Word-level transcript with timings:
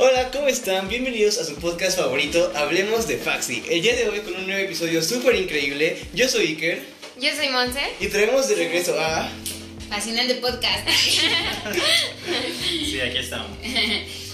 Hola, 0.00 0.30
¿cómo 0.30 0.46
están? 0.46 0.88
Bienvenidos 0.88 1.38
a 1.38 1.44
su 1.44 1.56
podcast 1.56 1.98
favorito, 1.98 2.52
Hablemos 2.54 3.08
de 3.08 3.16
Faxi. 3.16 3.64
El 3.68 3.82
día 3.82 3.96
de 3.96 4.08
hoy 4.08 4.20
con 4.20 4.34
un 4.36 4.46
nuevo 4.46 4.62
episodio 4.64 5.02
súper 5.02 5.34
increíble. 5.34 5.96
Yo 6.14 6.28
soy 6.28 6.46
Iker 6.48 6.80
Yo 7.20 7.34
soy 7.34 7.48
Monse, 7.48 7.80
y 7.98 8.06
traemos 8.06 8.48
de 8.48 8.54
regreso 8.54 8.96
a... 9.00 9.28
fascinante 9.88 10.36
podcast. 10.36 10.88
Sí, 12.68 13.00
aquí 13.00 13.18
estamos. 13.18 13.50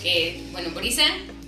que, 0.03 0.41
bueno, 0.53 0.71
Borisa. 0.73 1.07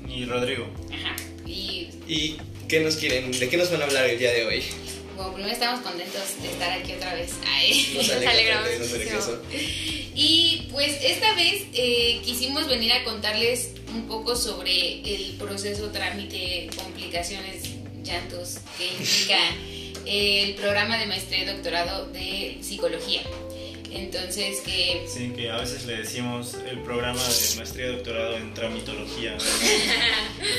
Y 0.08 0.24
Rodrigo. 0.24 0.66
Ajá. 0.92 1.14
Y, 1.46 1.90
¿Y 2.08 2.38
qué 2.68 2.80
nos 2.80 2.96
quieren? 2.96 3.30
¿De 3.32 3.48
qué 3.50 3.58
nos 3.58 3.70
van 3.70 3.82
a 3.82 3.84
hablar 3.84 4.06
el 4.06 4.18
día 4.18 4.32
de 4.32 4.46
hoy? 4.46 4.64
bueno, 5.14 5.32
primero 5.34 5.52
estamos 5.52 5.80
contentos 5.80 6.22
de 6.42 6.48
estar 6.48 6.72
aquí 6.72 6.92
otra 6.92 7.14
vez. 7.14 7.32
Ay, 7.46 7.92
Nos 7.94 8.10
alegra 8.26 8.64
tenerlos 8.64 8.92
de 8.92 8.98
regreso. 8.98 9.42
Y 10.14 10.68
pues 10.72 10.96
esta 11.02 11.34
vez 11.34 11.64
eh, 11.74 12.20
quisimos 12.24 12.66
venir 12.66 12.92
a 12.92 13.04
contarles 13.04 13.75
un 13.94 14.06
poco 14.06 14.36
sobre 14.36 15.00
el 15.02 15.34
proceso, 15.38 15.90
trámite, 15.90 16.68
complicaciones, 16.76 17.62
llantos 18.02 18.58
que 18.78 18.86
implica 18.88 19.38
el 20.06 20.54
programa 20.54 20.98
de 20.98 21.06
maestría 21.06 21.42
y 21.42 21.46
doctorado 21.46 22.06
de 22.06 22.58
psicología. 22.60 23.22
Entonces, 23.90 24.60
que 24.60 25.06
Sí, 25.08 25.32
que 25.34 25.50
a 25.50 25.56
veces 25.58 25.86
le 25.86 25.98
decimos 25.98 26.54
el 26.68 26.80
programa 26.80 27.22
de 27.22 27.56
maestría 27.56 27.86
y 27.86 27.92
doctorado 27.96 28.36
en 28.36 28.52
tramitología. 28.54 29.36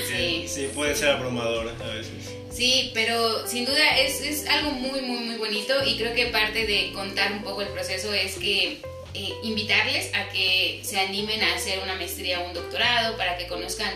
Sí. 0.08 0.46
sí, 0.48 0.70
puede 0.74 0.96
ser 0.96 1.10
abrumador 1.10 1.70
a 1.70 1.88
veces. 1.94 2.34
Sí, 2.52 2.92
pero 2.94 3.48
sin 3.48 3.66
duda 3.66 4.00
es, 4.00 4.22
es 4.22 4.48
algo 4.48 4.72
muy, 4.72 5.02
muy, 5.02 5.20
muy 5.20 5.36
bonito 5.36 5.74
y 5.86 5.96
creo 5.98 6.16
que 6.16 6.28
parte 6.28 6.66
de 6.66 6.92
contar 6.94 7.34
un 7.34 7.44
poco 7.44 7.62
el 7.62 7.68
proceso 7.68 8.12
es 8.14 8.36
que 8.38 8.82
eh, 9.18 9.34
invitarles 9.44 10.14
a 10.14 10.30
que 10.30 10.82
se 10.84 11.00
animen 11.00 11.42
a 11.42 11.56
hacer 11.56 11.80
una 11.80 11.96
maestría 11.96 12.42
o 12.42 12.48
un 12.48 12.54
doctorado 12.54 13.18
para 13.18 13.38
que 13.38 13.48
conozcan 13.48 13.92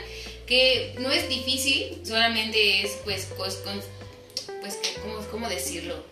que 0.47 0.94
no 1.00 1.11
es 1.11 1.30
difícil, 1.30 1.97
solamente 2.03 2.81
es 2.83 2.91
pues, 3.03 3.27
cos- 3.38 3.61
con- 3.64 3.81
pues 4.61 4.77
¿cómo, 5.02 5.16
¿cómo 5.31 5.49
decirlo? 5.49 6.03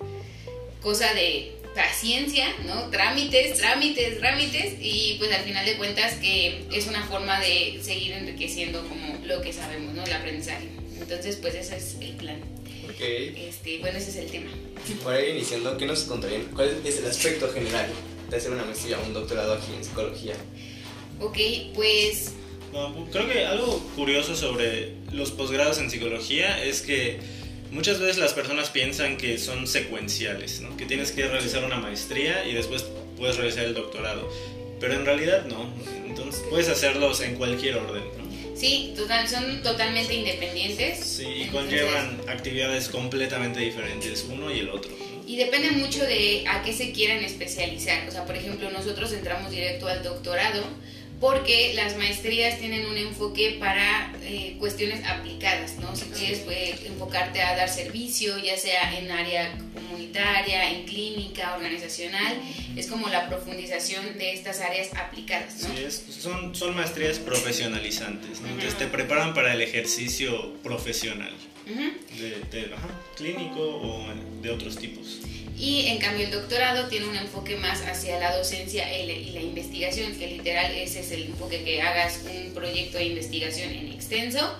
Cosa 0.82 1.14
de 1.14 1.54
paciencia, 1.76 2.48
¿no? 2.66 2.90
Trámites, 2.90 3.58
trámites, 3.58 4.18
trámites 4.20 4.74
y 4.82 5.16
pues 5.20 5.32
al 5.34 5.42
final 5.44 5.66
de 5.66 5.76
cuentas 5.78 6.14
que 6.16 6.64
es 6.74 6.88
una 6.88 7.06
forma 7.06 7.40
de 7.42 7.80
seguir 7.84 8.14
enriqueciendo 8.14 8.82
como 8.88 9.20
lo 9.26 9.42
que 9.42 9.54
sabemos, 9.54 9.94
¿no? 9.94 10.04
El 10.04 10.14
aprendizaje. 10.14 10.68
Entonces 11.00 11.36
pues 11.38 11.54
ese 11.56 11.76
es 11.78 11.96
el 12.02 12.14
plan. 12.16 12.40
Ok, 12.86 13.02
Este, 13.02 13.78
bueno, 13.80 13.98
ese 13.98 14.10
es 14.12 14.16
el 14.18 14.32
tema. 14.32 14.52
para 15.04 15.22
ir 15.22 15.36
iniciando, 15.36 15.78
¿qué 15.78 15.86
nos 15.86 16.04
contarían? 16.04 16.46
¿Cuál 16.56 16.82
es 16.86 16.98
el 16.98 17.06
aspecto 17.06 17.52
general 17.54 17.88
de 18.30 18.38
hacer 18.38 18.52
una 18.52 18.64
maestría 18.66 18.98
o 19.00 19.06
un 19.06 19.14
doctorado 19.14 19.54
aquí 19.54 19.74
en 19.76 19.84
psicología? 19.84 20.36
Ok, 21.20 21.38
pues 21.76 22.34
Bueno, 22.72 23.08
creo 23.12 23.28
que 23.28 23.46
algo 23.46 23.80
curioso 23.96 24.36
sobre 24.36 24.94
los 25.12 25.32
posgrados 25.32 25.80
en 25.80 25.90
psicología 25.90 26.64
es 26.64 26.82
que 26.82 27.20
muchas 27.72 28.00
veces 28.00 28.18
las 28.18 28.34
personas 28.34 28.70
piensan 28.70 29.18
que 29.18 29.38
son 29.38 29.68
secuenciales, 29.68 30.62
¿no? 30.62 30.76
que 30.78 30.86
tienes 30.86 31.12
que 31.12 31.28
realizar 31.28 31.64
una 31.64 31.78
maestría 31.78 32.46
y 32.48 32.54
después 32.54 32.86
puedes 33.18 33.38
realizar 33.38 33.66
el 33.66 33.74
doctorado. 33.74 34.30
Pero 34.80 34.94
en 34.94 35.06
realidad 35.06 35.46
no, 35.46 35.74
entonces 36.06 36.42
puedes 36.50 36.70
hacerlos 36.70 37.20
en 37.22 37.36
cualquier 37.36 37.76
orden. 37.78 38.04
¿no? 38.18 38.56
sí, 38.56 38.94
total, 38.96 39.28
son 39.28 39.62
totalmente 39.62 40.14
independientes. 40.14 41.00
Sí, 41.06 41.24
y 41.24 41.42
Entonces, 41.44 41.82
conllevan 41.82 42.22
actividades 42.28 42.88
completamente 42.90 43.60
diferentes, 43.60 44.26
uno 44.30 44.52
y 44.52 44.60
el 44.60 44.70
otro. 44.70 44.92
Y 45.30 45.36
depende 45.38 45.70
mucho 45.72 46.04
de 46.06 46.44
a 46.48 46.64
qué 46.64 46.74
se 46.74 46.92
quieran 46.92 47.24
especializar. 47.24 48.08
O 48.08 48.12
sea, 48.12 48.26
por 48.26 48.36
ejemplo, 48.36 48.72
nosotros 48.72 49.14
entramos 49.14 49.52
directo 49.52 49.88
al 49.88 50.02
doctorado 50.02 50.64
porque 51.20 51.74
las 51.76 51.98
maestrías 51.98 52.60
tienen 52.60 52.86
un 52.88 52.98
enfoque 52.98 53.58
para 53.60 54.12
eh, 54.24 54.56
cuestiones 54.58 55.06
aplicadas, 55.06 55.76
¿no? 55.78 55.94
Si 55.96 56.06
quieres 56.06 56.40
pues, 56.40 56.84
enfocarte 56.86 57.42
a 57.42 57.58
dar 57.58 57.68
servicio, 57.70 58.38
ya 58.40 58.58
sea 58.58 58.98
en 58.98 59.12
área 59.12 59.54
comunitaria, 59.74 60.72
en 60.72 60.86
clínica, 60.86 61.56
organizacional, 61.58 62.40
es 62.78 62.88
como 62.88 63.10
la 63.10 63.28
profundización 63.28 64.18
de 64.18 64.32
estas 64.34 64.62
áreas 64.62 64.88
aplicadas, 64.96 65.62
¿no? 65.62 65.76
Sí, 65.76 65.84
es- 65.84 66.04
son, 66.22 66.56
son 66.56 66.76
maestrías 66.76 67.20
profesionalizantes, 67.20 68.40
¿no? 68.42 68.48
Entonces 68.48 68.78
te 68.78 68.88
preparan 68.88 69.34
para 69.34 69.54
el 69.54 69.62
ejercicio 69.62 70.54
profesional, 70.64 71.34
Ujú. 71.70 71.92
de, 72.52 72.60
de- 72.60 72.74
ajá, 72.74 72.90
clínico 73.16 73.60
o 73.62 74.06
de 74.42 74.50
otros 74.50 74.78
tipos. 74.78 75.20
Y 75.58 75.88
en 75.88 75.98
cambio 76.00 76.26
el 76.26 76.32
doctorado 76.32 76.88
tiene 76.88 77.08
un 77.08 77.16
enfoque 77.16 77.56
más 77.58 77.82
hacia 77.82 78.18
la 78.20 78.36
docencia 78.38 78.98
y 78.98 79.06
la- 79.08 79.14
y 79.14 79.30
la 79.32 79.42
investigación, 79.42 80.14
que 80.18 80.28
literal 80.28 80.72
ese 80.74 81.02
es 81.02 81.12
el 81.12 81.24
enfoque 81.24 81.64
que 81.64 81.82
hagas 81.82 82.22
un 82.30 82.54
proyecto 82.54 82.98
de 82.98 83.06
investigación 83.08 83.70
en 83.72 83.92
extenso 83.92 84.56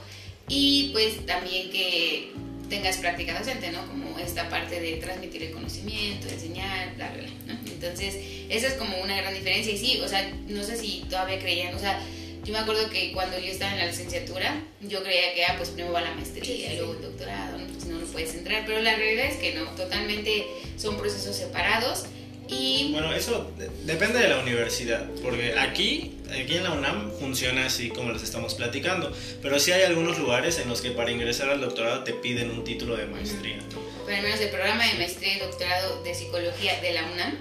y 0.50 0.90
pues 0.92 1.26
también 1.26 1.70
que 1.72 2.32
tengas 2.70 2.98
práctica 2.98 3.38
docente, 3.40 3.72
¿no? 3.72 3.88
Como 3.88 4.20
esta 4.20 4.48
parte 4.50 4.80
de 4.80 4.98
transmitir 4.98 5.42
el 5.44 5.52
conocimiento, 5.52 6.28
enseñar, 6.28 6.96
bla, 6.98 7.10
bla, 7.12 7.24
bla, 7.24 7.54
¿no? 7.56 7.60
Entonces, 7.72 8.16
esa 8.50 8.68
es 8.68 8.74
como 8.74 8.98
una 9.02 9.16
gran 9.18 9.34
diferencia 9.34 9.74
y 9.74 9.78
sí, 9.78 10.00
o 10.04 10.08
sea, 10.08 10.30
no 10.48 10.64
sé 10.64 10.78
si 10.78 11.04
todavía 11.10 11.40
creían, 11.40 11.74
o 11.74 11.80
sea, 11.80 12.00
yo 12.44 12.54
me 12.54 12.60
acuerdo 12.60 12.90
que 12.90 13.12
cuando 13.12 13.38
yo 13.40 13.52
estaba 13.52 13.74
en 13.74 13.80
la 13.80 13.86
licenciatura, 13.88 14.64
yo 14.82 15.04
creía 15.04 15.34
que, 15.34 15.46
ah, 15.46 15.56
pues 15.58 15.70
primero 15.70 15.94
va 15.94 16.02
la 16.02 16.14
maestría 16.14 16.74
y 16.74 16.78
luego 16.78 16.94
el 16.94 17.02
doctorado, 17.02 17.58
¿no? 17.58 17.66
Pues 17.68 17.86
no, 17.86 18.00
no 18.00 18.06
puedes 18.08 18.34
entrar, 18.36 18.64
pero 18.66 18.82
la 18.82 18.96
realidad 18.96 19.26
es 19.26 19.38
que 19.38 19.54
no, 19.54 19.66
totalmente 19.76 20.46
son 20.78 20.98
procesos 20.98 21.36
separados 21.36 22.06
y 22.48 22.90
Bueno, 22.94 23.14
eso 23.14 23.52
de- 23.60 23.70
depende 23.86 24.18
de 24.20 24.28
la 24.30 24.40
universidad, 24.40 25.08
porque 25.22 25.54
aquí, 25.60 26.18
aquí 26.32 26.58
en 26.58 26.64
la 26.64 26.72
UNAM 26.72 27.12
funciona 27.20 27.68
así 27.68 27.90
como 27.90 28.12
les 28.12 28.24
estamos 28.24 28.56
platicando, 28.56 29.16
pero 29.42 29.60
sí 29.60 29.72
hay 29.72 29.84
algunos 29.84 30.18
lugares 30.18 30.58
en 30.58 30.68
los 30.68 30.82
que 30.82 30.90
para 30.92 31.12
ingresar 31.12 31.50
al 31.50 31.62
doctorado 31.62 32.04
te 32.04 32.14
piden 32.14 32.50
un 32.50 32.64
título 32.64 32.96
de 32.98 33.06
maestría. 33.06 33.58
¿no? 33.58 33.90
por 34.04 34.14
al 34.18 34.24
menos 34.24 34.40
el 34.40 34.50
programa 34.50 34.84
de 34.88 34.94
maestría 34.96 35.36
y 35.36 35.40
doctorado 35.40 36.02
de 36.02 36.16
psicología 36.16 36.82
de 36.82 36.94
la 36.94 37.04
UNAM, 37.12 37.38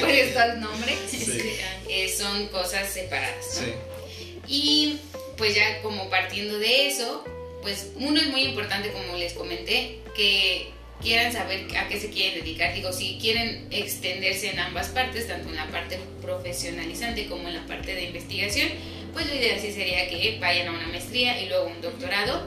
por 0.00 0.08
eso 0.10 0.42
el 0.42 0.60
nombre, 0.60 0.96
Sí. 1.08 1.40
eh, 1.88 2.08
son 2.12 2.48
cosas 2.48 2.92
separadas. 2.92 3.60
¿no? 3.60 3.66
Sí. 3.66 3.72
Y 4.48 4.98
pues 5.36 5.54
ya 5.54 5.82
como 5.82 6.08
partiendo 6.08 6.58
de 6.58 6.88
eso, 6.88 7.24
pues 7.62 7.90
uno 7.96 8.20
es 8.20 8.28
muy 8.28 8.42
importante, 8.42 8.92
como 8.92 9.16
les 9.16 9.32
comenté, 9.32 9.98
que 10.14 10.68
quieran 11.02 11.32
saber 11.32 11.66
a 11.76 11.88
qué 11.88 12.00
se 12.00 12.10
quieren 12.10 12.40
dedicar. 12.40 12.74
Digo, 12.74 12.92
si 12.92 13.18
quieren 13.20 13.66
extenderse 13.70 14.50
en 14.50 14.58
ambas 14.58 14.88
partes, 14.88 15.28
tanto 15.28 15.48
en 15.48 15.56
la 15.56 15.66
parte 15.66 15.98
profesionalizante 16.22 17.26
como 17.26 17.48
en 17.48 17.54
la 17.54 17.66
parte 17.66 17.94
de 17.94 18.04
investigación, 18.04 18.68
pues 19.12 19.26
lo 19.26 19.34
ideal 19.34 19.58
sí 19.60 19.72
sería 19.72 20.08
que 20.08 20.38
vayan 20.40 20.68
a 20.68 20.72
una 20.72 20.86
maestría 20.88 21.40
y 21.40 21.48
luego 21.48 21.66
un 21.66 21.80
doctorado. 21.80 22.46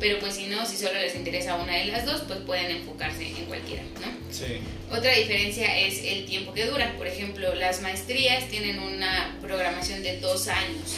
Pero 0.00 0.20
pues 0.20 0.36
si 0.36 0.46
no, 0.46 0.64
si 0.64 0.76
solo 0.76 0.94
les 0.94 1.16
interesa 1.16 1.56
una 1.56 1.74
de 1.74 1.86
las 1.86 2.06
dos, 2.06 2.22
pues 2.28 2.38
pueden 2.40 2.70
enfocarse 2.70 3.26
en 3.26 3.46
cualquiera, 3.46 3.82
¿no? 4.00 4.32
Sí. 4.32 4.60
Otra 4.92 5.12
diferencia 5.12 5.76
es 5.76 6.04
el 6.04 6.24
tiempo 6.24 6.52
que 6.52 6.66
dura. 6.66 6.94
Por 6.96 7.08
ejemplo, 7.08 7.52
las 7.56 7.80
maestrías 7.80 8.48
tienen 8.48 8.78
una 8.78 9.36
programación 9.40 10.04
de 10.04 10.20
dos 10.20 10.46
años. 10.46 10.94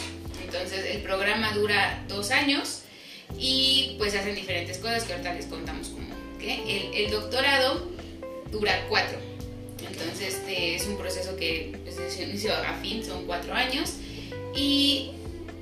Entonces, 0.53 0.95
el 0.95 1.01
programa 1.01 1.53
dura 1.53 2.03
dos 2.09 2.29
años 2.31 2.81
y 3.39 3.95
pues 3.97 4.13
hacen 4.15 4.35
diferentes 4.35 4.79
cosas 4.79 5.05
que 5.05 5.13
ahorita 5.13 5.33
les 5.33 5.45
contamos 5.45 5.87
como 5.87 6.07
que 6.37 6.55
el, 6.55 7.05
el 7.05 7.11
doctorado 7.11 7.87
dura 8.51 8.85
cuatro. 8.89 9.17
Entonces, 9.79 10.35
este 10.35 10.75
es 10.75 10.85
un 10.87 10.97
proceso 10.97 11.37
que 11.37 11.77
pues, 11.83 11.95
de 11.95 12.23
inicio 12.23 12.53
a 12.53 12.73
fin 12.81 13.03
son 13.03 13.25
cuatro 13.25 13.53
años 13.53 13.93
y 14.53 15.11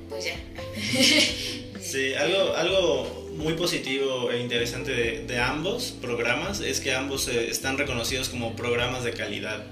pues 0.08 0.24
ya. 0.24 0.34
Sí, 1.80 2.12
algo, 2.12 2.54
algo 2.56 3.30
muy 3.36 3.54
positivo 3.54 4.30
e 4.30 4.38
interesante 4.38 4.92
de, 4.92 5.24
de 5.24 5.38
ambos 5.38 5.92
programas 5.92 6.60
es 6.60 6.78
que 6.78 6.92
ambos 6.92 7.26
eh, 7.28 7.48
están 7.48 7.78
reconocidos 7.78 8.28
como 8.28 8.54
programas 8.54 9.02
de 9.02 9.12
calidad 9.12 9.64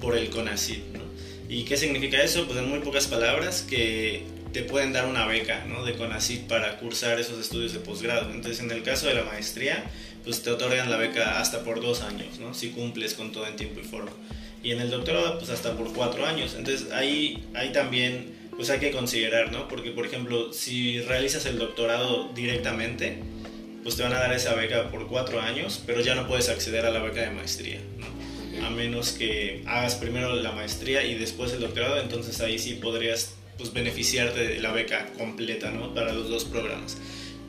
por 0.00 0.16
el 0.16 0.28
CONACYT, 0.28 0.86
¿no? 0.92 1.02
¿Y 1.48 1.62
qué 1.62 1.76
significa 1.76 2.20
eso? 2.20 2.46
Pues 2.46 2.58
en 2.58 2.68
muy 2.68 2.80
pocas 2.80 3.06
palabras 3.06 3.62
que 3.62 4.24
te 4.52 4.62
pueden 4.62 4.92
dar 4.92 5.06
una 5.06 5.26
beca 5.26 5.64
¿no? 5.66 5.84
de 5.84 5.94
CONACYT 5.94 6.46
para 6.46 6.78
cursar 6.78 7.18
esos 7.18 7.38
estudios 7.38 7.72
de 7.72 7.80
posgrado. 7.80 8.30
Entonces 8.30 8.60
en 8.60 8.70
el 8.70 8.82
caso 8.82 9.06
de 9.06 9.14
la 9.14 9.24
maestría, 9.24 9.84
pues 10.24 10.42
te 10.42 10.50
otorgan 10.50 10.90
la 10.90 10.96
beca 10.96 11.40
hasta 11.40 11.64
por 11.64 11.80
dos 11.80 12.02
años, 12.02 12.38
¿no? 12.38 12.54
Si 12.54 12.70
cumples 12.70 13.14
con 13.14 13.32
todo 13.32 13.46
en 13.46 13.56
tiempo 13.56 13.80
y 13.80 13.84
forma. 13.84 14.12
Y 14.62 14.70
en 14.70 14.80
el 14.80 14.90
doctorado, 14.90 15.38
pues 15.38 15.50
hasta 15.50 15.76
por 15.76 15.92
cuatro 15.92 16.24
años. 16.26 16.54
Entonces 16.56 16.92
ahí, 16.92 17.44
ahí 17.54 17.72
también 17.72 18.40
pues 18.54 18.70
hay 18.70 18.78
que 18.78 18.90
considerar, 18.90 19.50
¿no? 19.50 19.66
Porque, 19.66 19.90
por 19.90 20.06
ejemplo, 20.06 20.52
si 20.52 21.00
realizas 21.00 21.46
el 21.46 21.58
doctorado 21.58 22.30
directamente, 22.34 23.18
pues 23.82 23.96
te 23.96 24.02
van 24.02 24.12
a 24.12 24.18
dar 24.18 24.32
esa 24.32 24.54
beca 24.54 24.90
por 24.90 25.08
cuatro 25.08 25.40
años, 25.40 25.82
pero 25.86 26.00
ya 26.00 26.14
no 26.14 26.28
puedes 26.28 26.48
acceder 26.48 26.86
a 26.86 26.90
la 26.90 27.00
beca 27.00 27.22
de 27.22 27.30
maestría, 27.30 27.80
¿no? 27.98 28.66
A 28.66 28.70
menos 28.70 29.12
que 29.12 29.64
hagas 29.66 29.96
primero 29.96 30.34
la 30.36 30.52
maestría 30.52 31.02
y 31.04 31.14
después 31.14 31.52
el 31.52 31.60
doctorado, 31.60 32.00
entonces 32.00 32.40
ahí 32.40 32.58
sí 32.58 32.74
podrías 32.74 33.34
pues, 33.58 33.72
beneficiarte 33.72 34.40
de 34.48 34.60
la 34.60 34.72
beca 34.72 35.06
completa, 35.18 35.70
¿no? 35.70 35.94
Para 35.94 36.12
los 36.12 36.28
dos 36.28 36.44
programas. 36.44 36.96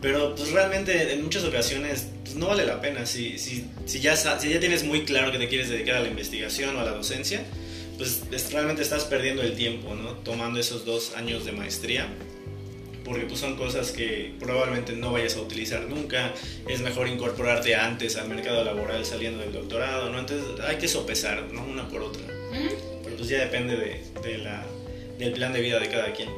Pero 0.02 0.36
pues 0.36 0.52
realmente 0.52 1.14
en 1.14 1.24
muchas 1.24 1.44
ocasiones 1.46 2.08
pues, 2.24 2.36
no 2.36 2.48
vale 2.48 2.66
la 2.66 2.82
pena. 2.82 3.06
Si, 3.06 3.38
si, 3.38 3.66
si, 3.86 4.00
ya, 4.02 4.16
si 4.18 4.50
ya 4.50 4.60
tienes 4.60 4.84
muy 4.84 5.04
claro 5.06 5.32
que 5.32 5.38
te 5.38 5.48
quieres 5.48 5.70
dedicar 5.70 5.96
a 5.96 6.00
la 6.02 6.10
investigación 6.10 6.76
o 6.76 6.82
a 6.82 6.84
la 6.84 6.92
docencia, 6.92 7.42
pues 7.98 8.24
es- 8.32 8.52
realmente 8.52 8.82
estás 8.82 9.06
perdiendo 9.06 9.42
el 9.44 9.54
tiempo, 9.56 9.96
¿no? 9.96 10.10
Tomando 10.18 10.60
esos 10.60 10.84
dos 10.86 11.14
años 11.16 11.46
de 11.46 11.52
maestría 11.54 12.08
porque 13.06 13.26
pues 13.26 13.42
son 13.42 13.58
cosas 13.58 13.92
que 13.92 14.34
probablemente 14.40 14.94
no 14.94 15.12
vayas 15.12 15.36
a 15.36 15.42
utilizar 15.42 15.82
nunca, 15.90 16.34
es 16.70 16.80
mejor 16.80 17.10
incorporarte 17.10 17.76
antes 17.76 18.16
al 18.16 18.30
mercado 18.30 18.64
laboral 18.64 19.06
saliendo 19.06 19.40
del 19.40 19.52
doctorado, 19.52 20.10
¿no? 20.10 20.20
Entonces 20.20 20.48
hay 20.66 20.78
que 20.78 20.88
sopesar, 20.88 21.50
¿no? 21.52 21.66
Una 21.66 21.90
por 21.90 22.02
otra. 22.02 22.22
Pero 23.04 23.18
pues 23.18 23.28
ya 23.28 23.40
depende 23.40 23.76
de, 23.76 24.38
la, 24.38 24.66
del 25.18 25.34
plan 25.34 25.54
de 25.54 25.62
vida 25.62 25.80
de 25.80 25.90
cada 25.90 26.14
quien. 26.14 26.30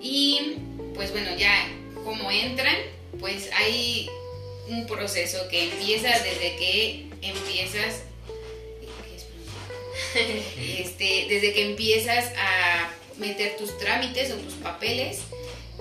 Y 0.00 0.56
pues 0.94 1.10
bueno, 1.12 1.30
ya 1.36 1.68
como 2.04 2.30
entran, 2.30 2.76
pues 3.18 3.50
hay 3.52 4.08
un 4.68 4.86
proceso 4.86 5.48
que 5.48 5.64
empieza 5.64 6.08
desde 6.08 6.56
que 6.56 7.06
empiezas 7.22 8.02
este, 10.78 11.26
desde 11.28 11.52
que 11.52 11.70
empiezas 11.70 12.32
a 12.36 12.90
meter 13.18 13.56
tus 13.56 13.76
trámites 13.78 14.30
o 14.32 14.36
tus 14.36 14.54
papeles. 14.54 15.20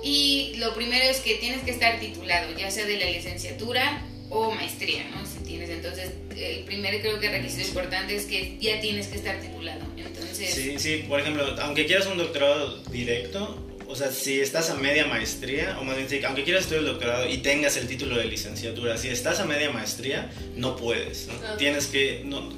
Y 0.04 0.56
lo 0.58 0.74
primero 0.74 1.06
es 1.06 1.20
que 1.20 1.36
tienes 1.36 1.64
que 1.64 1.72
estar 1.72 2.00
titulado, 2.00 2.52
ya 2.58 2.70
sea 2.72 2.86
de 2.86 2.98
la 2.98 3.06
licenciatura 3.06 4.02
o 4.30 4.52
maestría, 4.52 5.04
¿no? 5.06 5.33
Tienes, 5.66 5.70
entonces, 5.70 6.12
el 6.36 6.64
primer 6.66 7.00
creo 7.02 7.20
que 7.20 7.30
requisito 7.30 7.68
importante 7.68 8.16
es 8.16 8.26
que 8.26 8.58
ya 8.60 8.80
tienes 8.82 9.08
que 9.08 9.18
estar 9.18 9.40
titulado. 9.40 9.82
Entonces... 9.96 10.54
Sí, 10.54 10.80
sí, 10.80 11.06
por 11.08 11.20
ejemplo, 11.20 11.56
aunque 11.62 11.86
quieras 11.86 12.08
un 12.08 12.18
doctorado 12.18 12.82
directo, 12.84 13.66
o 13.88 13.96
sea, 13.96 14.12
si 14.12 14.40
estás 14.42 14.70
a 14.70 14.76
media 14.76 15.06
maestría, 15.06 15.78
o 15.80 15.84
más 15.84 15.96
bien, 15.96 16.26
aunque 16.26 16.44
quieras 16.44 16.64
estudiar 16.64 16.86
el 16.86 16.92
doctorado 16.92 17.30
y 17.30 17.38
tengas 17.38 17.78
el 17.78 17.88
título 17.88 18.18
de 18.18 18.26
licenciatura, 18.26 18.98
si 18.98 19.10
estás 19.10 19.40
a 19.40 19.46
media 19.46 19.70
maestría, 19.72 20.32
no 20.56 20.76
puedes. 20.76 21.30
Tienes 21.58 21.88
que, 21.88 22.24
no, 22.26 22.52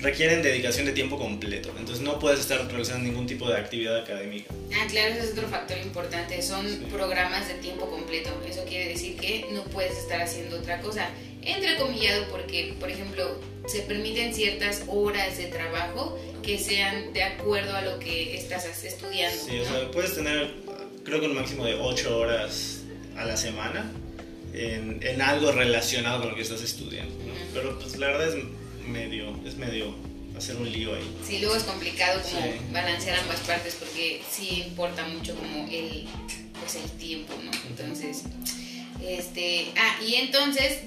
requieren 0.00 0.42
dedicación 0.42 0.86
de 0.86 0.92
tiempo 0.92 1.18
completo, 1.18 1.72
entonces 1.78 2.04
no 2.04 2.18
puedes 2.18 2.40
estar 2.40 2.66
realizando 2.68 3.04
ningún 3.04 3.26
tipo 3.26 3.48
de 3.48 3.56
actividad 3.56 3.96
académica. 3.96 4.52
Ah, 4.74 4.86
claro, 4.88 5.14
ese 5.14 5.24
es 5.24 5.32
otro 5.32 5.48
factor 5.48 5.78
importante, 5.78 6.40
son 6.42 6.66
programas 6.92 7.48
de 7.48 7.54
tiempo 7.54 7.88
completo, 7.88 8.30
eso 8.46 8.64
quiere 8.64 8.88
decir 8.88 9.16
que 9.16 9.46
no 9.52 9.64
puedes 9.64 9.96
estar 9.96 10.20
haciendo 10.20 10.58
otra 10.58 10.80
cosa, 10.80 11.08
entrecomillado 11.42 12.26
porque, 12.30 12.74
por 12.78 12.90
ejemplo, 12.90 13.40
se 13.66 13.80
permiten 13.80 14.34
ciertas 14.34 14.82
horas 14.88 15.38
de 15.38 15.46
trabajo 15.46 16.18
que 16.42 16.58
sean 16.58 17.12
de 17.12 17.22
acuerdo 17.22 17.74
a 17.74 17.82
lo 17.82 17.98
que 17.98 18.36
estás 18.36 18.66
estudiando. 18.84 19.44
Sí, 19.44 19.58
o 19.58 19.64
sea, 19.64 19.90
puedes 19.90 20.14
tener, 20.14 20.50
creo 21.04 21.20
que 21.20 21.26
un 21.26 21.34
máximo 21.34 21.64
de 21.64 21.74
8 21.74 22.18
horas 22.18 22.82
a 23.16 23.24
la 23.24 23.36
semana 23.36 23.90
en, 24.52 25.00
en, 25.02 25.22
algo 25.22 25.52
relacionado 25.52 26.20
con 26.20 26.30
lo 26.30 26.36
que 26.36 26.42
estás 26.42 26.62
estudiando, 26.62 27.14
pero 27.52 27.78
pues 27.78 27.96
la 27.98 28.08
verdad 28.08 28.28
es 28.28 28.36
medio, 28.88 29.38
es 29.44 29.56
medio 29.56 29.94
hacer 30.36 30.56
un 30.56 30.70
lío 30.70 30.94
ahí. 30.94 31.16
Sí, 31.26 31.38
luego 31.38 31.56
es 31.56 31.64
complicado 31.64 32.20
como 32.22 32.72
balancear 32.72 33.18
ambas 33.20 33.40
partes 33.40 33.74
porque 33.76 34.22
sí 34.30 34.64
importa 34.66 35.06
mucho 35.06 35.34
como 35.34 35.66
el, 35.68 36.06
pues 36.60 36.74
el 36.76 36.90
tiempo, 36.98 37.34
¿no? 37.42 37.50
Entonces, 37.68 38.24
este, 39.02 39.72
ah, 39.76 39.98
y 40.06 40.16
entonces 40.16 40.80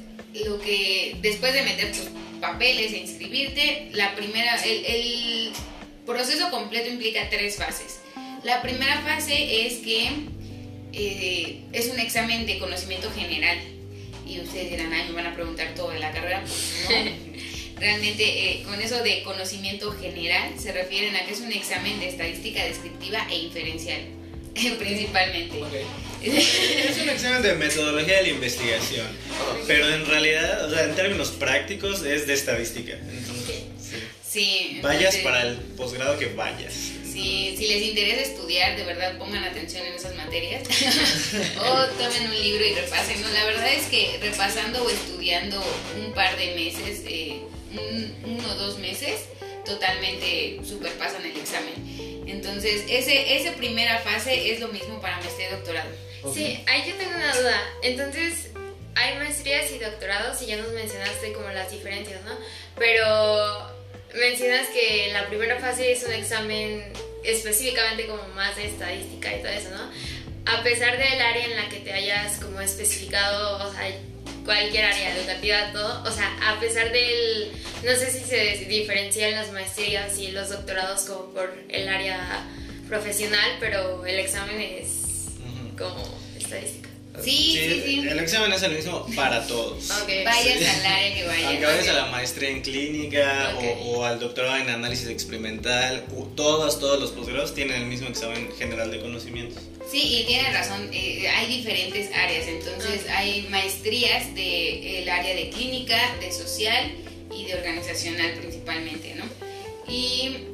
lo 0.46 0.60
que 0.60 1.18
después 1.22 1.54
de 1.54 1.64
meter 1.64 1.92
tus 1.92 2.10
papeles 2.40 2.94
e 2.94 2.98
inscribirte, 2.98 3.90
la 3.94 4.16
primera, 4.16 4.56
el, 4.64 4.86
el 4.86 5.52
proceso 6.06 6.50
completo 6.52 6.90
implica 6.90 7.30
tres 7.30 7.56
fases. 7.58 8.00
La 8.44 8.62
primera 8.62 9.02
fase 9.02 9.66
es 9.68 9.80
que 9.80 10.10
eh, 10.94 11.62
es 11.72 11.90
un 11.90 12.00
examen 12.00 12.46
de 12.46 12.60
conocimiento 12.60 13.12
general. 13.12 13.58
Y 14.26 14.40
ustedes 14.42 14.70
dirán, 14.70 14.94
ay, 14.94 15.08
me 15.10 15.14
van 15.14 15.28
a 15.28 15.36
preguntar 15.36 15.74
todo 15.76 15.90
de 15.90 16.00
la 16.00 16.12
carrera. 16.12 16.42
Pues 16.42 16.86
no, 16.90 16.96
realmente 17.80 18.24
eh, 18.24 18.64
con 18.64 18.80
eso 18.82 19.02
de 19.04 19.24
conocimiento 19.24 19.92
general 19.94 20.54
se 20.60 20.72
refieren 20.72 21.16
a 21.16 21.26
que 21.26 21.34
es 21.34 21.40
un 21.40 21.52
examen 21.52 22.00
de 22.00 22.10
estadística 22.10 22.64
descriptiva 22.66 23.26
e 23.30 23.38
inferencial, 23.38 24.02
principalmente. 24.80 25.62
es 26.24 26.98
un 27.02 27.10
examen 27.10 27.42
de 27.42 27.56
metodología 27.56 28.18
de 28.18 28.24
la 28.24 28.30
investigación, 28.30 29.08
pero 29.68 29.88
en 29.94 30.06
realidad, 30.06 30.66
o 30.66 30.70
sea, 30.70 30.84
en 30.84 30.96
términos 30.96 31.30
prácticos 31.30 32.04
es 32.04 32.28
de 32.28 32.34
estadística. 32.34 32.98
sí. 34.28 34.80
vayas 34.82 35.16
para 35.18 35.44
el 35.44 35.56
posgrado 35.56 36.18
que 36.18 36.28
vayas. 36.28 36.74
Sí, 37.20 37.56
si 37.58 37.68
les 37.68 37.84
interesa 37.84 38.22
estudiar, 38.22 38.78
de 38.78 38.86
verdad 38.86 39.18
pongan 39.18 39.44
atención 39.44 39.86
en 39.86 39.94
esas 39.94 40.16
materias. 40.16 40.64
o 41.58 41.86
tomen 41.98 42.30
un 42.30 42.42
libro 42.42 42.66
y 42.66 42.74
repasen. 42.76 43.22
La 43.34 43.46
verdad 43.46 43.74
es 43.74 43.88
que 43.88 44.20
repasando 44.22 44.84
o 44.84 44.90
estudiando 44.90 45.62
un 45.98 46.14
par 46.14 46.38
de 46.38 46.56
meses, 46.56 47.02
eh, 47.06 47.42
uno 47.72 48.52
o 48.52 48.56
dos 48.56 48.80
meses, 48.80 49.26
totalmente 49.66 50.60
superpasan 50.64 51.26
el 51.26 51.38
examen. 51.38 52.24
Entonces, 52.28 52.84
ese, 52.90 53.38
esa 53.38 53.54
primera 53.54 54.00
fase 54.00 54.52
es 54.52 54.60
lo 54.60 54.68
mismo 54.70 55.00
para 55.02 55.18
maestría 55.18 55.50
y 55.50 55.52
doctorado. 55.52 55.90
Sí, 56.34 56.64
ahí 56.68 56.84
yo 56.88 56.96
tengo 56.96 57.16
una 57.16 57.36
duda. 57.36 57.62
Entonces, 57.82 58.50
hay 58.96 59.16
maestrías 59.18 59.72
y 59.72 59.80
doctorados 59.80 60.42
y 60.42 60.48
ya 60.48 60.58
nos 60.58 60.72
mencionaste 60.74 61.34
como 61.34 61.50
las 61.50 61.72
diferencias, 61.72 62.24
¿no? 62.24 62.38
Pero 62.78 63.80
mencionas 64.14 64.68
que 64.68 65.10
la 65.14 65.28
primera 65.28 65.60
fase 65.60 65.92
es 65.92 66.04
un 66.04 66.14
examen 66.14 66.92
específicamente 67.24 68.08
como 68.08 68.24
más 68.30 68.56
de 68.56 68.66
estadística 68.68 69.36
y 69.36 69.40
todo 69.40 69.52
eso, 69.52 69.70
¿no? 69.70 69.90
A 70.52 70.64
pesar 70.64 70.98
del 70.98 71.22
área 71.22 71.46
en 71.46 71.56
la 71.56 71.70
que 71.70 71.78
te 71.78 71.94
hayas 71.94 72.38
como 72.38 72.60
especificado, 72.60 73.68
o 73.68 73.74
sea, 73.74 73.96
cualquier 74.50 74.86
área 74.86 75.16
educativa, 75.16 75.72
todo. 75.72 76.02
O 76.10 76.12
sea, 76.12 76.28
a 76.42 76.60
pesar 76.60 76.92
del, 76.92 77.52
no 77.84 77.92
sé 77.92 78.10
si 78.10 78.26
se 78.26 78.66
diferencian 78.66 79.34
las 79.34 79.52
maestrías 79.52 80.18
y 80.18 80.32
los 80.32 80.50
doctorados 80.50 81.02
como 81.02 81.30
por 81.34 81.54
el 81.70 81.88
área 81.88 82.48
profesional, 82.88 83.58
pero 83.60 84.04
el 84.08 84.18
examen 84.18 84.60
es 84.60 85.28
como 85.78 86.04
estadística. 86.36 86.89
Sí, 87.24 87.54
sí, 87.54 87.82
sí, 87.86 88.00
El 88.08 88.20
examen 88.20 88.52
es 88.54 88.64
el 88.64 88.74
mismo 88.74 89.06
para 89.16 89.46
todos. 89.46 89.90
Okay. 90.04 90.24
Vayas 90.24 90.80
al 90.80 90.86
área 90.86 91.16
que 91.16 91.28
vayas. 91.28 91.46
Aunque 91.46 91.66
vayas 91.66 91.88
a 91.90 91.94
la 91.94 92.06
maestría 92.06 92.50
en 92.50 92.62
clínica 92.62 93.56
o, 93.86 94.06
al 94.06 94.20
doctorado 94.20 94.58
en 94.58 94.70
análisis 94.70 95.08
experimental, 95.08 96.06
todos, 96.36 96.80
todos 96.80 97.00
los 97.00 97.12
posgrados 97.12 97.54
tienen 97.54 97.82
el 97.82 97.88
mismo 97.88 98.08
examen 98.08 98.50
general 98.58 98.92
de 98.92 99.00
conocimientos. 99.00 99.64
Sí, 99.90 100.22
y 100.22 100.24
tiene 100.26 100.52
razón, 100.52 100.90
eh, 100.94 101.28
hay 101.28 101.48
diferentes 101.48 102.14
áreas, 102.14 102.48
entonces 102.48 103.10
hay 103.10 103.48
maestrías 103.50 104.36
del 104.36 105.10
área 105.10 105.36
de 105.36 105.50
clínica, 105.50 105.98
de 106.20 106.32
social 106.32 106.92
y 107.36 107.46
de 107.46 107.56
organizacional 107.56 108.34
principalmente, 108.34 109.16
¿no? 109.16 109.26
Y 109.92 110.46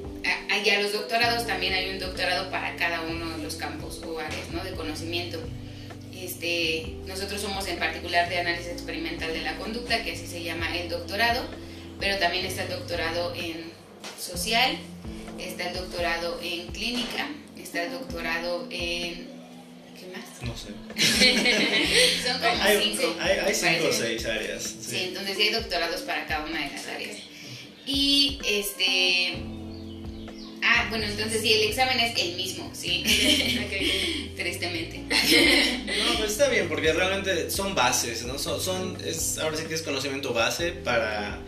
allá 0.49 0.81
los 0.81 0.93
doctorados 0.93 1.45
también 1.45 1.73
hay 1.73 1.89
un 1.89 1.99
doctorado 1.99 2.49
para 2.49 2.75
cada 2.75 3.01
uno 3.01 3.37
de 3.37 3.43
los 3.43 3.55
campos 3.55 4.01
o 4.05 4.19
áreas, 4.19 4.49
¿no? 4.51 4.63
De 4.63 4.71
conocimiento. 4.71 5.39
Este, 6.15 6.95
nosotros 7.05 7.41
somos 7.41 7.67
en 7.67 7.77
particular 7.77 8.29
de 8.29 8.39
análisis 8.39 8.71
experimental 8.71 9.33
de 9.33 9.41
la 9.41 9.57
conducta, 9.57 10.03
que 10.03 10.13
así 10.13 10.25
se 10.25 10.43
llama 10.43 10.75
el 10.77 10.89
doctorado, 10.89 11.43
pero 11.99 12.17
también 12.19 12.45
está 12.45 12.63
el 12.63 12.69
doctorado 12.69 13.33
en 13.35 13.71
social, 14.19 14.77
está 15.39 15.69
el 15.69 15.75
doctorado 15.75 16.39
en 16.41 16.67
clínica, 16.67 17.27
está 17.57 17.83
el 17.83 17.91
doctorado 17.91 18.67
en... 18.69 19.35
¿Qué 19.99 20.07
más? 20.13 20.41
No 20.41 20.55
sé. 20.57 20.69
Son 22.27 22.39
como 22.39 22.63
hay, 22.63 22.81
cinco. 22.83 23.15
Hay, 23.19 23.53
cinco 23.53 23.87
o 23.89 23.93
seis 23.93 24.25
áreas. 24.25 24.75
Sí. 24.81 25.05
entonces 25.07 25.37
hay 25.37 25.49
doctorados 25.51 26.01
para 26.01 26.25
cada 26.27 26.45
una 26.45 26.59
de 26.61 26.71
las 26.71 26.87
áreas. 26.87 27.17
Y 27.85 28.39
este... 28.45 29.33
Ah, 30.85 30.89
bueno, 30.89 31.05
entonces 31.05 31.41
sí, 31.41 31.51
el 31.51 31.69
examen 31.69 31.99
es 31.99 32.19
el 32.19 32.35
mismo, 32.35 32.69
sí. 32.73 33.03
Tristemente. 34.35 34.99
No, 34.99 36.17
pues 36.17 36.31
está 36.31 36.49
bien, 36.49 36.67
porque 36.67 36.93
realmente 36.93 37.49
son 37.49 37.73
bases, 37.73 38.23
¿no? 38.23 38.37
Son, 38.37 38.61
son 38.61 38.97
es, 39.03 39.37
ahora 39.39 39.57
sí 39.57 39.65
que 39.65 39.73
es 39.73 39.81
conocimiento 39.81 40.33
base 40.33 40.71
para, 40.71 41.39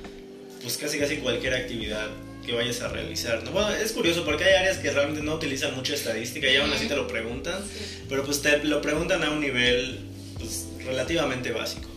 pues 0.62 0.78
casi 0.78 0.98
casi 0.98 1.18
cualquier 1.18 1.54
actividad 1.54 2.10
que 2.46 2.54
vayas 2.54 2.82
a 2.82 2.88
realizar. 2.88 3.44
¿no? 3.44 3.52
Bueno, 3.52 3.70
es 3.72 3.92
curioso 3.92 4.24
porque 4.24 4.46
hay 4.46 4.56
áreas 4.56 4.78
que 4.78 4.90
realmente 4.90 5.22
no 5.22 5.36
utilizan 5.36 5.76
mucha 5.76 5.94
estadística 5.94 6.50
y 6.50 6.56
aún 6.56 6.72
así 6.72 6.88
te 6.88 6.96
lo 6.96 7.08
preguntan, 7.08 7.62
pero 8.08 8.24
pues 8.24 8.42
te 8.42 8.64
lo 8.64 8.82
preguntan 8.82 9.24
a 9.24 9.32
un 9.32 9.42
nivel 9.42 10.00
pues, 10.40 10.66
relativamente 10.84 11.52
básico. 11.52 11.90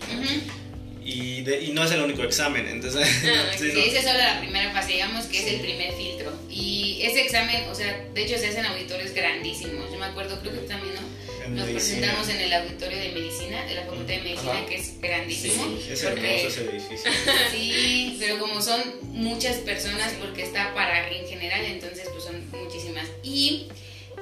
Y, 1.10 1.50
y, 1.50 1.72
no 1.72 1.84
es 1.84 1.90
el 1.92 2.02
único 2.02 2.22
examen, 2.22 2.66
entonces... 2.68 3.06
Ah, 3.24 3.52
sí, 3.58 3.68
esa 3.68 3.98
es 3.98 4.04
solo 4.04 4.18
la 4.18 4.40
primera 4.40 4.72
fase, 4.72 4.92
digamos 4.92 5.26
que 5.26 5.38
es 5.38 5.46
el 5.54 5.60
primer 5.60 5.92
filtro. 5.94 6.32
Y 6.48 7.00
ese 7.02 7.22
examen, 7.22 7.64
o 7.70 7.74
sea, 7.74 8.06
de 8.14 8.22
hecho 8.22 8.38
se 8.38 8.48
hacen 8.48 8.66
auditorios 8.66 9.12
grandísimos. 9.12 9.90
Yo 9.90 9.98
me 9.98 10.06
acuerdo, 10.06 10.40
creo 10.40 10.52
que 10.52 10.68
también, 10.68 10.94
¿no? 10.94 11.10
Nos 11.50 11.68
presentamos 11.68 12.28
en 12.28 12.40
el 12.40 12.52
auditorio 12.52 12.96
de 12.96 13.08
medicina, 13.10 13.64
de 13.64 13.74
la 13.74 13.82
Facultad 13.82 14.14
de 14.14 14.20
Medicina, 14.20 14.66
que 14.68 14.76
es 14.76 15.00
grandísimo. 15.00 15.64
Sí, 15.84 15.92
es 15.92 16.02
hermoso 16.04 16.46
ese 16.46 16.64
edificio. 16.64 17.10
Sí, 17.50 18.16
pero 18.20 18.38
como 18.38 18.62
son 18.62 18.80
muchas 19.02 19.56
personas, 19.56 20.12
porque 20.20 20.42
está 20.42 20.72
para 20.74 21.08
en 21.10 21.26
general, 21.26 21.64
entonces 21.64 22.08
pues 22.12 22.22
son 22.22 22.48
muchísimas. 22.52 23.08
Y 23.24 23.66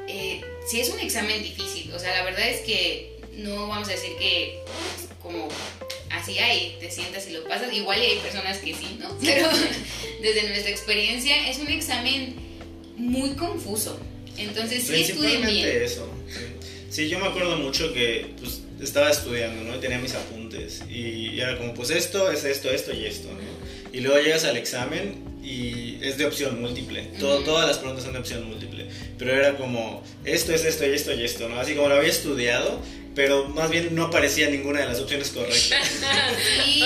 eh, 0.08 0.40
sí 0.66 0.80
es 0.80 0.88
un 0.88 1.00
examen 1.00 1.42
difícil, 1.42 1.92
o 1.92 1.98
sea, 1.98 2.14
la 2.14 2.24
verdad 2.24 2.48
es 2.48 2.60
que 2.60 3.17
no 3.38 3.68
vamos 3.68 3.88
a 3.88 3.92
decir 3.92 4.16
que 4.18 4.60
como 5.22 5.48
así 6.10 6.38
hay, 6.38 6.76
te 6.80 6.90
sientas 6.90 7.28
y 7.28 7.32
lo 7.32 7.44
pasas, 7.44 7.72
igual 7.72 8.00
hay 8.00 8.18
personas 8.18 8.58
que 8.58 8.74
sí, 8.74 8.98
¿no? 9.00 9.16
Pero 9.22 9.48
desde 10.22 10.48
nuestra 10.48 10.70
experiencia 10.70 11.48
es 11.48 11.58
un 11.58 11.68
examen 11.68 12.36
muy 12.96 13.30
confuso. 13.30 13.98
Entonces 14.36 14.84
sí 14.84 15.02
estudien 15.02 15.46
bien. 15.46 15.82
eso. 15.82 16.08
Sí, 16.90 17.08
yo 17.08 17.18
me 17.18 17.26
acuerdo 17.26 17.56
mucho 17.58 17.92
que 17.92 18.34
pues, 18.40 18.62
estaba 18.80 19.10
estudiando, 19.10 19.62
¿no? 19.64 19.76
Y 19.76 19.80
tenía 19.80 19.98
mis 19.98 20.14
apuntes. 20.14 20.82
Y, 20.88 21.38
era 21.38 21.58
como, 21.58 21.74
pues 21.74 21.90
esto 21.90 22.30
es 22.30 22.44
esto, 22.44 22.70
esto 22.70 22.94
y 22.94 23.04
esto, 23.04 23.28
¿no? 23.28 23.38
Y 23.92 24.00
luego 24.00 24.20
llegas 24.20 24.44
al 24.44 24.56
examen 24.56 25.16
y 25.48 25.98
es 26.02 26.18
de 26.18 26.26
opción 26.26 26.60
múltiple. 26.60 27.02
Todo, 27.18 27.40
Todas 27.40 27.66
las 27.66 27.78
preguntas 27.78 28.04
son 28.04 28.12
de 28.12 28.18
opción 28.18 28.46
múltiple. 28.46 28.86
Pero 29.18 29.34
era 29.34 29.56
como, 29.56 30.02
esto 30.24 30.52
es 30.52 30.64
esto 30.64 30.86
y 30.86 30.92
esto 30.92 31.14
y 31.14 31.24
esto, 31.24 31.48
¿no? 31.48 31.58
Así 31.58 31.74
como 31.74 31.88
lo 31.88 31.94
había 31.94 32.10
estudiado, 32.10 32.82
pero 33.14 33.48
más 33.48 33.70
bien 33.70 33.94
no 33.94 34.04
aparecía 34.04 34.50
ninguna 34.50 34.80
de 34.80 34.86
las 34.86 35.00
opciones 35.00 35.30
correctas. 35.30 35.62
Sí, 36.64 36.80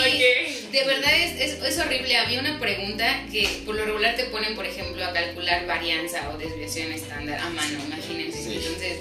de 0.71 0.85
verdad 0.85 1.13
es, 1.15 1.61
es, 1.63 1.79
horrible. 1.79 2.17
Había 2.17 2.41
una 2.41 2.59
pregunta 2.59 3.27
que 3.31 3.47
por 3.67 3.75
lo 3.75 3.85
regular 3.85 4.17
te 4.17 4.25
ponen, 4.25 4.55
por 4.55 4.65
ejemplo, 4.65 5.05
a 5.05 5.13
calcular 5.13 5.67
varianza 5.67 6.31
o 6.31 6.39
desviación 6.39 6.93
estándar 6.93 7.39
a 7.39 7.51
mano, 7.51 7.79
imagínense. 7.85 8.55
Entonces, 8.55 8.99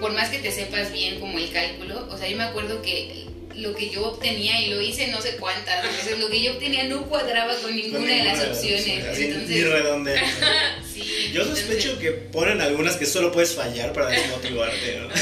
por 0.00 0.12
más 0.12 0.30
que 0.30 0.38
te 0.38 0.50
sepas 0.50 0.92
bien 0.92 1.20
como 1.20 1.38
el 1.38 1.50
cálculo, 1.52 2.08
o 2.10 2.18
sea, 2.18 2.28
yo 2.28 2.36
me 2.36 2.44
acuerdo 2.44 2.82
que 2.82 3.26
lo 3.58 3.74
que 3.74 3.90
yo 3.90 4.06
obtenía 4.06 4.60
y 4.60 4.70
lo 4.70 4.80
hice 4.80 5.08
no 5.08 5.20
sé 5.20 5.36
cuántas 5.36 5.82
veces, 5.82 6.18
lo 6.18 6.28
que 6.28 6.42
yo 6.42 6.52
obtenía 6.52 6.84
no 6.84 7.08
cuadraba 7.08 7.54
con 7.56 7.74
ninguna, 7.74 8.06
de 8.06 8.24
las 8.24 8.40
opciones. 8.44 8.86
entonces, 8.86 9.48
ni 9.48 9.62
redondeo. 9.62 10.16
yo 11.32 11.44
sospecho 11.44 11.98
que 11.98 12.12
ponen 12.12 12.60
algunas 12.60 12.96
que 12.96 13.06
solo 13.06 13.32
puedes 13.32 13.54
fallar 13.54 13.92
para 13.92 14.10
desmotivarte, 14.10 15.00
¿no? 15.00 15.08
no, 15.08 15.14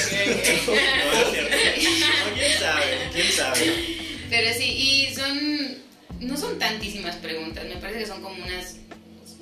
quién 2.34 2.58
sabe, 2.58 3.10
quién 3.12 3.32
sabe. 3.32 3.96
Pero 4.28 4.54
sí, 4.54 4.64
y 4.64 5.14
son, 5.14 5.78
no 6.20 6.36
son 6.36 6.58
tantísimas 6.58 7.16
preguntas, 7.16 7.64
me 7.64 7.76
parece 7.76 8.00
que 8.00 8.06
son 8.06 8.22
como 8.22 8.44
unas 8.44 8.76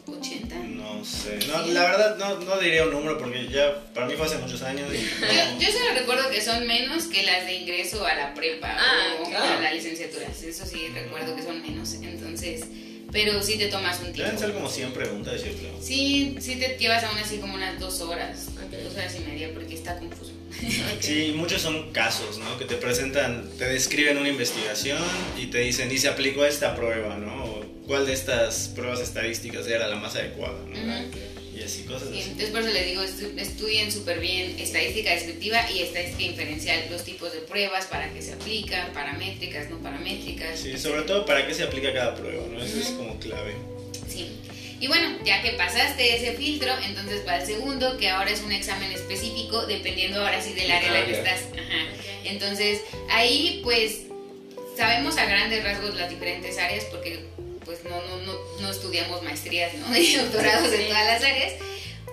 80. 0.06 0.54
No 0.54 1.04
sé. 1.04 1.38
No, 1.48 1.66
la 1.66 1.82
verdad 1.82 2.16
no, 2.18 2.38
no, 2.40 2.58
diría 2.58 2.84
un 2.84 2.90
número 2.90 3.18
porque 3.18 3.48
ya 3.48 3.82
para 3.94 4.06
mí 4.06 4.14
fue 4.14 4.26
hace 4.26 4.38
muchos 4.38 4.62
años. 4.62 4.92
Y 4.92 5.62
yo, 5.62 5.72
solo 5.72 5.94
recuerdo 5.94 6.30
que 6.30 6.40
son 6.40 6.66
menos 6.66 7.04
que 7.04 7.22
las 7.22 7.46
de 7.46 7.54
ingreso 7.54 8.04
a 8.06 8.14
la 8.14 8.34
prepa 8.34 8.76
ah, 8.78 9.14
o 9.20 9.26
a 9.26 9.60
la 9.60 9.72
licenciatura. 9.72 10.26
Eso 10.26 10.66
sí 10.66 10.88
recuerdo 10.94 11.34
que 11.34 11.42
son 11.42 11.62
menos. 11.62 11.94
Entonces, 11.94 12.64
pero 13.14 13.42
sí 13.42 13.56
te 13.56 13.68
tomas 13.68 13.98
un 14.00 14.12
tiempo. 14.12 14.22
Deben 14.24 14.38
ser 14.38 14.52
como 14.52 14.68
100 14.68 14.92
preguntas, 14.92 15.42
yo 15.42 15.52
creo. 15.52 15.80
Sí, 15.80 16.36
sí 16.40 16.56
te 16.56 16.76
llevas 16.78 17.04
aún 17.04 17.16
así 17.18 17.38
como 17.38 17.54
unas 17.54 17.78
dos 17.78 18.00
horas, 18.00 18.48
dos 18.56 18.94
horas 18.94 19.14
y 19.16 19.20
media 19.20 19.50
porque 19.54 19.74
está 19.74 19.98
confuso. 19.98 20.32
Sí, 21.00 21.32
muchos 21.36 21.62
son 21.62 21.92
casos, 21.92 22.38
¿no? 22.38 22.58
Que 22.58 22.64
te 22.64 22.76
presentan, 22.76 23.48
te 23.58 23.66
describen 23.66 24.18
una 24.18 24.28
investigación 24.28 25.02
y 25.38 25.46
te 25.46 25.58
dicen, 25.58 25.90
y 25.92 25.98
se 25.98 26.08
aplicó 26.08 26.44
esta 26.44 26.74
prueba, 26.74 27.16
¿no? 27.16 27.63
Cuál 27.86 28.06
de 28.06 28.12
estas 28.12 28.68
pruebas 28.68 29.00
estadísticas 29.00 29.66
era 29.66 29.88
la 29.88 29.96
más 29.96 30.14
adecuada, 30.16 30.58
¿no? 30.66 31.34
Y 31.54 31.62
así 31.62 31.84
cosas 31.84 32.08
sí, 32.12 32.20
Entonces 32.20 32.50
por 32.50 32.62
eso 32.62 32.70
les 32.70 32.84
digo, 32.84 33.02
estudien 33.02 33.92
súper 33.92 34.18
bien 34.18 34.58
estadística 34.58 35.12
descriptiva 35.12 35.70
y 35.70 35.82
estadística 35.82 36.24
inferencial, 36.24 36.80
los 36.90 37.04
tipos 37.04 37.32
de 37.32 37.40
pruebas, 37.40 37.86
para 37.86 38.12
qué 38.12 38.22
se 38.22 38.32
aplican, 38.32 38.92
paramétricas, 38.92 39.70
no 39.70 39.78
paramétricas. 39.78 40.58
Sí, 40.58 40.76
sobre 40.76 41.02
todo 41.02 41.24
para 41.24 41.46
qué 41.46 41.54
se 41.54 41.62
aplica 41.62 41.92
cada 41.92 42.16
prueba, 42.16 42.44
¿no? 42.50 42.60
Eso 42.60 42.80
es 42.80 42.88
como 42.88 43.20
clave. 43.20 43.54
Sí. 44.08 44.32
Y 44.80 44.88
bueno, 44.88 45.16
ya 45.24 45.42
que 45.42 45.50
pasaste 45.50 46.16
ese 46.16 46.32
filtro, 46.32 46.72
entonces 46.84 47.24
va 47.26 47.36
el 47.36 47.46
segundo, 47.46 47.96
que 47.98 48.08
ahora 48.08 48.32
es 48.32 48.42
un 48.42 48.50
examen 48.50 48.90
específico, 48.90 49.64
dependiendo 49.66 50.20
ahora 50.20 50.42
sí 50.42 50.54
del 50.54 50.70
área 50.70 50.88
en 50.88 50.94
la 50.94 51.06
que 51.06 51.12
estás. 51.18 51.40
Ajá. 51.52 52.04
Entonces, 52.24 52.80
ahí 53.10 53.60
pues 53.62 54.06
sabemos 54.76 55.16
a 55.18 55.26
grandes 55.26 55.62
rasgos 55.62 55.94
las 55.94 56.10
diferentes 56.10 56.58
áreas, 56.58 56.84
porque 56.86 57.24
pues 57.80 57.92
no, 57.92 58.00
no, 58.06 58.16
no, 58.24 58.38
no 58.60 58.70
estudiamos 58.70 59.22
maestrías 59.22 59.74
¿no? 59.74 59.96
y 59.96 60.14
doctorados 60.16 60.72
en 60.72 60.88
todas 60.88 61.06
las 61.06 61.22
áreas. 61.22 61.52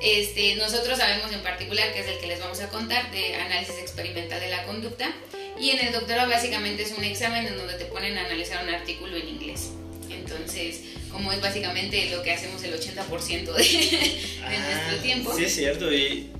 Este, 0.01 0.55
nosotros 0.55 0.97
sabemos 0.97 1.31
en 1.31 1.41
particular, 1.41 1.93
que 1.93 1.99
es 1.99 2.07
el 2.07 2.17
que 2.19 2.27
les 2.27 2.39
vamos 2.39 2.59
a 2.59 2.69
contar, 2.69 3.11
de 3.11 3.35
análisis 3.35 3.77
experimental 3.77 4.39
de 4.39 4.49
la 4.49 4.63
conducta. 4.63 5.13
Y 5.59 5.69
en 5.69 5.87
el 5.87 5.93
doctorado 5.93 6.29
básicamente 6.29 6.83
es 6.83 6.91
un 6.97 7.03
examen 7.03 7.45
en 7.45 7.55
donde 7.55 7.75
te 7.75 7.85
ponen 7.85 8.17
a 8.17 8.25
analizar 8.25 8.63
un 8.63 8.73
artículo 8.73 9.15
en 9.15 9.27
inglés. 9.27 9.69
Entonces, 10.09 10.81
como 11.11 11.31
es 11.31 11.39
básicamente 11.39 12.09
lo 12.09 12.23
que 12.23 12.31
hacemos 12.31 12.63
el 12.63 12.73
80% 12.73 13.53
de, 13.53 13.63
de 13.63 14.21
ah, 14.43 14.49
nuestro 14.49 14.97
tiempo. 15.03 15.35
Sí, 15.37 15.45
es 15.45 15.55
cierto. 15.55 15.93
Y 15.93 16.31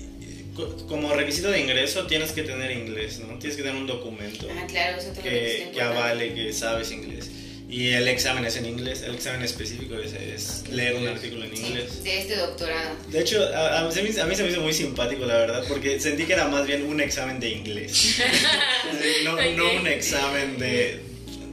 como 0.87 1.13
requisito 1.13 1.49
de 1.49 1.61
ingreso 1.61 2.07
tienes 2.07 2.31
que 2.31 2.43
tener 2.43 2.71
inglés, 2.71 3.19
¿no? 3.19 3.37
Tienes 3.37 3.57
que 3.57 3.63
tener 3.63 3.77
un 3.77 3.87
documento 3.87 4.47
ah, 4.51 4.65
claro, 4.67 4.97
eso 4.97 5.13
que, 5.21 5.69
que 5.73 5.81
avale 5.81 6.33
que 6.33 6.51
sabes 6.51 6.91
inglés. 6.91 7.29
Y 7.71 7.93
el 7.93 8.05
examen 8.09 8.43
es 8.43 8.57
en 8.57 8.65
inglés, 8.65 9.01
el 9.01 9.15
examen 9.15 9.43
específico 9.43 9.95
es, 9.95 10.67
leer 10.69 10.95
un 10.95 11.07
artículo 11.07 11.45
en 11.45 11.55
inglés. 11.55 12.03
de 12.03 12.19
este 12.19 12.35
doctorado. 12.35 12.97
De 13.07 13.21
hecho, 13.21 13.41
a, 13.55 13.87
mí, 13.87 14.11
se 14.11 14.25
me 14.25 14.49
hizo 14.49 14.59
muy 14.59 14.73
simpático, 14.73 15.25
la 15.25 15.37
verdad, 15.37 15.63
porque 15.69 15.97
sentí 15.97 16.25
que 16.25 16.33
era 16.33 16.49
más 16.49 16.67
bien 16.67 16.83
un 16.85 16.99
examen 16.99 17.39
de 17.39 17.49
inglés. 17.49 18.21
no, 19.23 19.37
no, 19.55 19.79
un 19.79 19.87
examen 19.87 20.59
de, 20.59 20.99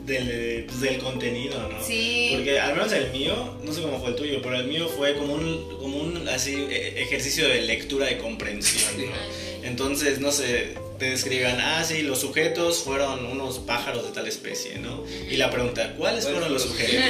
del, 0.06 0.64
pues, 0.64 0.80
del, 0.80 0.98
contenido, 0.98 1.56
¿no? 1.68 1.80
Sí. 1.86 2.30
Porque 2.34 2.58
al 2.58 2.74
menos 2.74 2.90
el 2.90 3.12
mío, 3.12 3.56
no 3.62 3.72
sé 3.72 3.80
cómo 3.80 4.00
fue 4.00 4.08
el 4.08 4.16
tuyo, 4.16 4.40
pero 4.42 4.56
el 4.56 4.66
mío 4.66 4.88
fue 4.88 5.14
como 5.14 5.34
un, 5.34 5.78
como 5.78 5.98
un 5.98 6.28
así, 6.28 6.66
e, 6.68 7.00
ejercicio 7.00 7.48
de 7.48 7.62
lectura 7.62 8.06
de 8.06 8.18
comprensión, 8.18 9.06
¿no? 9.06 9.12
Entonces, 9.62 10.20
no 10.20 10.32
sé, 10.32 10.74
te 10.98 11.10
describan, 11.10 11.60
ah, 11.60 11.84
sí, 11.84 12.02
los 12.02 12.20
sujetos 12.20 12.82
fueron 12.82 13.24
unos 13.26 13.58
pájaros 13.60 14.04
de 14.04 14.12
tal 14.12 14.26
especie, 14.26 14.78
¿no? 14.78 15.04
Y 15.30 15.36
la 15.36 15.50
pregunta, 15.50 15.94
¿cuáles 15.96 16.24
fueron 16.24 16.52
los 16.52 16.62
sujetos? 16.62 17.04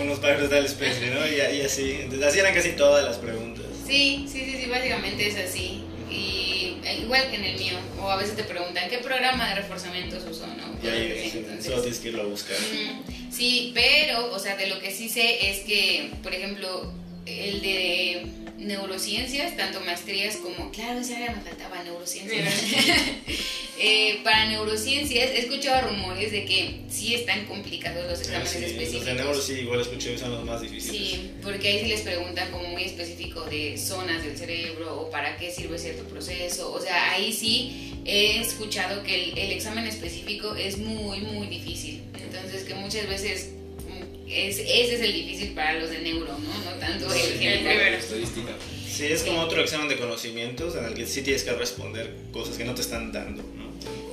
unos 0.02 0.18
pájaros 0.18 0.42
de 0.42 0.48
tal 0.48 0.66
especie, 0.66 1.10
¿no? 1.10 1.26
Y, 1.26 1.62
así, 1.62 1.98
entonces 2.02 2.28
así 2.28 2.38
eran 2.40 2.54
casi 2.54 2.72
todas 2.72 3.04
las 3.04 3.16
preguntas. 3.16 3.64
Sí, 3.86 4.26
sí, 4.30 4.44
sí, 4.44 4.58
sí, 4.62 4.66
básicamente 4.68 5.26
es 5.26 5.36
así. 5.36 5.82
Y 6.10 6.76
eh, 6.84 7.00
igual 7.02 7.30
que 7.30 7.36
en 7.36 7.44
el 7.44 7.58
mío, 7.58 7.74
o 8.00 8.10
a 8.10 8.16
veces 8.16 8.36
te 8.36 8.44
preguntan, 8.44 8.88
¿qué 8.90 8.98
programa 8.98 9.48
de 9.48 9.54
reforzamiento 9.56 10.20
se 10.20 10.28
usó, 10.28 10.46
no? 10.46 10.64
solo 11.62 11.80
tienes 11.80 11.98
que 11.98 12.08
irlo 12.08 12.22
a 12.22 12.26
buscar. 12.26 12.56
Sí, 13.30 13.72
pero, 13.74 14.32
o 14.32 14.38
sea, 14.38 14.56
de 14.56 14.68
lo 14.68 14.78
que 14.80 14.90
sí 14.90 15.08
sé 15.08 15.50
es 15.50 15.60
que, 15.60 16.12
por 16.22 16.34
ejemplo, 16.34 16.92
el 17.26 17.62
de 17.62 18.26
neurociencias, 18.64 19.56
tanto 19.56 19.80
maestrías 19.80 20.36
como, 20.36 20.70
claro, 20.70 21.00
esa 21.00 21.16
área 21.16 21.34
me 21.34 21.42
faltaba, 21.42 21.82
neurociencias. 21.82 22.62
eh, 23.78 24.20
para 24.24 24.46
neurociencias 24.46 25.30
he 25.30 25.40
escuchado 25.40 25.88
rumores 25.88 26.32
de 26.32 26.44
que 26.44 26.80
sí 26.88 27.14
están 27.14 27.44
complicados 27.46 28.04
los 28.08 28.20
exámenes 28.20 28.54
ah, 28.54 28.58
sí, 28.58 28.64
específicos. 28.64 29.06
Los 29.06 29.16
de 29.16 29.22
neuro 29.22 29.40
sí, 29.40 29.52
igual 29.54 29.80
escuché 29.80 30.18
son 30.18 30.32
los 30.32 30.44
más 30.44 30.60
difíciles. 30.60 30.96
Sí, 30.96 31.30
porque 31.42 31.68
ahí 31.68 31.80
sí 31.80 31.86
les 31.86 32.00
preguntan 32.00 32.50
como 32.50 32.68
muy 32.68 32.84
específico 32.84 33.42
de 33.44 33.76
zonas 33.78 34.22
del 34.24 34.36
cerebro 34.36 35.00
o 35.00 35.10
para 35.10 35.36
qué 35.36 35.50
sirve 35.50 35.78
cierto 35.78 36.04
proceso. 36.04 36.72
O 36.72 36.80
sea, 36.80 37.12
ahí 37.12 37.32
sí 37.32 37.92
he 38.04 38.40
escuchado 38.40 39.02
que 39.02 39.30
el, 39.30 39.38
el 39.38 39.52
examen 39.52 39.86
específico 39.86 40.54
es 40.54 40.78
muy, 40.78 41.20
muy 41.20 41.46
difícil. 41.46 42.02
Entonces 42.18 42.64
que 42.64 42.74
muchas 42.74 43.08
veces 43.08 43.50
es, 44.28 44.58
ese 44.58 44.94
es 44.94 45.00
el 45.00 45.12
difícil 45.12 45.54
para 45.54 45.78
los 45.78 45.90
de 45.90 46.00
neuro, 46.00 46.38
¿no? 46.38 46.70
No 46.70 46.78
tanto 46.78 47.12
el 47.12 47.38
general. 47.38 48.00
Sí, 48.88 49.06
es 49.06 49.22
como 49.22 49.40
otro 49.40 49.60
examen 49.60 49.88
de 49.88 49.98
conocimientos 49.98 50.76
en 50.76 50.84
el 50.84 50.94
que 50.94 51.06
sí 51.06 51.22
tienes 51.22 51.42
que 51.42 51.52
responder 51.52 52.14
cosas 52.32 52.56
que 52.56 52.64
no 52.64 52.74
te 52.74 52.82
están 52.82 53.10
dando, 53.12 53.42
¿no? 53.42 53.72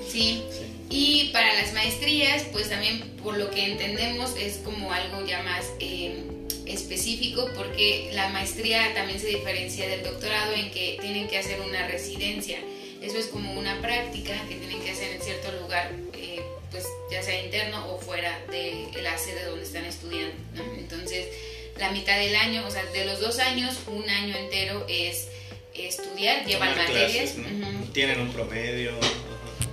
Sí. 0.09 0.41
Y 0.89 1.29
para 1.31 1.53
las 1.53 1.73
maestrías, 1.73 2.43
pues 2.51 2.69
también 2.69 2.99
por 3.23 3.37
lo 3.37 3.49
que 3.51 3.63
entendemos 3.63 4.35
es 4.37 4.57
como 4.57 4.91
algo 4.91 5.25
ya 5.25 5.41
más 5.43 5.65
eh, 5.79 6.23
específico 6.65 7.47
porque 7.55 8.09
la 8.13 8.29
maestría 8.29 8.93
también 8.93 9.19
se 9.19 9.27
diferencia 9.27 9.87
del 9.87 10.03
doctorado 10.03 10.53
en 10.53 10.71
que 10.71 10.97
tienen 10.99 11.27
que 11.27 11.37
hacer 11.37 11.61
una 11.61 11.87
residencia. 11.87 12.57
Eso 13.01 13.17
es 13.17 13.27
como 13.27 13.53
una 13.53 13.79
práctica 13.81 14.33
que 14.49 14.55
tienen 14.55 14.81
que 14.81 14.91
hacer 14.91 15.15
en 15.15 15.21
cierto 15.21 15.51
lugar 15.61 15.91
pues 16.11 16.40
ya 17.21 17.25
sea 17.25 17.43
interno 17.43 17.93
o 17.93 17.99
fuera 17.99 18.39
de 18.49 18.89
la 19.01 19.17
sede 19.17 19.45
donde 19.45 19.63
están 19.63 19.85
estudiando. 19.85 20.33
Entonces, 20.77 21.27
la 21.77 21.91
mitad 21.91 22.17
del 22.17 22.35
año, 22.35 22.65
o 22.65 22.71
sea, 22.71 22.83
de 22.85 23.05
los 23.05 23.19
dos 23.19 23.39
años, 23.39 23.77
un 23.87 24.09
año 24.09 24.35
entero 24.35 24.85
es 24.89 25.27
estudiar, 25.75 26.45
llevan 26.45 26.75
materias. 26.75 27.35
Tienen 27.93 28.19
un 28.21 28.33
promedio. 28.33 28.91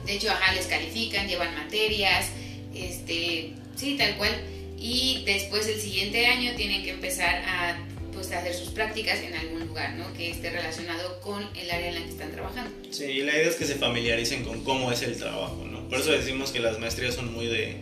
De 0.04 0.14
hecho, 0.14 0.30
ajá, 0.30 0.52
les 0.54 0.66
califican, 0.66 1.28
llevan 1.28 1.54
materias, 1.54 2.26
este, 2.74 3.52
sí, 3.76 3.96
tal 3.98 4.16
cual. 4.16 4.32
Y 4.78 5.22
después 5.24 5.66
el 5.66 5.80
siguiente 5.80 6.26
año 6.26 6.54
tienen 6.54 6.82
que 6.84 6.90
empezar 6.90 7.42
a 7.46 7.78
pues, 8.18 8.32
hacer 8.32 8.54
sus 8.54 8.70
prácticas 8.70 9.20
en 9.20 9.34
algún 9.34 9.66
lugar, 9.66 9.94
¿no? 9.94 10.12
Que 10.14 10.30
esté 10.30 10.50
relacionado 10.50 11.20
con 11.20 11.42
el 11.56 11.70
área 11.70 11.88
en 11.88 11.94
la 11.94 12.00
que 12.02 12.10
están 12.10 12.32
trabajando. 12.32 12.70
Sí, 12.90 13.04
y 13.04 13.22
la 13.22 13.32
idea 13.32 13.48
es 13.48 13.56
que 13.56 13.64
se 13.64 13.76
familiaricen 13.76 14.44
con 14.44 14.64
cómo 14.64 14.90
es 14.92 15.02
el 15.02 15.16
trabajo, 15.16 15.64
¿no? 15.70 15.88
Por 15.88 16.00
eso 16.00 16.10
decimos 16.10 16.50
que 16.50 16.60
las 16.60 16.78
maestrías 16.78 17.14
son 17.14 17.32
muy 17.32 17.46
de 17.46 17.80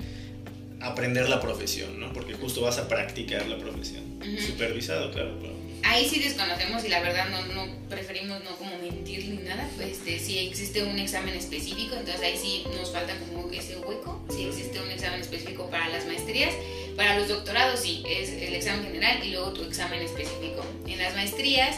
aprender 0.81 1.29
la 1.29 1.41
profesión, 1.41 1.99
¿no? 1.99 2.13
Porque 2.13 2.35
justo 2.35 2.61
vas 2.61 2.79
a 2.79 2.89
practicar 2.89 3.47
la 3.47 3.59
profesión. 3.59 4.05
Supervisado, 4.39 5.13
claro, 5.13 5.39
Ahí 5.83 6.09
sí 6.09 6.19
desconocemos 6.19 6.85
y 6.85 6.89
la 6.89 7.01
verdad 7.01 7.29
no, 7.31 7.47
no 7.55 7.89
preferimos 7.89 8.43
no 8.43 8.57
como 8.57 8.77
mentir 8.79 9.29
ni 9.29 9.37
nada, 9.37 9.69
pues 9.77 9.93
este, 9.93 10.19
si 10.19 10.39
existe 10.39 10.83
un 10.83 10.99
examen 10.99 11.35
específico, 11.37 11.95
entonces 11.95 12.21
ahí 12.23 12.37
sí 12.37 12.65
nos 12.77 12.93
falta 12.93 13.15
como 13.21 13.49
ese 13.53 13.77
hueco, 13.77 14.21
si 14.35 14.47
existe 14.47 14.81
un 14.81 14.91
examen 14.91 15.21
específico 15.21 15.71
para 15.71 15.89
las 15.89 16.05
maestrías, 16.07 16.53
para 16.97 17.19
los 17.19 17.29
doctorados 17.29 17.81
sí, 17.81 18.03
es 18.09 18.31
el 18.31 18.55
examen 18.55 18.85
general 18.85 19.25
y 19.25 19.31
luego 19.31 19.53
tu 19.53 19.63
examen 19.65 20.03
específico. 20.03 20.65
En 20.87 20.99
las 20.99 21.15
maestrías 21.15 21.77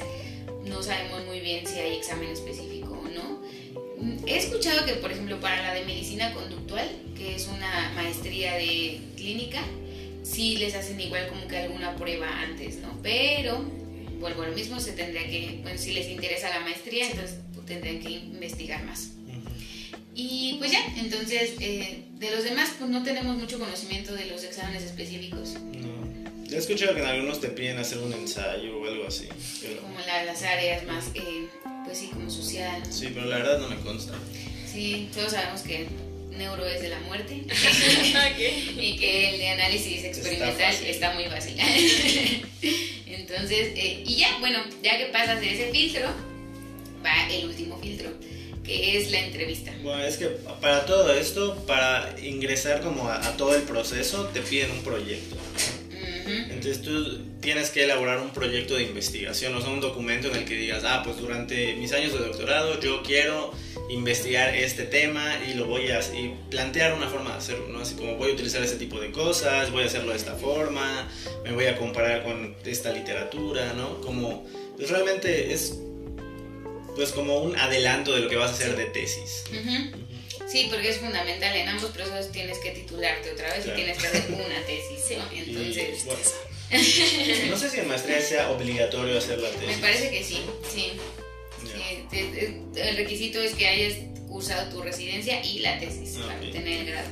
no 0.67 0.83
sabemos 0.83 1.25
muy 1.27 1.41
bien 1.41 1.67
si 1.67 1.79
hay 1.79 1.97
examen 1.97 2.31
específico 2.31 3.03
o 3.05 3.09
no. 3.09 3.43
He 4.27 4.37
escuchado 4.37 4.87
que, 4.87 4.95
por 4.95 5.11
ejemplo, 5.11 5.41
para 5.41 5.61
la 5.63 5.75
de 5.75 5.85
medicina 5.85 6.33
conductual, 6.33 6.89
que 7.17 7.35
es 7.35 7.49
una 7.49 7.93
maestría 7.95 8.55
de 8.55 9.01
clínica, 9.17 9.61
sí 10.23 10.57
les 10.57 10.75
hacen 10.75 11.01
igual 11.01 11.29
como 11.29 11.49
que 11.49 11.57
alguna 11.57 11.97
prueba 11.97 12.29
antes, 12.43 12.77
¿no? 12.77 12.97
Pero, 13.03 13.65
vuelvo 14.21 14.43
a 14.43 14.49
lo 14.49 14.55
mismo, 14.55 14.79
se 14.79 14.93
tendría 14.93 15.27
que, 15.29 15.59
bueno, 15.63 15.79
si 15.79 15.93
les 15.93 16.09
interesa 16.09 16.49
la 16.51 16.61
maestría, 16.61 17.11
entonces 17.11 17.39
tendrían 17.67 18.01
que 18.01 18.11
investigar 18.11 18.85
más. 18.85 19.18
Y 20.21 20.57
pues 20.59 20.73
ya, 20.73 20.85
entonces, 20.97 21.53
eh, 21.61 22.03
de 22.19 22.31
los 22.33 22.43
demás, 22.43 22.71
pues 22.77 22.91
no 22.91 23.05
tenemos 23.05 23.37
mucho 23.37 23.57
conocimiento 23.57 24.13
de 24.15 24.27
los 24.27 24.43
exámenes 24.43 24.83
específicos. 24.83 25.55
No. 25.75 26.45
Ya 26.49 26.57
he 26.57 26.59
escuchado 26.59 26.93
que 26.97 27.03
en 27.03 27.07
algunos 27.07 27.41
te 27.41 27.47
piden 27.47 27.79
hacer 27.79 27.99
un 27.99 28.13
ensayo 28.13 28.81
o 28.81 28.85
algo 28.85 29.07
así. 29.07 29.29
Como 29.81 29.97
las 30.01 30.43
áreas 30.43 30.85
más, 30.87 31.05
eh, 31.15 31.47
pues 31.85 31.99
sí, 31.99 32.09
como 32.13 32.29
social. 32.29 32.83
Sí, 32.91 33.11
pero 33.15 33.27
la 33.27 33.39
verdad 33.39 33.61
no 33.61 33.69
me 33.69 33.77
consta. 33.77 34.13
Sí, 34.67 35.09
todos 35.15 35.31
sabemos 35.31 35.61
que 35.61 35.87
neuro 36.37 36.67
es 36.67 36.83
de 36.83 36.89
la 36.89 36.99
muerte 37.01 37.35
y 38.77 38.97
que 38.97 39.31
el 39.31 39.39
de 39.39 39.49
análisis 39.51 40.03
experimental 40.03 40.75
está, 40.85 41.15
muy 41.15 41.27
fácil. 41.27 41.55
Entonces, 43.07 43.69
eh, 43.77 44.03
y 44.05 44.17
ya, 44.17 44.37
bueno, 44.41 44.59
ya 44.83 44.99
que 44.99 45.07
pasas 45.07 45.41
de 45.41 45.55
ese 45.55 45.71
filtro, 45.71 46.09
va 47.07 47.33
el 47.33 47.47
último 47.47 47.79
filtro, 47.79 48.11
que 48.69 48.99
es 48.99 49.11
la 49.11 49.21
entrevista. 49.21 49.73
Bueno, 49.83 50.05
es 50.05 50.19
que 50.19 50.27
para 50.27 50.85
todo 50.85 51.13
esto, 51.15 51.57
para 51.67 52.15
ingresar 52.23 52.83
como 52.83 53.09
a, 53.09 53.27
a 53.27 53.37
todo 53.37 53.57
el 53.57 53.63
proceso, 53.63 54.27
te 54.27 54.43
piden 54.43 54.71
un 54.71 54.83
proyecto. 54.83 55.37
Entonces 56.29 56.83
tú 56.83 57.21
tienes 57.41 57.71
que 57.71 57.85
elaborar 57.85 58.19
un 58.19 58.31
proyecto 58.31 58.77
de 58.77 58.83
investigación, 58.83 59.55
o 59.55 59.63
sea, 59.63 59.71
un 59.71 59.81
documento 59.81 60.29
en 60.29 60.37
el 60.37 60.45
que 60.45 60.57
digas, 60.57 60.85
ah, 60.85 61.01
pues 61.03 61.17
durante 61.17 61.75
mis 61.77 61.93
años 61.95 62.13
de 62.13 62.19
doctorado 62.19 62.79
yo 62.81 63.03
quiero 63.03 63.55
investigar 63.89 64.55
este 64.55 64.85
tema 64.85 65.39
y 65.49 65.55
lo 65.55 65.65
voy 65.65 65.91
a 65.91 66.01
y 66.01 66.35
plantear 66.51 66.93
una 66.93 67.09
forma 67.09 67.31
de 67.31 67.39
hacerlo, 67.39 67.69
¿no? 67.69 67.81
Así 67.81 67.95
como 67.95 68.17
voy 68.17 68.33
a 68.33 68.35
utilizar 68.35 68.63
este 68.63 68.77
tipo 68.77 69.01
de 69.01 69.11
cosas, 69.11 69.73
voy 69.73 69.85
a 69.85 69.87
hacerlo 69.87 70.11
de 70.11 70.19
esta 70.19 70.35
forma, 70.35 71.09
me 71.45 71.53
voy 71.53 71.65
a 71.65 71.77
comparar 71.79 72.23
con 72.23 72.55
esta 72.67 72.93
literatura, 72.93 73.73
¿no? 73.73 74.03
Como, 74.03 74.47
pues 74.77 74.91
realmente 74.91 75.55
es 75.55 75.79
pues 76.99 77.13
como 77.13 77.39
un 77.39 77.57
adelanto 77.57 78.13
de 78.13 78.23
lo 78.23 78.29
que 78.29 78.35
vas 78.35 78.51
a 78.51 78.55
hacer 78.55 78.75
de 78.75 78.87
tesis. 78.87 79.45
Sí, 80.49 80.67
porque 80.69 80.89
es 80.89 80.97
fundamental. 80.97 81.57
En 81.57 81.69
ambos 81.69 81.93
procesos 81.93 82.33
tienes 82.33 82.59
que 82.59 82.73
titularte 82.73 83.31
otra 83.31 83.55
vez 83.55 83.67
y 83.67 83.71
tienes 83.71 83.99
que 83.99 84.09
hacer 84.09 84.25
una 84.33 84.67
tesis. 84.67 85.17
Entonces. 85.33 86.05
no 87.49 87.57
sé 87.57 87.71
si 87.71 87.79
en 87.79 87.87
maestría 87.87 88.21
sea 88.21 88.51
obligatorio 88.51 89.17
hacer 89.17 89.39
la 89.39 89.49
tesis. 89.51 89.77
Me 89.77 89.83
parece 89.83 90.11
que 90.11 90.25
sí, 90.25 90.41
sí. 90.75 90.93
el 92.75 92.97
requisito 92.97 93.41
es 93.41 93.55
que 93.55 93.69
hayas 93.69 93.95
cursado 94.27 94.69
tu 94.69 94.83
residencia 94.83 95.41
y 95.45 95.61
la 95.61 95.79
tesis 95.79 96.19
para 96.19 96.35
obtener 96.35 96.81
el 96.81 96.87
grado. 96.87 97.11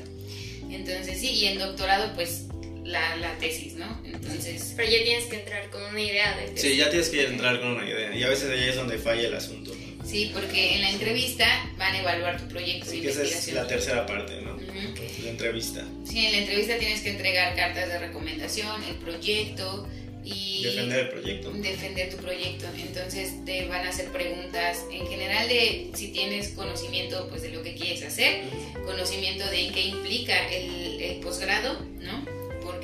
Entonces, 0.68 1.20
sí, 1.20 1.30
y 1.30 1.44
en 1.46 1.58
doctorado, 1.58 2.12
pues 2.16 2.46
la, 2.82 3.14
la, 3.16 3.38
tesis, 3.38 3.74
¿no? 3.74 4.02
Entonces... 4.04 4.74
Pero 4.76 4.90
ya 4.90 5.04
tienes 5.04 5.24
que 5.26 5.36
entrar 5.36 5.70
con 5.70 5.82
una 5.82 6.00
idea 6.00 6.36
de 6.36 6.56
Sí, 6.56 6.76
ya 6.76 6.90
tienes 6.90 7.08
que 7.08 7.24
entrar 7.24 7.60
con 7.60 7.68
una 7.68 7.88
idea. 7.88 8.14
Y 8.14 8.24
a 8.24 8.28
veces 8.28 8.50
ahí 8.50 8.68
es 8.68 8.74
donde 8.74 8.98
falla 8.98 9.28
el 9.28 9.34
asunto. 9.34 9.75
Sí, 10.06 10.30
porque 10.32 10.74
en 10.74 10.82
la 10.82 10.90
entrevista 10.90 11.46
van 11.76 11.94
a 11.94 12.00
evaluar 12.00 12.40
tu 12.40 12.46
proyecto 12.48 12.90
de 12.90 12.98
investigación. 12.98 13.38
Esa 13.38 13.50
es 13.50 13.54
la 13.54 13.66
tercera 13.66 14.06
parte, 14.06 14.40
¿no? 14.40 14.56
La 14.56 15.30
entrevista. 15.30 15.84
Sí, 16.04 16.26
en 16.26 16.32
la 16.32 16.38
entrevista 16.38 16.78
tienes 16.78 17.00
que 17.00 17.10
entregar 17.10 17.56
cartas 17.56 17.88
de 17.88 17.98
recomendación, 17.98 18.82
el 18.84 18.94
proyecto 18.96 19.88
y... 20.24 20.62
Defender 20.62 20.98
el 21.00 21.08
proyecto. 21.08 21.50
Defender 21.52 22.10
tu 22.10 22.16
proyecto. 22.18 22.66
Entonces 22.78 23.44
te 23.44 23.66
van 23.66 23.84
a 23.84 23.88
hacer 23.88 24.12
preguntas 24.12 24.84
en 24.92 25.06
general 25.08 25.48
de 25.48 25.90
si 25.94 26.08
tienes 26.08 26.50
conocimiento 26.50 27.28
pues 27.28 27.42
de 27.42 27.50
lo 27.50 27.62
que 27.62 27.74
quieres 27.74 28.02
hacer, 28.04 28.42
conocimiento 28.84 29.44
de 29.46 29.70
qué 29.72 29.82
implica 29.82 30.48
el, 30.50 31.00
el 31.00 31.16
posgrado, 31.20 31.80
¿no? 32.00 32.35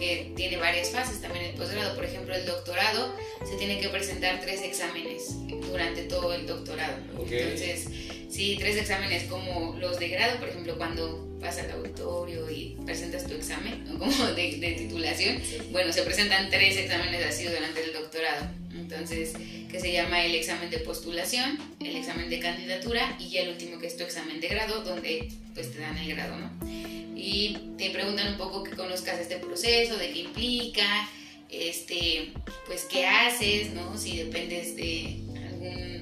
Porque 0.03 0.33
tiene 0.35 0.57
varias 0.57 0.91
fases 0.91 1.21
también 1.21 1.45
el 1.45 1.55
posgrado. 1.55 1.95
Por 1.95 2.05
ejemplo, 2.05 2.35
el 2.35 2.45
doctorado 2.45 3.15
se 3.49 3.57
tiene 3.57 3.79
que 3.79 3.89
presentar 3.89 4.41
tres 4.41 4.61
exámenes 4.63 5.37
durante 5.61 6.03
todo 6.05 6.35
el 6.35 6.45
doctorado. 6.45 6.97
Entonces, 7.21 7.87
sí, 8.33 8.57
tres 8.59 8.77
exámenes 8.77 9.25
como 9.25 9.77
los 9.79 9.99
de 9.99 10.09
grado, 10.09 10.39
por 10.39 10.49
ejemplo, 10.49 10.77
cuando 10.77 11.39
vas 11.41 11.59
al 11.59 11.71
auditorio 11.73 12.51
y 12.51 12.77
presentas 12.85 13.27
tu 13.27 13.35
examen, 13.35 13.85
como 13.99 14.27
de, 14.27 14.75
titulación. 14.79 15.41
Bueno, 15.71 15.93
se 15.93 16.03
presentan 16.03 16.51
tres 16.51 16.77
exámenes 16.77 17.27
así 17.27 17.45
durante 17.45 17.85
el 17.85 17.93
doctorado. 17.93 18.51
Entonces, 18.75 19.35
que 19.71 19.81
se 19.81 19.93
llama 19.93 20.25
el 20.25 20.35
examen 20.35 20.71
de 20.71 20.79
postulación, 20.79 21.59
el 21.81 21.97
examen 21.97 22.31
de 22.31 22.41
candidatura 22.41 23.17
y 23.19 23.31
ya 23.31 23.43
el 23.43 23.51
último 23.51 23.79
que 23.79 23.87
es 23.87 23.97
tu 23.97 24.03
examen 24.03 24.41
de 24.41 24.49
grado, 24.49 24.83
donde 24.83 25.29
pues 25.55 25.73
te 25.73 25.81
dan 25.81 25.97
el 25.99 26.15
grado, 26.15 26.37
¿no? 26.39 27.03
y 27.23 27.57
te 27.79 27.91
preguntan 27.91 28.33
un 28.33 28.37
poco 28.37 28.65
que 28.65 28.73
conozcas 28.73 29.21
este 29.21 29.37
proceso, 29.37 29.97
de 29.97 30.11
qué 30.11 30.19
implica, 30.21 31.09
este, 31.49 32.33
pues 32.67 32.85
qué 32.91 33.07
haces, 33.07 33.73
¿no? 33.75 33.97
Si 33.97 34.17
dependes 34.17 34.75
de 34.75 35.21
algún 35.37 36.02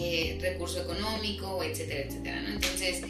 eh, 0.00 0.38
recurso 0.40 0.80
económico, 0.82 1.62
etcétera, 1.62 2.04
etcétera, 2.06 2.40
¿no? 2.42 2.48
Entonces, 2.50 3.02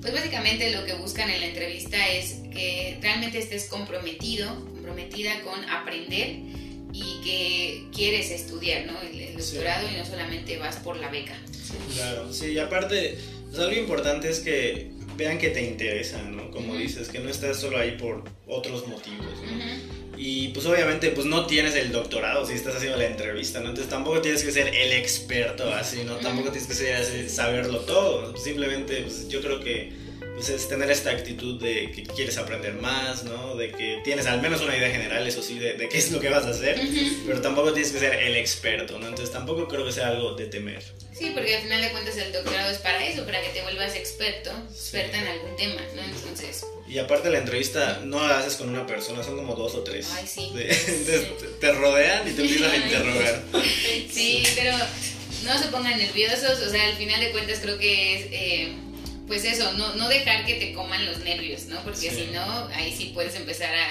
pues 0.00 0.12
básicamente 0.12 0.70
lo 0.70 0.84
que 0.84 0.94
buscan 0.94 1.30
en 1.30 1.40
la 1.40 1.46
entrevista 1.46 2.08
es 2.08 2.40
que 2.52 2.98
realmente 3.00 3.38
estés 3.38 3.64
comprometido, 3.64 4.64
comprometida 4.66 5.40
con 5.42 5.68
aprender 5.68 6.36
y 6.92 7.20
que 7.24 7.84
quieres 7.94 8.30
estudiar, 8.30 8.86
¿no? 8.86 9.00
El, 9.00 9.36
doctorado 9.36 9.86
y 9.92 9.96
no 9.98 10.06
solamente 10.06 10.56
vas 10.56 10.76
por 10.76 10.96
la 10.96 11.10
beca. 11.10 11.36
Claro, 11.94 12.32
sí, 12.32 12.52
y 12.52 12.58
aparte, 12.58 13.18
pues 13.50 13.58
algo 13.58 13.78
importante 13.78 14.30
es 14.30 14.40
que 14.40 14.90
vean 15.16 15.38
que 15.38 15.50
te 15.50 15.62
interesa, 15.62 16.22
¿no? 16.22 16.50
Como 16.50 16.76
dices, 16.76 17.08
que 17.08 17.18
no 17.18 17.28
estás 17.28 17.60
solo 17.60 17.78
ahí 17.78 17.98
por 17.98 18.24
otros 18.46 18.86
motivos, 18.86 19.26
¿no? 19.42 19.95
Y 20.16 20.48
pues 20.48 20.66
obviamente 20.66 21.10
pues 21.10 21.26
no 21.26 21.46
tienes 21.46 21.74
el 21.74 21.92
doctorado 21.92 22.46
si 22.46 22.54
estás 22.54 22.76
haciendo 22.76 22.96
la 22.96 23.06
entrevista, 23.06 23.60
¿no? 23.60 23.68
Entonces 23.68 23.90
tampoco 23.90 24.20
tienes 24.20 24.42
que 24.42 24.52
ser 24.52 24.68
el 24.74 24.92
experto 24.92 25.72
así, 25.74 26.04
¿no? 26.04 26.16
Tampoco 26.16 26.50
tienes 26.50 26.68
que 26.68 26.74
ser, 26.74 27.30
saberlo 27.30 27.80
todo. 27.80 28.36
Simplemente 28.36 29.02
pues 29.02 29.28
yo 29.28 29.40
creo 29.40 29.60
que 29.60 30.05
pues 30.36 30.50
es 30.50 30.68
tener 30.68 30.90
esta 30.90 31.10
actitud 31.10 31.58
de 31.58 31.90
que 31.92 32.02
quieres 32.02 32.36
aprender 32.36 32.74
más, 32.74 33.24
¿no? 33.24 33.56
De 33.56 33.72
que 33.72 34.02
tienes 34.04 34.26
al 34.26 34.42
menos 34.42 34.60
una 34.60 34.76
idea 34.76 34.90
general, 34.90 35.26
eso 35.26 35.42
sí, 35.42 35.58
de, 35.58 35.88
qué 35.88 35.96
es 35.96 36.12
lo 36.12 36.20
que 36.20 36.28
vas 36.28 36.44
a 36.44 36.50
hacer, 36.50 36.78
pero 37.26 37.40
tampoco 37.40 37.72
tienes 37.72 37.90
que 37.90 37.98
ser 37.98 38.12
el 38.12 38.36
experto, 38.36 38.98
¿no? 38.98 39.08
Entonces 39.08 39.32
tampoco 39.32 39.66
creo 39.66 39.86
que 39.86 39.92
sea 39.92 40.08
algo 40.08 40.34
de 40.34 40.44
temer. 40.46 40.82
Sí, 41.18 41.32
porque 41.34 41.56
al 41.56 41.62
final 41.62 41.80
de 41.80 41.90
cuentas 41.90 42.18
el 42.18 42.32
doctorado 42.32 42.70
es 42.70 42.76
para 42.78 43.06
eso, 43.06 43.24
para 43.24 43.40
que 43.40 43.48
te 43.48 43.62
vuelvas 43.62 43.94
experto, 43.96 44.50
experta 44.70 45.16
en 45.16 45.26
algún 45.26 45.56
tema, 45.56 45.80
¿no? 45.94 46.02
Entonces... 46.02 46.66
Y 46.86 46.98
aparte 46.98 47.30
la 47.30 47.38
entrevista 47.38 48.02
no 48.04 48.28
la 48.28 48.40
haces 48.40 48.56
con 48.56 48.68
una 48.68 48.86
persona, 48.86 49.22
son 49.22 49.36
como 49.36 49.54
dos 49.54 49.74
o 49.74 49.80
tres. 49.84 50.06
Ay, 50.12 50.26
sí. 50.26 50.52
Entonces 50.52 51.28
te 51.58 51.72
rodean 51.72 52.28
y 52.28 52.32
te 52.32 52.42
empiezan 52.42 52.70
a 52.70 52.76
interrogar. 52.76 53.42
Sí, 54.12 54.42
pero 54.54 54.76
no 55.44 55.58
se 55.58 55.68
pongan 55.68 55.96
nerviosos, 55.96 56.60
o 56.60 56.70
sea, 56.70 56.88
al 56.88 56.96
final 56.96 57.20
de 57.20 57.30
cuentas 57.30 57.60
creo 57.62 57.78
que 57.78 58.16
es... 58.16 58.26
Eh, 58.32 58.76
pues 59.26 59.44
eso, 59.44 59.72
no, 59.72 59.94
no 59.96 60.08
dejar 60.08 60.46
que 60.46 60.54
te 60.54 60.72
coman 60.72 61.04
los 61.04 61.18
nervios, 61.18 61.66
¿no? 61.66 61.82
Porque 61.82 62.10
si 62.10 62.28
no, 62.32 62.66
ahí 62.68 62.94
sí 62.96 63.10
puedes 63.14 63.34
empezar 63.34 63.74
a 63.74 63.88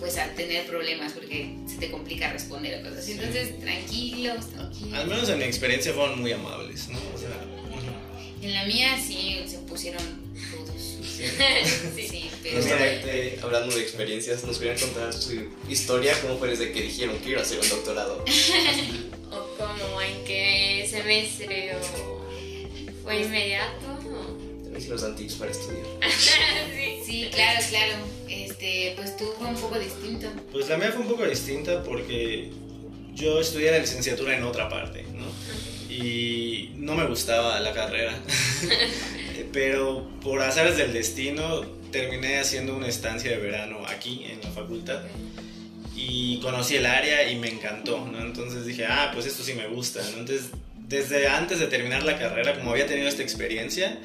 pues 0.00 0.16
a 0.16 0.34
tener 0.34 0.66
problemas 0.66 1.12
porque 1.12 1.54
se 1.66 1.76
te 1.76 1.90
complica 1.90 2.32
responder 2.32 2.74
a 2.76 2.88
cosas. 2.88 3.06
Entonces, 3.08 3.60
tranquilos, 3.60 4.50
tranquilos. 4.50 4.94
Al 4.94 5.06
menos 5.06 5.28
en 5.28 5.38
mi 5.38 5.44
experiencia 5.44 5.92
fueron 5.92 6.20
muy 6.20 6.32
amables, 6.32 6.88
¿no? 6.88 6.98
O 7.14 7.18
sea, 7.18 7.28
en 8.42 8.54
la 8.54 8.64
mía 8.64 8.98
sí 8.98 9.44
se 9.46 9.58
pusieron 9.58 10.02
rudos. 10.52 10.96
Sí, 11.94 12.08
sí, 12.08 12.30
pero... 12.42 13.44
hablando 13.44 13.74
de 13.74 13.82
experiencias, 13.82 14.42
¿nos 14.44 14.58
querían 14.58 14.78
contar 14.78 15.12
su 15.12 15.48
historia? 15.68 16.18
¿Cómo 16.22 16.38
fue 16.38 16.48
desde 16.48 16.72
que 16.72 16.80
dijeron 16.80 17.18
que 17.18 17.30
iba 17.30 17.40
a 17.40 17.42
hacer 17.42 17.60
un 17.60 17.68
doctorado? 17.68 18.24
¿O 19.30 19.56
cómo? 19.58 20.00
¿En 20.00 20.24
qué 20.24 20.88
semestre? 20.90 21.76
¿O 21.76 22.24
fue 23.02 23.20
inmediato? 23.20 23.89
Nos 24.88 25.02
dan 25.02 25.16
tips 25.16 25.34
para 25.34 25.50
estudiar. 25.50 25.86
sí. 27.04 27.28
claro, 27.32 27.60
claro. 27.68 27.94
Este, 28.28 28.94
pues 28.96 29.16
tú 29.16 29.24
fue 29.38 29.48
un 29.48 29.56
poco 29.56 29.78
distinto. 29.78 30.28
Pues 30.52 30.68
la 30.68 30.76
mía 30.76 30.92
fue 30.92 31.02
un 31.02 31.08
poco 31.08 31.24
distinta 31.26 31.82
porque 31.82 32.50
yo 33.14 33.40
estudié 33.40 33.70
la 33.70 33.78
licenciatura 33.78 34.36
en 34.36 34.44
otra 34.44 34.68
parte, 34.68 35.04
¿no? 35.14 35.26
Y 35.92 36.72
no 36.76 36.94
me 36.94 37.06
gustaba 37.06 37.58
la 37.60 37.72
carrera. 37.72 38.14
Pero 39.52 40.08
por 40.22 40.40
azares 40.40 40.76
del 40.76 40.92
destino 40.92 41.62
terminé 41.90 42.38
haciendo 42.38 42.76
una 42.76 42.86
estancia 42.86 43.30
de 43.30 43.38
verano 43.38 43.84
aquí 43.86 44.24
en 44.30 44.40
la 44.40 44.50
facultad 44.50 45.02
y 46.00 46.38
conocí 46.40 46.76
el 46.76 46.86
área 46.86 47.30
y 47.30 47.36
me 47.36 47.48
encantó, 47.48 48.06
¿no? 48.06 48.20
Entonces 48.20 48.64
dije, 48.64 48.86
ah, 48.86 49.10
pues 49.12 49.26
esto 49.26 49.42
sí 49.42 49.54
me 49.54 49.66
gusta, 49.66 50.00
¿no? 50.12 50.18
Entonces, 50.20 50.50
desde 50.88 51.28
antes 51.28 51.58
de 51.58 51.66
terminar 51.66 52.04
la 52.04 52.18
carrera, 52.18 52.56
como 52.56 52.70
había 52.70 52.86
tenido 52.86 53.08
esta 53.08 53.22
experiencia, 53.22 53.98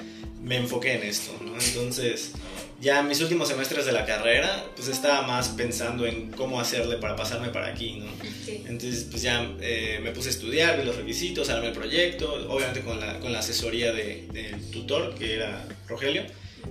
me 0.46 0.58
enfoqué 0.58 0.94
en 0.94 1.04
esto, 1.04 1.32
¿no? 1.44 1.60
Entonces, 1.60 2.34
ya 2.80 3.00
en 3.00 3.08
mis 3.08 3.20
últimos 3.20 3.48
semestres 3.48 3.86
de 3.88 3.92
la 3.92 4.06
carrera, 4.06 4.64
pues 4.76 4.88
estaba 4.88 5.26
más 5.26 5.50
pensando 5.50 6.06
en 6.06 6.32
cómo 6.32 6.60
hacerle 6.60 6.98
para 6.98 7.16
pasarme 7.16 7.50
para 7.50 7.68
aquí, 7.68 7.96
¿no? 8.00 8.06
Entonces, 8.48 9.08
pues 9.10 9.24
ya 9.24 9.52
eh, 9.60 10.00
me 10.04 10.12
puse 10.12 10.30
a 10.30 10.32
estudiar, 10.32 10.80
vi 10.80 10.86
los 10.86 10.96
requisitos, 10.96 11.50
armé 11.50 11.70
el 11.70 11.74
proyecto, 11.74 12.32
obviamente 12.48 12.82
con 12.82 13.00
la, 13.00 13.20
con 13.20 13.34
la 13.34 13.40
asesoría 13.40 13.92
del 13.92 14.62
tutor, 14.72 15.16
que 15.16 15.34
era 15.34 15.68
Rogelio, 15.88 16.24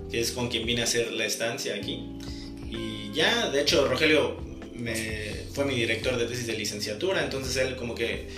que 0.08 0.20
es 0.20 0.30
con 0.30 0.48
quien 0.48 0.64
vine 0.66 0.82
a 0.82 0.84
hacer 0.84 1.10
la 1.12 1.24
estancia 1.24 1.74
aquí. 1.74 2.04
Y 2.70 3.12
ya, 3.12 3.50
de 3.50 3.60
hecho, 3.60 3.88
Rogelio 3.88 4.40
me, 4.72 5.46
fue 5.52 5.64
mi 5.64 5.74
director 5.74 6.16
de 6.16 6.26
tesis 6.26 6.46
de 6.46 6.52
licenciatura, 6.56 7.24
entonces 7.24 7.56
él 7.56 7.74
como 7.74 7.96
que 7.96 8.28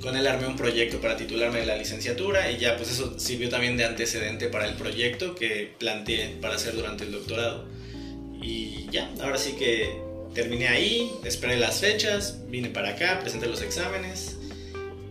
con 0.00 0.16
él 0.16 0.26
armé 0.26 0.46
un 0.46 0.56
proyecto 0.56 1.00
para 1.00 1.16
titularme 1.16 1.60
de 1.60 1.66
la 1.66 1.76
licenciatura 1.76 2.50
y 2.50 2.58
ya 2.58 2.76
pues 2.76 2.90
eso 2.90 3.18
sirvió 3.18 3.48
también 3.48 3.76
de 3.76 3.84
antecedente 3.84 4.48
para 4.48 4.66
el 4.66 4.74
proyecto 4.74 5.34
que 5.34 5.72
planteé 5.78 6.36
para 6.40 6.54
hacer 6.54 6.74
durante 6.74 7.04
el 7.04 7.12
doctorado. 7.12 7.66
Y 8.40 8.88
ya, 8.90 9.10
ahora 9.20 9.38
sí 9.38 9.52
que 9.52 10.00
terminé 10.34 10.68
ahí, 10.68 11.10
esperé 11.24 11.56
las 11.56 11.80
fechas, 11.80 12.38
vine 12.48 12.68
para 12.68 12.90
acá, 12.90 13.18
presenté 13.20 13.46
los 13.46 13.62
exámenes 13.62 14.37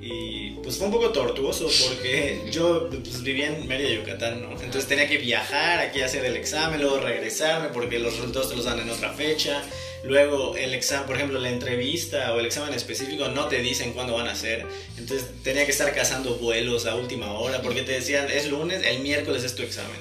y 0.10 0.52
pues 0.64 0.78
fue 0.78 0.88
un 0.88 0.94
poco 0.94 1.10
tortuoso 1.10 1.70
porque 1.88 2.42
yo 2.52 2.90
pues, 2.90 3.24
vivía 3.24 3.48
en 3.48 3.68
Mérida, 3.68 3.90
Yucatán, 3.90 4.42
¿no? 4.42 4.52
Entonces 4.52 4.88
tenía 4.88 5.08
que 5.08 5.18
viajar 5.18 5.80
aquí 5.80 6.02
a 6.02 6.06
hacer 6.06 6.24
el 6.26 6.36
examen, 6.38 6.80
luego 6.82 7.00
regresarme 7.00 7.70
porque 7.70 8.00
los 8.00 8.16
resultados 8.16 8.50
te 8.50 8.56
los 8.56 8.66
dan 8.66 8.80
en 8.80 8.90
otra 8.90 9.12
fecha. 9.14 9.62
Luego 10.04 10.56
el 10.56 10.74
examen, 10.74 11.08
por 11.08 11.16
ejemplo, 11.18 11.40
la 11.40 11.50
entrevista 11.50 12.34
o 12.34 12.40
el 12.40 12.46
examen 12.46 12.74
específico 12.74 13.28
no 13.30 13.48
te 13.48 13.62
dicen 13.62 13.94
cuándo 13.94 14.14
van 14.14 14.28
a 14.28 14.36
ser. 14.36 14.66
Entonces 14.98 15.28
tenía 15.44 15.66
que 15.66 15.72
estar 15.72 15.94
cazando 15.94 16.36
vuelos 16.36 16.86
a 16.86 16.96
última 16.96 17.34
hora 17.34 17.62
porque 17.62 17.82
te 17.82 17.94
decían, 17.94 18.30
es 18.32 18.48
lunes, 18.48 18.86
el 18.86 19.00
miércoles 19.00 19.44
es 19.44 19.56
tu 19.56 19.64
examen. 19.64 19.98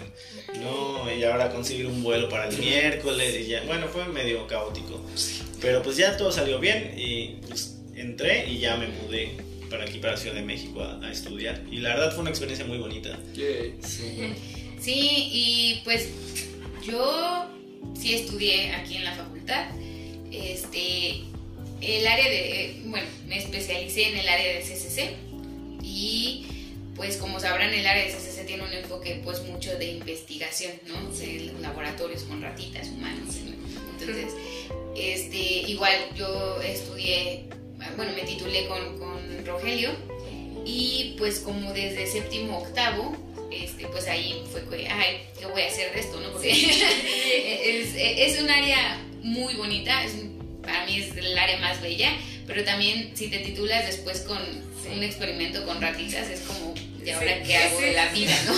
No, 0.63 1.13
y 1.13 1.25
ahora 1.25 1.51
conseguir 1.51 1.87
un 1.87 2.03
vuelo 2.03 2.29
para 2.29 2.49
el 2.49 2.57
miércoles 2.59 3.35
y 3.41 3.47
ya. 3.49 3.63
Bueno, 3.65 3.89
fue 3.89 4.05
medio 4.07 4.47
caótico. 4.47 5.05
Pero 5.61 5.83
pues 5.83 5.97
ya 5.97 6.17
todo 6.17 6.31
salió 6.31 6.61
bien 6.61 6.95
y 6.97 7.39
pues 7.49 7.79
entré 7.97 8.47
y 8.47 8.59
ya 8.59 8.77
me 8.77 8.87
mudé 8.89 9.46
para 9.71 9.85
aquí, 9.85 9.99
para 9.99 10.17
Ciudad 10.17 10.35
de 10.35 10.43
México, 10.43 10.83
a, 10.83 11.11
estudiar. 11.11 11.63
Y 11.71 11.79
la 11.79 11.95
verdad 11.95 12.13
fue 12.13 12.23
una 12.23 12.31
experiencia 12.31 12.67
muy 12.67 12.79
bonita. 12.79 13.19
Sí. 13.35 14.25
sí, 14.81 15.29
y 15.33 15.81
pues 15.85 16.09
yo 16.87 17.47
sí 17.95 18.15
estudié 18.15 18.73
aquí 18.73 18.97
en 18.97 19.05
la 19.05 19.15
facultad. 19.15 19.69
Este, 20.31 21.23
el 21.81 22.07
área 22.07 22.29
de, 22.29 22.83
bueno, 22.87 23.07
me 23.27 23.39
especialicé 23.39 24.11
en 24.11 24.19
el 24.19 24.29
área 24.29 24.55
de 24.55 24.61
CCC 24.61 25.11
y 25.83 26.47
pues 26.97 27.19
como 27.19 27.39
sabrán 27.39 27.73
el 27.73 27.87
área 27.87 28.05
de 28.05 28.11
CCC 28.11 28.47
tiene 28.47 28.63
un 28.65 28.73
enfoque 28.73 29.21
pues 29.23 29.43
mucho 29.43 29.77
de 29.77 29.93
investigación, 29.93 30.73
¿no? 30.87 30.97
Laboratorios 31.61 32.23
con 32.23 32.41
ratitas 32.41 32.89
humanos. 32.89 33.37
Entonces, 33.99 34.33
este, 34.97 35.39
igual 35.39 35.95
yo 36.17 36.61
estudié, 36.63 37.45
bueno, 37.97 38.13
me 38.13 38.23
titulé 38.23 38.67
con, 38.67 38.99
con 38.99 39.47
Rogelio 39.47 39.91
y 40.65 41.15
pues 41.19 41.41
como 41.41 41.73
desde 41.73 42.07
séptimo 42.07 42.59
octavo 42.59 43.17
este, 43.51 43.87
pues 43.87 44.07
ahí 44.09 44.43
fue 44.51 44.65
que, 44.69 44.89
ay, 44.89 45.21
¿qué 45.39 45.47
voy 45.47 45.63
a 45.63 45.69
hacer 45.69 45.93
de 45.95 46.01
esto? 46.01 46.21
¿no? 46.21 46.33
Porque 46.33 46.51
es, 46.51 47.95
es, 47.97 48.41
un 48.41 48.51
área 48.51 49.01
muy 49.23 49.55
bonita, 49.55 50.05
es, 50.05 50.13
para 50.63 50.85
mí 50.87 50.99
es 50.99 51.17
el 51.17 51.37
área 51.39 51.59
más 51.59 51.81
bella, 51.81 52.11
pero 52.47 52.65
también 52.65 53.13
si 53.15 53.29
te 53.29 53.39
titulas 53.39 53.87
después 53.87 54.21
con 54.21 54.39
un 54.93 55.03
experimento 55.03 55.65
con 55.65 55.81
ratitas, 55.81 56.29
es 56.29 56.41
como, 56.41 56.75
¿de 57.03 57.13
ahora 57.13 57.43
qué 57.43 57.57
hago 57.57 57.81
de 57.81 57.93
la 57.93 58.13
vida? 58.13 58.37
¿no? 58.47 58.55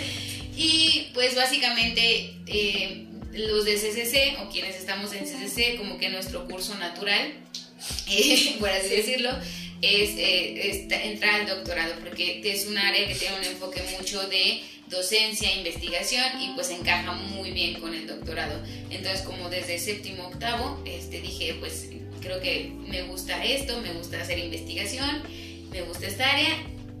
y 0.56 1.10
pues 1.14 1.34
básicamente 1.34 2.34
eh, 2.46 3.06
los 3.32 3.64
de 3.64 3.74
CCC 3.74 4.40
o 4.40 4.50
quienes 4.50 4.76
estamos 4.76 5.12
en 5.12 5.24
CCC, 5.24 5.76
como 5.78 5.98
que 5.98 6.08
nuestro 6.08 6.46
curso 6.46 6.74
natural, 6.76 7.32
por 8.60 8.70
así 8.70 8.88
decirlo, 8.88 9.30
es, 9.80 10.10
eh, 10.16 10.88
entrar 11.04 11.40
al 11.40 11.46
doctorado, 11.46 11.94
porque 12.00 12.40
es 12.44 12.66
un 12.66 12.78
área 12.78 13.06
que 13.08 13.14
tiene 13.14 13.36
un 13.36 13.44
enfoque 13.44 13.82
mucho 13.98 14.22
de 14.28 14.62
docencia, 14.88 15.54
investigación 15.56 16.24
y 16.40 16.54
pues 16.54 16.70
encaja 16.70 17.12
muy 17.12 17.50
bien 17.50 17.80
con 17.80 17.94
el 17.94 18.06
doctorado. 18.06 18.62
Entonces 18.90 19.22
como 19.22 19.48
desde 19.48 19.78
séptimo, 19.78 20.26
octavo, 20.28 20.82
este, 20.86 21.20
dije 21.20 21.56
pues 21.58 21.88
creo 22.20 22.40
que 22.40 22.72
me 22.86 23.02
gusta 23.02 23.44
esto, 23.44 23.80
me 23.80 23.92
gusta 23.92 24.20
hacer 24.20 24.38
investigación, 24.38 25.22
me 25.70 25.82
gusta 25.82 26.06
esta 26.06 26.30
área, 26.30 26.50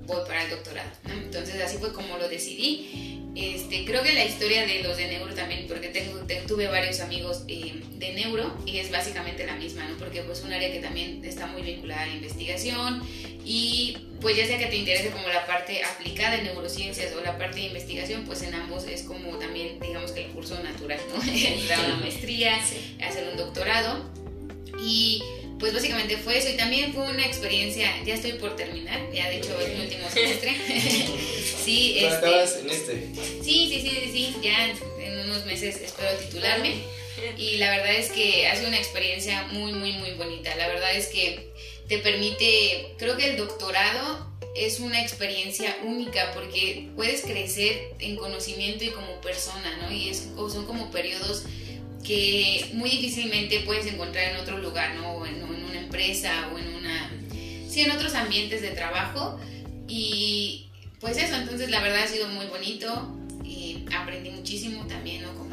voy 0.06 0.24
para 0.26 0.44
el 0.44 0.50
doctorado. 0.50 0.90
Entonces 1.04 1.60
así 1.60 1.76
fue 1.78 1.92
como 1.92 2.16
lo 2.18 2.28
decidí. 2.28 3.21
Este, 3.34 3.86
creo 3.86 4.02
que 4.02 4.12
la 4.12 4.26
historia 4.26 4.66
de 4.66 4.82
los 4.82 4.96
de 4.98 5.06
neuro 5.06 5.34
también, 5.34 5.66
porque 5.66 5.88
tengo, 5.88 6.18
tuve 6.46 6.66
varios 6.66 7.00
amigos 7.00 7.44
eh, 7.48 7.80
de 7.94 8.12
neuro 8.12 8.54
y 8.66 8.76
es 8.76 8.90
básicamente 8.90 9.46
la 9.46 9.54
misma, 9.54 9.88
¿no? 9.88 9.96
Porque 9.96 10.22
pues 10.22 10.42
un 10.42 10.52
área 10.52 10.70
que 10.70 10.80
también 10.80 11.24
está 11.24 11.46
muy 11.46 11.62
vinculada 11.62 12.02
a 12.02 12.06
la 12.06 12.14
investigación 12.14 13.02
y 13.44 13.96
pues 14.20 14.36
ya 14.36 14.46
sea 14.46 14.58
que 14.58 14.66
te 14.66 14.76
interese 14.76 15.10
como 15.10 15.26
la 15.28 15.46
parte 15.46 15.82
aplicada 15.82 16.36
en 16.36 16.44
neurociencias 16.44 17.14
o 17.14 17.24
la 17.24 17.38
parte 17.38 17.56
de 17.56 17.66
investigación, 17.66 18.24
pues 18.26 18.42
en 18.42 18.54
ambos 18.54 18.84
es 18.84 19.02
como 19.02 19.38
también 19.38 19.80
digamos 19.80 20.12
que 20.12 20.26
el 20.26 20.30
curso 20.32 20.62
natural, 20.62 21.00
¿no? 21.08 21.22
Entrar 21.32 21.80
a 21.80 21.86
una 21.86 21.96
maestría, 21.96 22.56
hacer 22.56 23.28
un 23.30 23.38
doctorado 23.38 24.10
y 24.78 25.22
pues 25.62 25.72
básicamente 25.72 26.16
fue 26.16 26.38
eso 26.38 26.48
y 26.48 26.56
también 26.56 26.92
fue 26.92 27.08
una 27.08 27.24
experiencia, 27.24 27.88
ya 28.04 28.14
estoy 28.14 28.32
por 28.32 28.56
terminar, 28.56 29.00
ya 29.12 29.28
de 29.28 29.36
hecho 29.36 29.56
es 29.60 29.78
mi 29.78 29.84
último 29.84 30.10
semestre. 30.10 30.56
sí, 31.64 31.98
este, 32.00 32.60
en 32.60 32.68
este? 32.68 33.08
Sí, 33.44 33.68
sí, 33.70 33.80
sí, 33.80 34.10
sí, 34.12 34.36
ya 34.42 34.74
en 34.98 35.20
unos 35.20 35.46
meses 35.46 35.80
espero 35.80 36.18
titularme 36.18 36.74
y 37.38 37.58
la 37.58 37.70
verdad 37.70 37.94
es 37.94 38.10
que 38.10 38.48
ha 38.48 38.56
sido 38.56 38.66
una 38.66 38.78
experiencia 38.78 39.44
muy, 39.52 39.72
muy, 39.72 39.92
muy 39.92 40.10
bonita. 40.14 40.52
La 40.56 40.66
verdad 40.66 40.96
es 40.96 41.06
que 41.06 41.52
te 41.86 41.98
permite, 41.98 42.96
creo 42.98 43.16
que 43.16 43.30
el 43.30 43.36
doctorado 43.36 44.32
es 44.56 44.80
una 44.80 45.00
experiencia 45.00 45.76
única 45.84 46.32
porque 46.34 46.88
puedes 46.96 47.22
crecer 47.22 47.94
en 48.00 48.16
conocimiento 48.16 48.82
y 48.82 48.88
como 48.88 49.20
persona, 49.20 49.76
¿no? 49.80 49.94
Y 49.94 50.08
es, 50.08 50.28
son 50.36 50.66
como 50.66 50.90
periodos 50.90 51.44
que 52.04 52.70
muy 52.74 52.90
difícilmente 52.90 53.60
puedes 53.60 53.86
encontrar 53.86 54.32
en 54.32 54.36
otro 54.36 54.58
lugar, 54.58 54.94
¿no? 54.96 55.12
O 55.12 55.26
en, 55.26 55.42
una 55.42 55.78
empresa 55.78 56.48
o 56.52 56.58
en 56.58 56.74
una... 56.74 57.10
Sí, 57.68 57.80
en 57.80 57.90
otros 57.90 58.14
ambientes 58.14 58.62
de 58.62 58.70
trabajo. 58.70 59.38
Y 59.88 60.68
pues 61.00 61.16
eso, 61.16 61.36
entonces 61.36 61.70
la 61.70 61.80
verdad 61.80 62.02
ha 62.04 62.08
sido 62.08 62.28
muy 62.28 62.46
bonito. 62.46 63.16
Y 63.44 63.84
aprendí 63.94 64.30
muchísimo 64.30 64.86
también, 64.86 65.22
¿no? 65.22 65.34
Como 65.34 65.52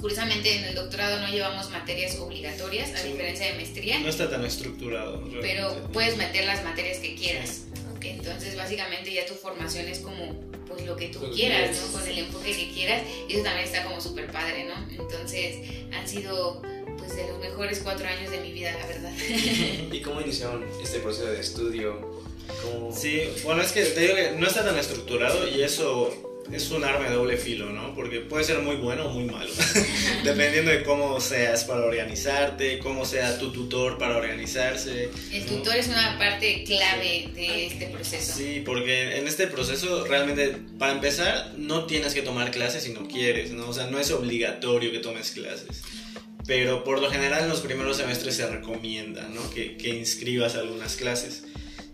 curiosamente 0.00 0.56
en 0.56 0.64
el 0.64 0.74
doctorado 0.74 1.20
no 1.20 1.28
llevamos 1.28 1.70
materias 1.70 2.16
obligatorias, 2.18 2.90
a 2.94 3.02
diferencia 3.02 3.46
de 3.46 3.54
maestría. 3.54 3.98
No 4.00 4.08
está 4.08 4.30
tan 4.30 4.44
estructurado. 4.44 5.28
Pero 5.40 5.90
puedes 5.92 6.16
meter 6.16 6.44
las 6.44 6.62
materias 6.64 6.98
que 6.98 7.14
quieras. 7.14 7.64
Entonces 8.10 8.56
básicamente 8.56 9.12
ya 9.12 9.26
tu 9.26 9.34
formación 9.34 9.86
es 9.86 10.00
como 10.00 10.34
pues 10.66 10.84
lo 10.84 10.96
que 10.96 11.08
tú 11.08 11.30
quieras, 11.30 11.76
¿no? 11.80 11.98
Con 11.98 12.08
el 12.08 12.18
enfoque 12.18 12.56
que 12.56 12.70
quieras. 12.72 13.02
Y 13.28 13.34
eso 13.34 13.44
también 13.44 13.66
está 13.66 13.84
como 13.84 14.00
súper 14.00 14.30
padre, 14.30 14.64
¿no? 14.64 14.74
Entonces 14.90 15.56
han 15.92 16.08
sido 16.08 16.62
pues 16.98 17.16
de 17.16 17.28
los 17.28 17.38
mejores 17.38 17.80
cuatro 17.82 18.06
años 18.06 18.30
de 18.30 18.40
mi 18.40 18.52
vida, 18.52 18.72
la 18.72 18.86
verdad. 18.86 19.12
¿Y 19.92 20.00
cómo 20.02 20.20
iniciaron 20.20 20.64
este 20.82 21.00
proceso 21.00 21.26
de 21.26 21.40
estudio? 21.40 22.26
Sí, 22.92 23.22
bueno, 23.44 23.62
es 23.62 23.72
que 23.72 23.84
te 23.84 24.00
digo 24.00 24.14
que 24.14 24.32
no 24.32 24.46
está 24.46 24.64
tan 24.64 24.76
estructurado 24.78 25.46
y 25.48 25.62
eso 25.62 26.12
es 26.52 26.70
un 26.70 26.84
arma 26.84 27.08
de 27.08 27.14
doble 27.14 27.36
filo, 27.36 27.70
¿no? 27.70 27.94
Porque 27.94 28.20
puede 28.20 28.44
ser 28.44 28.60
muy 28.60 28.76
bueno 28.76 29.06
o 29.06 29.10
muy 29.10 29.24
malo, 29.24 29.50
dependiendo 30.24 30.70
de 30.70 30.82
cómo 30.82 31.20
seas 31.20 31.64
para 31.64 31.84
organizarte, 31.84 32.78
cómo 32.78 33.04
sea 33.04 33.38
tu 33.38 33.52
tutor 33.52 33.98
para 33.98 34.16
organizarse. 34.16 35.10
El 35.32 35.44
tutor 35.46 35.76
es 35.76 35.88
una 35.88 36.18
parte 36.18 36.64
clave 36.64 37.30
de 37.34 37.66
este 37.66 37.86
proceso. 37.86 38.34
Sí, 38.36 38.62
porque 38.64 39.16
en 39.16 39.26
este 39.26 39.46
proceso 39.46 40.04
realmente, 40.06 40.56
para 40.78 40.92
empezar, 40.92 41.52
no 41.56 41.86
tienes 41.86 42.14
que 42.14 42.22
tomar 42.22 42.50
clases 42.50 42.84
si 42.84 42.92
no 42.92 43.08
quieres, 43.08 43.50
¿no? 43.50 43.68
O 43.68 43.72
sea, 43.72 43.86
no 43.86 43.98
es 43.98 44.10
obligatorio 44.10 44.92
que 44.92 44.98
tomes 44.98 45.32
clases. 45.32 45.82
Pero 46.46 46.84
por 46.84 47.00
lo 47.00 47.10
general 47.10 47.42
en 47.42 47.48
los 47.48 47.60
primeros 47.60 47.96
semestres 47.96 48.36
se 48.36 48.46
recomienda, 48.46 49.28
¿no? 49.28 49.50
Que, 49.50 49.76
que 49.76 49.88
inscribas 49.88 50.54
algunas 50.54 50.94
clases. 50.94 51.44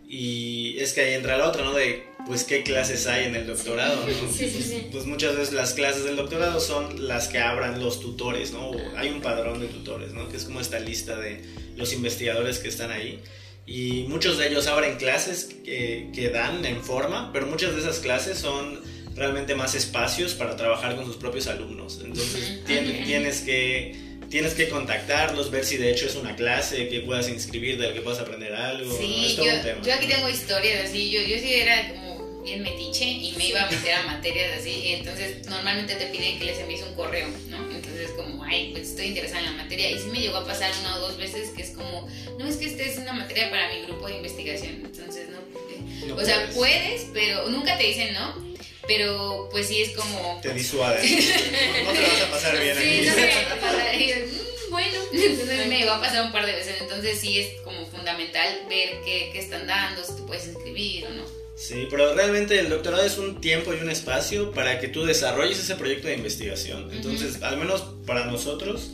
Y 0.06 0.76
es 0.78 0.92
que 0.92 1.00
ahí 1.00 1.14
entra 1.14 1.38
la 1.38 1.48
otra, 1.48 1.64
¿no? 1.64 1.72
De, 1.72 2.11
pues, 2.26 2.44
¿qué 2.44 2.62
clases 2.62 3.06
hay 3.06 3.26
en 3.26 3.36
el 3.36 3.46
doctorado? 3.46 4.06
Sí, 4.06 4.48
sí, 4.48 4.62
sí. 4.62 4.88
Pues 4.90 5.06
muchas 5.06 5.36
veces 5.36 5.54
las 5.54 5.74
clases 5.74 6.04
del 6.04 6.16
doctorado 6.16 6.60
son 6.60 7.06
las 7.06 7.28
que 7.28 7.38
abran 7.38 7.80
los 7.80 8.00
tutores, 8.00 8.52
¿no? 8.52 8.70
hay 8.96 9.08
un 9.08 9.20
padrón 9.20 9.60
de 9.60 9.66
tutores, 9.66 10.12
¿no? 10.12 10.28
Que 10.28 10.36
es 10.36 10.44
como 10.44 10.60
esta 10.60 10.78
lista 10.78 11.16
de 11.16 11.42
los 11.76 11.92
investigadores 11.92 12.58
que 12.58 12.68
están 12.68 12.90
ahí. 12.90 13.20
Y 13.66 14.04
muchos 14.08 14.38
de 14.38 14.48
ellos 14.48 14.66
abren 14.66 14.96
clases 14.96 15.54
que, 15.64 16.10
que 16.14 16.30
dan 16.30 16.64
en 16.64 16.82
forma, 16.82 17.32
pero 17.32 17.46
muchas 17.46 17.74
de 17.74 17.80
esas 17.80 18.00
clases 18.00 18.38
son 18.38 18.80
realmente 19.14 19.54
más 19.54 19.74
espacios 19.74 20.34
para 20.34 20.56
trabajar 20.56 20.96
con 20.96 21.06
sus 21.06 21.16
propios 21.16 21.46
alumnos. 21.46 22.00
Entonces 22.04 22.64
tienes 22.66 23.40
que 23.42 24.12
tienes 24.32 24.54
que 24.54 24.70
contactarlos, 24.70 25.50
ver 25.50 25.62
si 25.62 25.76
de 25.76 25.90
hecho 25.90 26.06
es 26.06 26.16
una 26.16 26.34
clase 26.34 26.88
que 26.88 27.00
puedas 27.00 27.28
inscribir, 27.28 27.78
de 27.78 27.88
la 27.88 27.92
que 27.92 28.00
puedas 28.00 28.18
aprender 28.18 28.54
algo. 28.54 28.90
Sí, 28.96 29.36
yo, 29.36 29.92
aquí 29.92 30.06
tengo 30.06 30.26
historias 30.26 30.88
así, 30.88 31.10
yo, 31.10 31.20
yo 31.20 31.38
sí 31.38 31.52
era 31.52 31.88
como 31.90 32.01
bien 32.42 32.62
metiche 32.62 33.04
y 33.04 33.32
me 33.36 33.46
iba 33.46 33.62
a 33.62 33.70
meter 33.70 33.94
a 33.94 34.02
materias 34.02 34.58
así. 34.58 34.94
Entonces, 34.94 35.46
normalmente 35.46 35.94
te 35.94 36.06
piden 36.06 36.38
que 36.38 36.44
les 36.44 36.58
envíes 36.58 36.82
un 36.82 36.94
correo, 36.94 37.28
¿no? 37.48 37.70
Entonces, 37.70 38.10
como, 38.16 38.42
ay, 38.44 38.70
pues 38.72 38.90
estoy 38.90 39.06
interesada 39.06 39.40
en 39.40 39.56
la 39.56 39.62
materia. 39.62 39.90
Y 39.90 39.98
sí 39.98 40.08
me 40.10 40.20
llegó 40.20 40.38
a 40.38 40.46
pasar 40.46 40.72
una 40.80 40.96
o 40.96 41.00
dos 41.00 41.16
veces 41.16 41.50
que 41.50 41.62
es 41.62 41.70
como, 41.70 42.08
no, 42.38 42.46
es 42.46 42.56
que 42.56 42.66
esta 42.66 42.82
es 42.82 42.98
una 42.98 43.12
materia 43.12 43.50
para 43.50 43.72
mi 43.72 43.82
grupo 43.82 44.08
de 44.08 44.16
investigación. 44.16 44.82
Entonces, 44.84 45.28
no. 45.28 46.16
o 46.16 46.24
sea, 46.24 46.50
puedes, 46.54 47.08
pero 47.12 47.48
nunca 47.48 47.76
te 47.78 47.84
dicen 47.84 48.12
no 48.14 48.52
pero 48.86 49.48
pues 49.50 49.68
sí 49.68 49.82
es 49.82 49.90
como... 49.90 50.40
Te 50.42 50.52
disuade. 50.52 51.02
no, 51.84 51.92
te 51.92 52.02
vas 52.02 52.22
a 52.22 52.30
pasar 52.30 52.60
bien 52.60 52.76
sí, 52.76 52.82
aquí. 52.82 53.06
No 53.06 53.14
te 53.14 53.26
vas 53.26 53.52
a 53.52 53.60
pasar. 53.60 53.96
Mm, 53.96 54.70
bueno, 54.70 54.98
entonces 55.12 55.66
me 55.68 55.84
va 55.84 55.96
a 55.96 56.00
pasar 56.00 56.24
un 56.24 56.32
par 56.32 56.46
de 56.46 56.52
veces. 56.52 56.76
Entonces 56.80 57.20
sí 57.20 57.38
es 57.38 57.60
como 57.62 57.86
fundamental 57.86 58.66
ver 58.68 59.00
qué, 59.04 59.30
qué 59.32 59.38
están 59.38 59.66
dando, 59.66 60.04
si 60.04 60.16
te 60.16 60.22
puedes 60.22 60.46
inscribir 60.46 61.06
o 61.06 61.10
no. 61.10 61.41
Sí, 61.62 61.86
pero 61.88 62.12
realmente 62.12 62.58
el 62.58 62.68
doctorado 62.68 63.04
es 63.04 63.18
un 63.18 63.40
tiempo 63.40 63.72
y 63.72 63.80
un 63.80 63.88
espacio 63.88 64.50
para 64.50 64.80
que 64.80 64.88
tú 64.88 65.04
desarrolles 65.04 65.60
ese 65.60 65.76
proyecto 65.76 66.08
de 66.08 66.14
investigación. 66.14 66.90
Entonces, 66.92 67.40
al 67.40 67.56
menos 67.56 67.82
para 68.04 68.26
nosotros, 68.26 68.90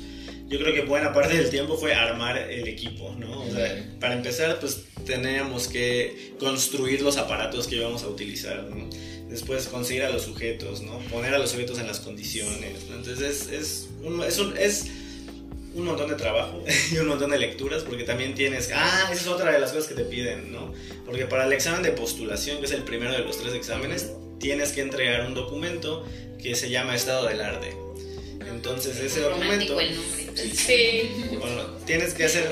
yo 0.49 0.59
creo 0.59 0.75
que 0.75 0.83
buena 0.83 1.15
parte 1.15 1.35
del 1.35 1.49
tiempo 1.49 1.79
fue 1.79 1.95
armar 1.95 2.37
el 2.37 2.69
equipo, 2.69 3.17
¿no? 3.19 3.41
O 3.41 3.51
sea, 3.51 3.87
para 3.99 4.15
empezar, 4.15 4.61
pues 4.61 4.85
teníamos 5.07 5.67
que 5.67 6.35
construir 6.39 7.01
los 7.01 7.17
aparatos 7.17 7.67
que 7.67 7.77
íbamos 7.77 8.03
a 8.03 8.09
utilizar, 8.09 8.65
¿no? 8.65 8.91
después 9.31 9.67
conseguir 9.69 10.03
a 10.05 10.11
los 10.11 10.23
sujetos, 10.23 10.83
¿no? 10.83 10.99
Poner 11.11 11.35
a 11.35 11.39
los 11.39 11.51
sujetos 11.51 11.79
en 11.79 11.87
las 11.87 12.01
condiciones, 12.01 12.83
Entonces 12.91 13.21
es, 13.21 13.51
es, 13.51 13.89
un, 14.03 14.23
es, 14.23 14.39
un, 14.39 14.57
es 14.57 14.87
un 15.75 15.85
montón 15.85 16.09
de 16.09 16.15
trabajo 16.15 16.63
y 16.93 16.97
un 16.99 17.09
montón 17.09 17.31
de 17.31 17.39
lecturas 17.39 17.83
porque 17.83 18.05
también 18.05 18.35
tienes, 18.35 18.71
ah, 18.75 19.09
esa 19.13 19.21
es 19.21 19.27
otra 19.27 19.53
de 19.53 19.59
las 19.59 19.73
cosas 19.73 19.89
que 19.89 19.95
te 19.95 20.05
piden, 20.05 20.53
¿no? 20.53 20.73
Porque 21.05 21.27
para 21.27 21.45
el 21.45 21.53
examen 21.53 21.83
de 21.83 21.93
postulación, 21.93 22.59
que 22.59 22.67
es 22.67 22.73
el 22.73 22.83
primero 22.83 23.13
de 23.13 23.21
los 23.21 23.39
tres 23.39 23.55
exámenes, 23.55 24.11
tienes 24.39 24.73
que 24.73 24.81
entregar 24.81 25.27
un 25.27 25.35
documento 25.35 26.07
que 26.43 26.55
se 26.55 26.71
llama 26.71 26.95
estado 26.95 27.27
del 27.27 27.41
arte. 27.41 27.75
Entonces 28.49 28.99
ese 28.99 29.21
documento... 29.21 29.81
El 29.81 29.97
nombre. 29.97 30.27
Sí. 30.55 31.11
Bueno, 31.39 31.65
tienes 31.87 32.15
que 32.15 32.25
hacer 32.25 32.49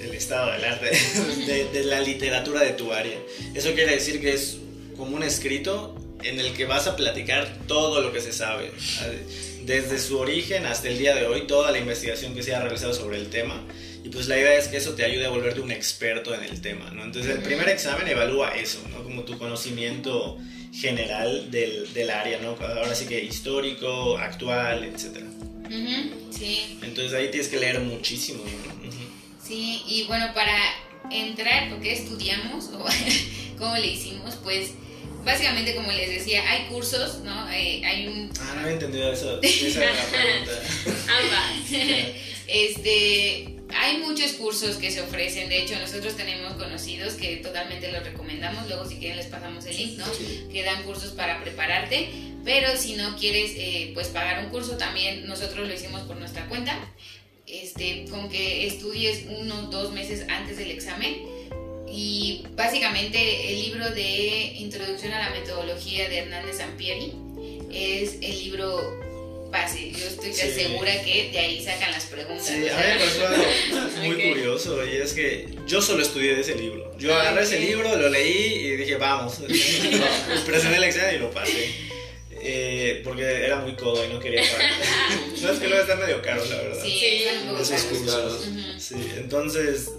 el 0.00 0.14
estado 0.14 0.52
del 0.52 0.64
arte 0.64 0.90
de, 1.46 1.64
de 1.72 1.84
la 1.84 2.00
literatura 2.00 2.60
de 2.60 2.72
tu 2.72 2.92
área. 2.92 3.18
Eso 3.54 3.72
quiere 3.74 3.94
decir 3.94 4.20
que 4.20 4.32
es 4.34 4.58
como 4.96 5.16
un 5.16 5.22
escrito 5.22 5.96
en 6.22 6.38
el 6.38 6.52
que 6.52 6.64
vas 6.64 6.86
a 6.86 6.96
platicar 6.96 7.58
todo 7.66 8.00
lo 8.00 8.12
que 8.12 8.20
se 8.20 8.32
sabe, 8.32 8.70
desde 9.64 9.98
su 9.98 10.18
origen 10.18 10.66
hasta 10.66 10.88
el 10.88 10.98
día 10.98 11.14
de 11.14 11.26
hoy, 11.26 11.46
toda 11.46 11.70
la 11.70 11.78
investigación 11.78 12.34
que 12.34 12.42
se 12.42 12.54
ha 12.54 12.60
realizado 12.60 12.94
sobre 12.94 13.18
el 13.18 13.28
tema. 13.28 13.62
Y 14.04 14.08
pues 14.08 14.26
la 14.26 14.38
idea 14.38 14.56
es 14.56 14.68
que 14.68 14.78
eso 14.78 14.94
te 14.94 15.04
ayude 15.04 15.26
a 15.26 15.28
volverte 15.28 15.60
un 15.60 15.70
experto 15.70 16.34
en 16.34 16.42
el 16.42 16.60
tema, 16.60 16.90
¿no? 16.90 17.04
Entonces 17.04 17.36
el 17.36 17.42
primer 17.42 17.68
examen 17.68 18.08
evalúa 18.08 18.50
eso, 18.50 18.80
¿no? 18.90 19.02
Como 19.04 19.22
tu 19.22 19.38
conocimiento 19.38 20.38
general 20.72 21.50
del, 21.50 21.92
del 21.92 22.10
área, 22.10 22.40
¿no? 22.40 22.56
Ahora 22.60 22.94
sí 22.94 23.06
que 23.06 23.22
histórico, 23.22 24.18
actual, 24.18 24.84
etc. 24.84 25.20
sí. 26.30 26.78
Entonces 26.82 27.12
ahí 27.12 27.30
tienes 27.30 27.48
que 27.48 27.58
leer 27.58 27.80
muchísimo, 27.80 28.42
Sí, 29.44 29.82
y 29.88 30.04
bueno, 30.04 30.32
para 30.34 30.56
entrar, 31.10 31.68
porque 31.68 31.92
estudiamos 31.92 32.66
o 32.72 32.84
cómo 33.58 33.76
le 33.76 33.88
hicimos, 33.88 34.36
pues 34.36 34.70
básicamente, 35.24 35.74
como 35.74 35.90
les 35.92 36.10
decía, 36.10 36.48
hay 36.48 36.66
cursos, 36.66 37.20
¿no? 37.20 37.50
Eh, 37.50 37.82
hay 37.84 38.06
un... 38.06 38.30
Ah, 38.40 38.52
no 38.54 38.60
había 38.60 38.72
entendido 38.72 39.12
eso. 39.12 39.40
Esa 39.42 39.84
era 39.84 39.94
la 39.94 40.04
pregunta. 40.04 40.52
Ambas. 41.20 41.70
este, 42.46 43.56
hay 43.74 43.98
muchos 43.98 44.32
cursos 44.32 44.76
que 44.76 44.90
se 44.90 45.00
ofrecen. 45.00 45.48
De 45.48 45.62
hecho, 45.62 45.78
nosotros 45.78 46.16
tenemos 46.16 46.54
conocidos 46.54 47.14
que 47.14 47.36
totalmente 47.36 47.90
los 47.90 48.04
recomendamos. 48.04 48.66
Luego, 48.68 48.88
si 48.88 48.96
quieren, 48.96 49.16
les 49.16 49.26
pasamos 49.26 49.64
el 49.66 49.76
link, 49.76 49.98
¿no? 49.98 50.06
Que 50.50 50.62
dan 50.62 50.82
cursos 50.84 51.12
para 51.12 51.42
prepararte. 51.42 52.08
Pero 52.44 52.76
si 52.76 52.94
no 52.94 53.16
quieres, 53.16 53.52
eh, 53.56 53.92
pues 53.94 54.08
pagar 54.08 54.44
un 54.44 54.50
curso, 54.50 54.76
también 54.76 55.26
nosotros 55.26 55.68
lo 55.68 55.74
hicimos 55.74 56.02
por 56.02 56.16
nuestra 56.16 56.48
cuenta. 56.48 56.76
Este, 57.46 58.06
con 58.08 58.28
que 58.28 58.66
estudies 58.66 59.24
uno 59.28 59.60
o 59.60 59.62
dos 59.70 59.92
meses 59.92 60.26
antes 60.28 60.56
del 60.56 60.70
examen 60.70 61.41
y 61.92 62.44
básicamente 62.56 63.50
el 63.50 63.60
libro 63.60 63.90
de 63.90 64.54
Introducción 64.56 65.12
a 65.12 65.28
la 65.28 65.30
Metodología 65.30 66.08
de 66.08 66.18
Hernández 66.18 66.56
Sampieri 66.56 67.12
es 67.70 68.14
el 68.22 68.38
libro 68.38 68.98
base. 69.50 69.92
Yo 69.92 70.06
estoy 70.06 70.32
segura 70.32 70.90
que 71.04 71.30
de 71.30 71.38
ahí 71.38 71.62
sacan 71.62 71.92
las 71.92 72.06
preguntas. 72.06 72.46
Sí, 72.46 72.54
a 72.54 72.56
mí 72.56 72.82
me 72.94 73.04
pasó 73.04 73.26
algo 73.28 73.88
muy 74.04 74.16
curioso 74.30 74.86
y 74.86 74.96
es 74.96 75.12
que 75.12 75.54
yo 75.66 75.82
solo 75.82 76.02
estudié 76.02 76.34
de 76.34 76.40
ese 76.40 76.54
libro. 76.54 76.96
Yo 76.98 77.14
agarré 77.14 77.42
ese 77.42 77.60
libro, 77.60 77.94
lo 77.94 78.08
leí 78.08 78.54
y 78.54 78.76
dije, 78.76 78.96
vamos. 78.96 79.40
presioné 80.46 80.78
la 80.80 80.88
examen 80.88 81.16
y 81.16 81.18
lo 81.18 81.30
pasé. 81.30 81.92
Eh, 82.44 83.02
porque 83.04 83.22
era 83.22 83.56
muy 83.58 83.74
codo 83.76 84.04
y 84.04 84.08
no 84.08 84.18
quería 84.18 84.42
pagar. 84.52 84.70
no 85.42 85.50
es 85.52 85.58
que 85.60 85.68
luego 85.68 85.82
está 85.82 85.94
medio 85.96 86.22
caro, 86.22 86.44
la 86.46 86.56
verdad. 86.56 86.82
Sí, 86.82 86.98
sí. 86.98 87.24
Esos 87.60 87.82
cursos. 87.82 88.48
Sí, 88.78 88.96
entonces, 89.16 89.90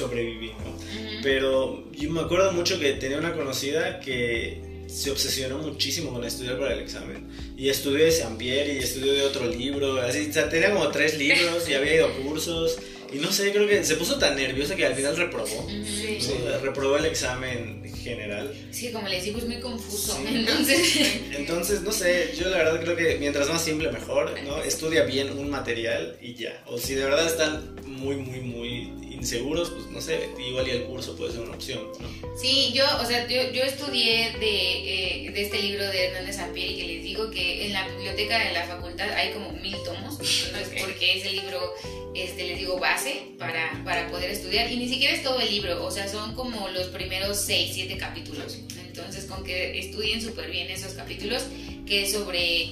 sobreviví, 0.00 0.48
¿no? 0.48 0.76
Pero 1.22 1.84
yo 1.92 2.10
me 2.10 2.20
acuerdo 2.20 2.52
mucho 2.52 2.78
que 2.78 2.92
tenía 2.94 3.18
una 3.18 3.32
conocida 3.32 4.00
que 4.00 4.60
se 4.86 5.10
obsesionó 5.10 5.58
muchísimo 5.58 6.12
con 6.12 6.24
estudiar 6.24 6.58
para 6.58 6.74
el 6.74 6.80
examen. 6.80 7.28
Y 7.56 7.68
estudió 7.68 8.04
de 8.04 8.10
Sampieri, 8.10 8.72
y 8.72 8.78
estudió 8.78 9.12
de 9.12 9.22
otro 9.22 9.46
libro, 9.46 10.00
así, 10.00 10.28
o 10.28 10.32
sea, 10.32 10.48
tenía 10.48 10.72
como 10.72 10.88
tres 10.88 11.16
libros 11.18 11.68
y 11.68 11.74
había 11.74 11.96
ido 11.96 12.06
a 12.06 12.16
cursos. 12.16 12.78
Y 13.12 13.18
no 13.18 13.30
sé, 13.32 13.50
creo 13.52 13.66
que 13.66 13.82
se 13.84 13.96
puso 13.96 14.18
tan 14.18 14.36
nerviosa 14.36 14.76
que 14.76 14.86
al 14.86 14.94
final 14.94 15.16
reprobó. 15.16 15.68
Sí. 15.68 16.18
Reprobó 16.62 16.96
el 16.96 17.06
examen 17.06 17.82
general. 17.92 18.54
Sí, 18.70 18.90
como 18.92 19.08
les 19.08 19.24
digo, 19.24 19.38
es 19.38 19.46
muy 19.46 19.60
confuso. 19.60 20.18
Entonces... 20.26 20.96
Entonces, 21.36 21.82
no 21.82 21.90
sé, 21.90 22.32
yo 22.38 22.48
la 22.48 22.58
verdad 22.58 22.80
creo 22.80 22.96
que 22.96 23.16
mientras 23.18 23.48
más 23.48 23.62
simple 23.64 23.90
mejor, 23.90 24.32
¿no? 24.44 24.62
Estudia 24.62 25.04
bien 25.04 25.36
un 25.36 25.50
material 25.50 26.16
y 26.20 26.34
ya. 26.34 26.62
O 26.66 26.78
si 26.78 26.94
de 26.94 27.04
verdad 27.04 27.26
están 27.26 27.74
muy, 27.84 28.16
muy, 28.16 28.40
muy 28.40 29.09
inseguros, 29.20 29.70
pues 29.70 29.86
no 29.86 30.00
sé, 30.00 30.30
igual 30.38 30.66
y 30.66 30.70
el 30.70 30.84
curso 30.84 31.14
puede 31.14 31.32
ser 31.32 31.42
una 31.42 31.54
opción, 31.54 31.80
¿no? 32.00 32.38
Sí, 32.38 32.72
yo, 32.72 32.84
o 33.00 33.04
sea, 33.04 33.28
yo, 33.28 33.52
yo 33.52 33.62
estudié 33.62 34.32
de, 34.40 35.26
eh, 35.26 35.30
de 35.30 35.42
este 35.42 35.60
libro 35.60 35.86
de 35.86 36.06
Hernández 36.06 36.36
Sampieri 36.36 36.76
que 36.76 36.86
les 36.86 37.02
digo 37.02 37.30
que 37.30 37.66
en 37.66 37.74
la 37.74 37.86
biblioteca 37.86 38.38
de 38.38 38.52
la 38.52 38.64
facultad 38.64 39.10
hay 39.12 39.32
como 39.32 39.52
mil 39.52 39.76
tomos, 39.84 40.16
porque 40.80 41.18
es 41.18 41.26
el 41.26 41.36
libro, 41.36 41.74
este, 42.14 42.44
les 42.44 42.58
digo, 42.58 42.78
base 42.78 43.34
para, 43.38 43.82
para 43.84 44.08
poder 44.10 44.30
estudiar, 44.30 44.72
y 44.72 44.76
ni 44.76 44.88
siquiera 44.88 45.14
es 45.14 45.22
todo 45.22 45.38
el 45.38 45.50
libro, 45.50 45.84
o 45.84 45.90
sea, 45.90 46.08
son 46.08 46.34
como 46.34 46.68
los 46.68 46.86
primeros 46.86 47.36
6, 47.40 47.72
7 47.74 47.96
capítulos, 47.98 48.58
entonces 48.86 49.26
con 49.26 49.44
que 49.44 49.78
estudien 49.78 50.22
súper 50.22 50.50
bien 50.50 50.70
esos 50.70 50.94
capítulos, 50.94 51.44
que 51.86 52.04
es 52.04 52.12
sobre... 52.12 52.70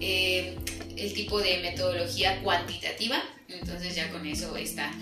Eh, 0.00 0.54
el 0.96 1.12
tipo 1.12 1.40
de 1.40 1.58
metodología 1.58 2.40
cuantitativa, 2.42 3.22
entonces 3.48 3.94
ya 3.94 4.10
con 4.10 4.26
eso 4.26 4.56
está 4.56 4.92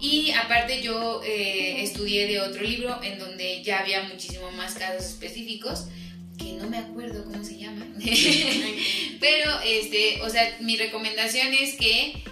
y 0.00 0.30
aparte 0.32 0.82
yo 0.82 1.22
eh, 1.24 1.82
estudié 1.82 2.26
de 2.26 2.40
otro 2.40 2.62
libro 2.62 3.00
en 3.02 3.18
donde 3.18 3.62
ya 3.62 3.80
había 3.80 4.02
muchísimo 4.04 4.50
más 4.52 4.74
casos 4.74 5.06
específicos 5.06 5.86
que 6.38 6.52
no 6.52 6.68
me 6.68 6.78
acuerdo 6.78 7.24
cómo 7.24 7.42
se 7.42 7.58
llama. 7.58 7.86
Pero, 9.20 9.60
este, 9.64 10.20
o 10.22 10.28
sea, 10.28 10.56
mi 10.60 10.76
recomendación 10.76 11.54
es 11.54 11.74
que 11.76 12.22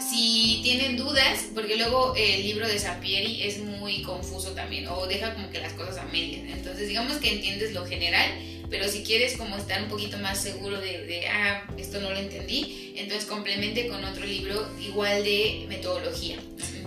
si 0.00 0.60
tienen 0.62 0.96
dudas, 0.96 1.48
porque 1.54 1.76
luego 1.76 2.14
el 2.16 2.42
libro 2.42 2.66
de 2.66 2.78
Sapieri 2.78 3.42
es 3.42 3.58
muy 3.58 4.02
confuso 4.02 4.52
también, 4.52 4.88
o 4.88 5.06
deja 5.06 5.34
como 5.34 5.50
que 5.50 5.60
las 5.60 5.74
cosas 5.74 5.98
a 5.98 6.04
medias. 6.04 6.42
Entonces, 6.48 6.88
digamos 6.88 7.18
que 7.18 7.32
entiendes 7.32 7.72
lo 7.72 7.86
general, 7.86 8.30
pero 8.70 8.88
si 8.88 9.02
quieres 9.02 9.36
como 9.36 9.56
estar 9.56 9.82
un 9.82 9.88
poquito 9.88 10.16
más 10.18 10.40
seguro 10.40 10.80
de, 10.80 11.04
de, 11.04 11.26
ah, 11.26 11.66
esto 11.76 12.00
no 12.00 12.10
lo 12.10 12.16
entendí, 12.16 12.94
entonces 12.96 13.26
complemente 13.26 13.88
con 13.88 14.02
otro 14.04 14.24
libro 14.24 14.66
igual 14.80 15.24
de 15.24 15.66
metodología. 15.68 16.38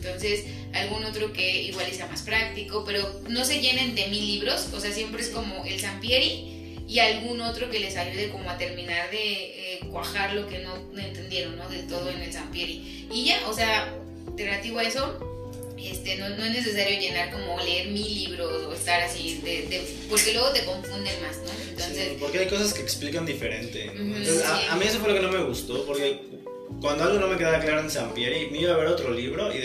Entonces, 0.06 0.46
algún 0.74 1.04
otro 1.06 1.32
que 1.34 1.64
igual 1.64 1.92
sea 1.92 2.08
más 2.08 2.24
práctico, 2.24 2.84
pero 2.86 3.22
no 3.30 3.46
se 3.46 3.62
llenen 3.62 3.96
de 3.96 4.08
mil 4.08 4.26
libros, 4.26 4.70
o 4.74 4.80
sea, 4.80 4.92
siempre 4.92 5.22
es 5.22 5.30
como 5.30 5.66
el 5.66 5.80
Sampieri 5.80 6.54
y 6.88 7.00
algún 7.00 7.42
otro 7.42 7.70
que 7.70 7.80
les 7.80 7.96
ayude 7.96 8.30
como 8.30 8.50
a 8.50 8.58
terminar 8.58 9.10
de 9.12 9.76
eh, 9.76 9.80
cuajar 9.90 10.34
lo 10.34 10.48
que 10.48 10.60
no, 10.60 10.76
entendieron, 11.00 11.58
¿no? 11.58 11.70
Del 11.70 11.88
todo 11.88 12.10
en 12.10 12.22
el 12.22 12.34
Sampieri. 12.34 13.08
Y 13.12 13.26
ya, 13.26 13.48
o 13.48 13.54
sea, 13.54 13.94
relativo 14.38 14.80
a 14.80 14.84
eso, 14.84 15.74
este, 15.78 16.18
no, 16.18 16.30
no, 16.30 16.44
es 16.46 16.52
necesario 16.52 17.00
llenar 17.00 17.32
como 17.32 17.58
leer 17.60 17.88
mil 17.88 18.14
libros 18.14 18.68
o 18.68 18.74
estar 18.74 19.02
así, 19.02 19.40
de, 19.44 19.82
porque 20.10 20.34
luego 20.34 20.52
te 20.52 20.66
confunden 20.66 21.22
más, 21.22 21.38
¿no? 21.38 21.70
Entonces, 21.70 22.10
porque 22.20 22.40
hay 22.40 22.48
cosas 22.48 22.74
que 22.74 22.82
explican 22.82 23.26
diferente. 23.26 23.90
a, 23.90 24.76
mí 24.76 24.86
eso 24.86 25.00
fue 25.00 25.10
lo 25.10 25.16
que 25.16 25.22
no 25.22 25.32
me 25.32 25.44
gustó, 25.44 25.86
porque 25.86 26.22
cuando 26.84 27.06
algo 27.06 27.18
no 27.18 27.28
me 27.28 27.38
quedaba 27.38 27.60
claro 27.60 27.80
en 27.80 27.90
Sampieri, 27.90 28.50
me 28.52 28.60
iba 28.60 28.74
a 28.74 28.78
ver 28.78 28.88
otro 28.88 29.10
libro 29.12 29.56
y, 29.56 29.60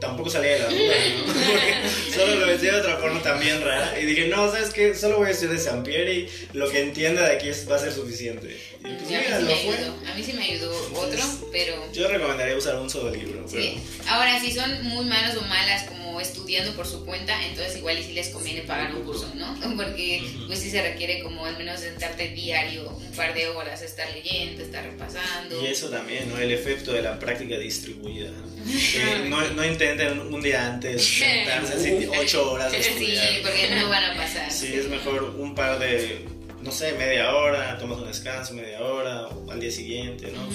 tampoco 0.00 0.30
salía 0.30 0.52
de 0.52 0.58
la 0.58 0.68
duda, 0.68 0.94
¿no? 1.26 2.14
solo, 2.14 2.46
lo, 2.46 2.58
de 2.58 2.70
otra 2.72 2.96
forma 2.98 3.22
también 3.22 3.62
rara. 3.62 3.98
Y 4.00 4.04
dije, 4.06 4.28
no, 4.28 4.50
¿sabes 4.50 4.70
qué? 4.70 4.94
Solo 4.94 5.18
voy 5.18 5.28
a 5.28 5.30
estudiar 5.30 5.56
de 5.56 5.62
Sampieri 5.62 6.28
y 6.52 6.56
lo 6.56 6.70
que 6.70 6.80
entienda 6.80 7.28
de 7.28 7.36
aquí 7.36 7.50
va 7.70 7.76
a 7.76 7.78
ser 7.78 7.92
suficiente. 7.92 8.58
Y 8.80 8.88
pues, 8.94 9.06
mira, 9.06 9.36
a, 9.36 9.40
mí 9.40 9.54
sí 9.54 9.68
me 9.68 10.10
a 10.10 10.14
mí 10.14 10.22
sí 10.24 10.32
me 10.32 10.44
ayudó 10.44 10.72
otro, 10.94 11.22
pero... 11.52 11.92
Yo 11.92 12.08
recomendaría 12.08 12.56
usar 12.56 12.76
un 12.76 12.90
solo 12.90 13.10
libro. 13.10 13.46
Sí. 13.48 13.78
Ahora, 14.08 14.40
si 14.40 14.52
son 14.52 14.82
muy 14.84 15.04
malos 15.04 15.36
o 15.36 15.42
malas 15.42 15.84
como 15.84 16.20
estudiando 16.20 16.74
por 16.74 16.86
su 16.86 17.04
cuenta, 17.04 17.34
entonces 17.46 17.76
igual 17.76 17.98
y 17.98 18.02
si 18.02 18.12
les 18.12 18.28
conviene 18.28 18.62
pagar 18.62 18.94
un 18.94 19.04
curso, 19.04 19.30
¿no? 19.34 19.54
Porque 19.76 20.22
pues 20.46 20.58
sí 20.58 20.70
se 20.70 20.82
requiere 20.82 21.22
como 21.22 21.46
al 21.46 21.56
menos 21.56 21.80
sentarte 21.80 22.28
diario 22.30 22.88
un 22.90 23.12
par 23.12 23.34
de 23.34 23.48
horas 23.48 23.82
a 23.82 23.84
estar 23.84 24.10
leyendo, 24.12 24.62
estar 24.62 24.84
repasando. 24.84 25.62
Y 25.62 25.66
eso 25.66 25.88
también, 25.88 26.28
¿no? 26.28 26.38
El 26.38 26.52
efecto 26.52 26.92
de 26.92 27.02
la 27.02 27.18
práctica 27.18 27.58
distribuida. 27.58 28.30
no, 29.28 29.48
no 29.50 29.61
intenten 29.64 30.20
un 30.20 30.40
día 30.40 30.66
antes 30.66 31.04
sentarse 31.18 32.08
ocho 32.18 32.52
horas 32.52 32.72
de 32.72 32.80
estudiar. 32.80 33.28
Sí, 33.28 33.40
porque 33.42 33.70
no 33.74 33.88
van 33.88 34.04
a 34.04 34.16
pasar. 34.16 34.50
Sí, 34.50 34.74
es 34.74 34.88
mejor 34.88 35.34
un 35.38 35.54
par 35.54 35.78
de, 35.78 36.26
no 36.62 36.70
sé, 36.70 36.92
media 36.92 37.34
hora, 37.34 37.78
tomas 37.78 37.98
un 37.98 38.06
descanso, 38.06 38.54
media 38.54 38.80
hora, 38.82 39.28
o 39.28 39.50
al 39.50 39.60
día 39.60 39.70
siguiente, 39.70 40.32
¿no? 40.32 40.48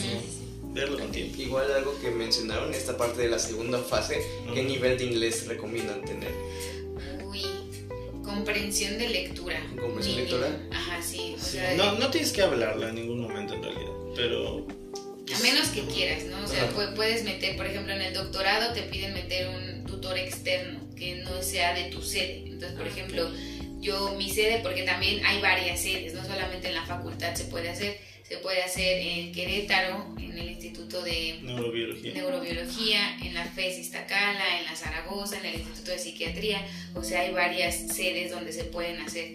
verlo 0.77 0.99
con 0.99 1.11
tiempo. 1.11 1.41
Igual 1.41 1.71
algo 1.71 1.99
que 1.99 2.11
mencionaron, 2.11 2.73
esta 2.73 2.95
parte 2.97 3.21
de 3.21 3.29
la 3.29 3.39
segunda 3.39 3.79
fase, 3.79 4.21
¿qué 4.53 4.63
nivel 4.63 4.97
de 4.97 5.05
inglés 5.05 5.47
recomiendan 5.47 6.03
tener? 6.03 6.31
Uy, 7.25 7.41
comprensión 8.23 8.97
de 8.97 9.09
lectura. 9.09 9.59
¿Comprensión 9.79 10.15
de 10.17 10.21
lectura? 10.23 10.69
Ajá, 10.71 11.01
sí. 11.01 11.35
no, 11.75 11.93
no 11.93 12.09
tienes 12.09 12.31
que 12.31 12.43
hablarla 12.43 12.89
en 12.89 12.95
ningún 12.95 13.21
momento 13.21 13.55
en 13.55 13.63
realidad, 13.63 13.91
pero 14.15 14.67
a 15.33 15.39
menos 15.39 15.67
que 15.69 15.81
quieras, 15.81 16.23
¿no? 16.25 16.43
O 16.43 16.47
sea, 16.47 16.69
puedes 16.95 17.23
meter, 17.23 17.57
por 17.57 17.65
ejemplo, 17.65 17.93
en 17.93 18.01
el 18.01 18.13
doctorado 18.13 18.73
te 18.73 18.83
piden 18.83 19.13
meter 19.13 19.47
un 19.49 19.85
tutor 19.85 20.17
externo 20.17 20.79
que 20.95 21.17
no 21.17 21.41
sea 21.41 21.73
de 21.73 21.85
tu 21.85 22.01
sede. 22.01 22.43
Entonces, 22.45 22.77
por 22.77 22.87
ejemplo, 22.87 23.29
yo 23.79 24.15
mi 24.17 24.29
sede, 24.29 24.59
porque 24.63 24.83
también 24.83 25.23
hay 25.25 25.41
varias 25.41 25.81
sedes, 25.81 26.13
no 26.13 26.23
solamente 26.23 26.67
en 26.67 26.75
la 26.75 26.85
facultad 26.85 27.35
se 27.35 27.45
puede 27.45 27.69
hacer, 27.69 27.99
se 28.23 28.37
puede 28.37 28.61
hacer 28.61 28.99
en 28.99 29.31
Querétaro, 29.31 30.13
en 30.19 30.37
el 30.37 30.51
Instituto 30.51 31.01
de 31.01 31.39
Neurobiología, 31.43 33.17
en 33.23 33.33
la 33.33 33.45
FES 33.45 33.79
Iztacala, 33.79 34.59
en 34.59 34.65
la 34.65 34.75
Zaragoza, 34.75 35.39
en 35.39 35.45
el 35.45 35.55
Instituto 35.55 35.91
de 35.91 35.99
Psiquiatría, 35.99 36.65
o 36.93 37.03
sea, 37.03 37.21
hay 37.21 37.31
varias 37.31 37.87
sedes 37.95 38.31
donde 38.31 38.51
se 38.51 38.65
pueden 38.65 38.99
hacer. 38.99 39.33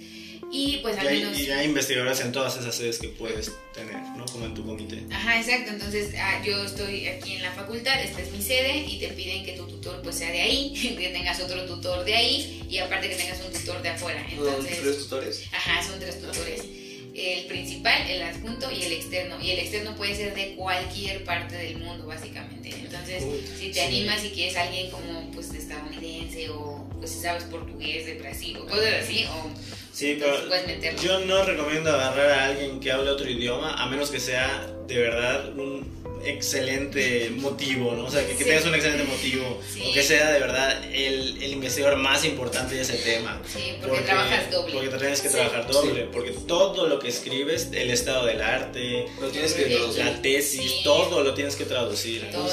Y 0.55 0.79
pues 0.83 0.99
al 0.99 1.07
menos... 1.07 1.39
Y 1.39 1.51
hay 1.51 1.65
investigadoras 1.65 2.21
en 2.21 2.31
todas 2.31 2.59
esas 2.59 2.75
sedes 2.75 2.99
que 2.99 3.09
puedes 3.09 3.53
tener, 3.73 3.97
¿no? 4.17 4.27
Como 4.27 4.45
en 4.45 4.55
tu 4.55 4.67
comité. 4.67 5.03
Ajá, 5.11 5.41
exacto. 5.41 5.71
Entonces 5.71 6.15
ah, 6.19 6.43
yo 6.45 6.63
estoy 6.63 7.07
aquí 7.07 7.37
en 7.37 7.43
la 7.43 7.53
facultad, 7.53 7.99
esta 8.03 8.21
es 8.21 8.31
mi 8.31 8.43
sede 8.43 8.85
y 8.87 9.01
te 9.01 9.09
piden 9.09 9.47
que 9.47 9.53
tu 9.53 9.67
tutor 9.67 10.03
pues 10.03 10.17
sea 10.17 10.31
de 10.31 10.43
ahí, 10.43 10.75
que 10.99 11.09
tengas 11.09 11.41
otro 11.41 11.65
tutor 11.65 12.05
de 12.05 12.15
ahí 12.15 12.63
y 12.69 12.79
aparte 12.79 13.09
que 13.09 13.17
tengas 13.17 13.41
un 13.41 13.53
tutor 13.53 13.81
de 13.81 13.89
afuera. 13.89 14.27
Entonces, 14.31 14.75
¿Son 14.75 14.85
tres 14.85 14.99
tutores? 14.99 15.45
Ajá, 15.53 15.83
son 15.83 15.99
tres 15.99 16.21
tutores. 16.21 16.82
El 17.15 17.47
principal, 17.47 18.09
el 18.09 18.23
adjunto 18.23 18.71
y 18.71 18.83
el 18.83 18.93
externo. 18.93 19.37
Y 19.41 19.51
el 19.51 19.59
externo 19.59 19.95
puede 19.97 20.15
ser 20.15 20.35
de 20.35 20.55
cualquier 20.55 21.25
parte 21.25 21.57
del 21.57 21.79
mundo, 21.79 22.07
básicamente. 22.07 22.71
Entonces, 22.71 23.25
si 23.59 23.71
te 23.71 23.83
animas 23.83 24.25
y 24.25 24.31
quieres 24.31 24.57
alguien 24.57 24.91
como 24.91 25.31
pues 25.33 25.53
estadounidense 25.53 26.49
o 26.51 26.89
pues 26.99 27.11
si 27.11 27.21
sabes 27.21 27.45
portugués 27.45 28.07
de 28.07 28.15
Brasil 28.15 28.57
o 28.59 28.67
cosas 28.67 29.03
así, 29.03 29.25
o 29.25 29.51
Sí, 29.93 30.19
pero 30.19 30.95
yo 31.03 31.21
no 31.27 31.45
recomiendo 31.45 31.91
agarrar 31.91 32.31
a 32.31 32.47
alguien 32.47 32.81
que 32.81 32.91
hable 32.91 33.11
otro 33.11 33.29
idioma 33.29 33.75
a 33.75 33.87
menos 33.91 34.11
que 34.11 34.19
sea 34.19 34.67
de 34.89 34.99
verdad 34.99 35.51
un 35.51 36.03
excelente 36.25 37.31
motivo, 37.37 37.93
¿no? 37.93 38.05
O 38.05 38.11
sea, 38.11 38.27
que, 38.27 38.35
tengas 38.35 38.65
un 38.67 38.75
excelente 38.75 39.05
motivo, 39.05 39.61
o 39.89 39.93
que 39.93 40.03
sea 40.03 40.33
de 40.33 40.41
verdad 40.41 40.85
el, 40.93 41.43
el, 41.43 41.53
investigador 41.53 41.99
más 41.99 42.25
importante 42.25 42.75
de 42.75 42.83
ese 42.83 42.95
tema. 42.99 43.41
Sí, 43.53 43.75
porque, 43.81 44.03
trabajas 44.03 44.51
doble. 44.51 44.73
Porque 44.73 44.89
tienes 44.97 45.21
que 45.21 45.29
trabajar 45.29 45.67
doble, 45.71 46.09
porque 46.13 46.31
todo 46.47 46.87
lo 46.89 46.99
que 46.99 47.09
escribes, 47.09 47.69
el 47.73 47.91
estado 47.91 48.27
del 48.27 48.41
arte, 48.41 49.07
lo 49.21 49.29
tienes 49.29 49.55
que 49.55 49.69
la 49.97 50.21
tesis, 50.23 50.83
todo 50.83 51.23
lo 51.23 51.35
tienes 51.35 51.57
que 51.57 51.65
traducir. 51.65 52.31
Todo. 52.31 52.49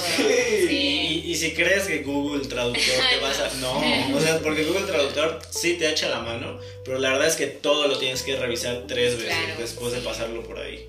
Y, 0.69 1.23
y, 1.25 1.35
si 1.35 1.53
crees 1.53 1.83
que 1.83 1.99
Google 1.99 2.47
Traductor 2.47 2.83
te 2.83 3.19
vas 3.19 3.39
a... 3.39 3.49
No, 3.59 3.77
o 4.15 4.21
sea, 4.21 4.39
porque 4.39 4.63
Google 4.63 4.85
Traductor 4.85 5.39
sí 5.49 5.73
te 5.73 5.89
echa 5.89 6.07
la 6.07 6.21
mano, 6.21 6.59
pero 6.85 6.97
la 6.99 7.11
verdad 7.11 7.27
es 7.27 7.35
que 7.35 7.47
todo 7.47 7.87
lo 7.87 7.97
tienes 7.97 8.21
que 8.21 8.35
revisar 8.35 8.85
tres 8.87 9.17
veces 9.17 9.57
después 9.57 9.93
de 9.93 9.99
pasarlo 9.99 10.43
por 10.43 10.59
ahí. 10.59 10.87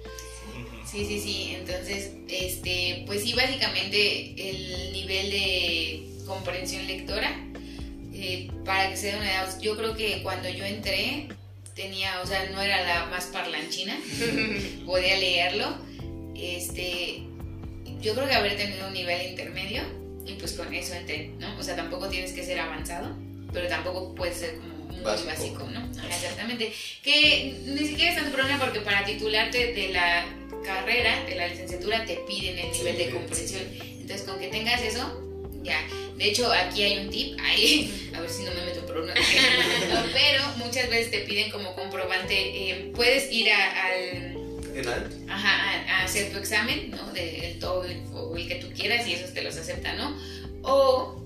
Sí, 0.90 1.06
sí, 1.06 1.20
sí. 1.20 1.54
Entonces, 1.56 2.12
este, 2.28 3.04
pues 3.06 3.22
sí, 3.22 3.32
básicamente 3.32 4.50
el 4.50 4.92
nivel 4.92 5.30
de 5.30 6.06
comprensión 6.26 6.86
lectora, 6.86 7.30
eh, 8.12 8.50
para 8.64 8.90
que 8.90 8.96
se 8.96 9.06
den 9.06 9.16
una 9.16 9.26
idea, 9.26 9.58
yo 9.60 9.76
creo 9.76 9.94
que 9.94 10.22
cuando 10.22 10.48
yo 10.48 10.64
entré 10.64 11.28
tenía, 11.76 12.20
o 12.22 12.26
sea, 12.26 12.50
no 12.50 12.60
era 12.60 12.82
la 12.82 13.06
más 13.06 13.26
parlanchina, 13.26 13.98
podía 14.86 15.16
leerlo. 15.16 15.76
Este, 16.34 17.22
yo 18.00 18.14
creo 18.14 18.26
que 18.26 18.34
haber 18.34 18.56
tenido 18.56 18.88
un 18.88 18.94
nivel 18.94 19.30
intermedio 19.30 19.82
y 20.26 20.32
pues 20.34 20.54
con 20.54 20.72
eso 20.74 20.94
entré, 20.94 21.28
¿no? 21.38 21.56
O 21.58 21.62
sea, 21.62 21.76
tampoco 21.76 22.08
tienes 22.08 22.32
que 22.32 22.44
ser 22.44 22.58
avanzado, 22.58 23.16
pero 23.52 23.68
tampoco 23.68 24.14
puede 24.14 24.34
ser 24.34 24.56
como 24.56 24.79
muy 24.90 25.02
básico, 25.02 25.68
¿no? 25.72 25.90
exactamente. 26.06 26.72
Que 27.02 27.54
ni 27.64 27.86
siquiera 27.86 28.10
es 28.10 28.16
tanto 28.16 28.32
problema 28.32 28.58
porque 28.58 28.80
para 28.80 29.04
titularte 29.04 29.72
de 29.72 29.88
la 29.90 30.26
carrera, 30.64 31.24
de 31.24 31.34
la 31.34 31.48
licenciatura, 31.48 32.04
te 32.04 32.16
piden 32.28 32.58
el 32.58 32.72
nivel 32.72 32.96
de 32.96 33.10
comprensión. 33.10 33.62
Entonces, 33.80 34.22
con 34.26 34.38
que 34.38 34.48
tengas 34.48 34.82
eso, 34.82 35.20
ya. 35.62 35.80
De 36.16 36.28
hecho, 36.28 36.52
aquí 36.52 36.82
hay 36.82 36.98
un 36.98 37.10
tip, 37.10 37.38
ahí, 37.40 38.10
a 38.14 38.20
ver 38.20 38.30
si 38.30 38.42
no 38.42 38.50
me 38.52 38.64
meto 38.64 38.80
en 38.80 38.86
problemas, 38.86 39.18
pero 40.12 40.42
muchas 40.56 40.90
veces 40.90 41.10
te 41.10 41.20
piden 41.20 41.50
como 41.50 41.74
comprobante, 41.74 42.34
eh, 42.34 42.92
puedes 42.94 43.32
ir 43.32 43.50
al... 43.52 44.36
Ajá, 45.28 45.84
a, 45.88 46.04
hacer 46.04 46.30
tu 46.30 46.38
examen, 46.38 46.90
¿no? 46.90 47.12
Del 47.12 47.58
TOEFL 47.58 48.14
o 48.14 48.36
el 48.36 48.48
que 48.48 48.54
tú 48.56 48.68
quieras 48.72 49.06
y 49.06 49.14
esos 49.14 49.34
te 49.34 49.42
los 49.42 49.56
aceptan, 49.56 49.98
¿no? 49.98 50.16
O 50.62 51.20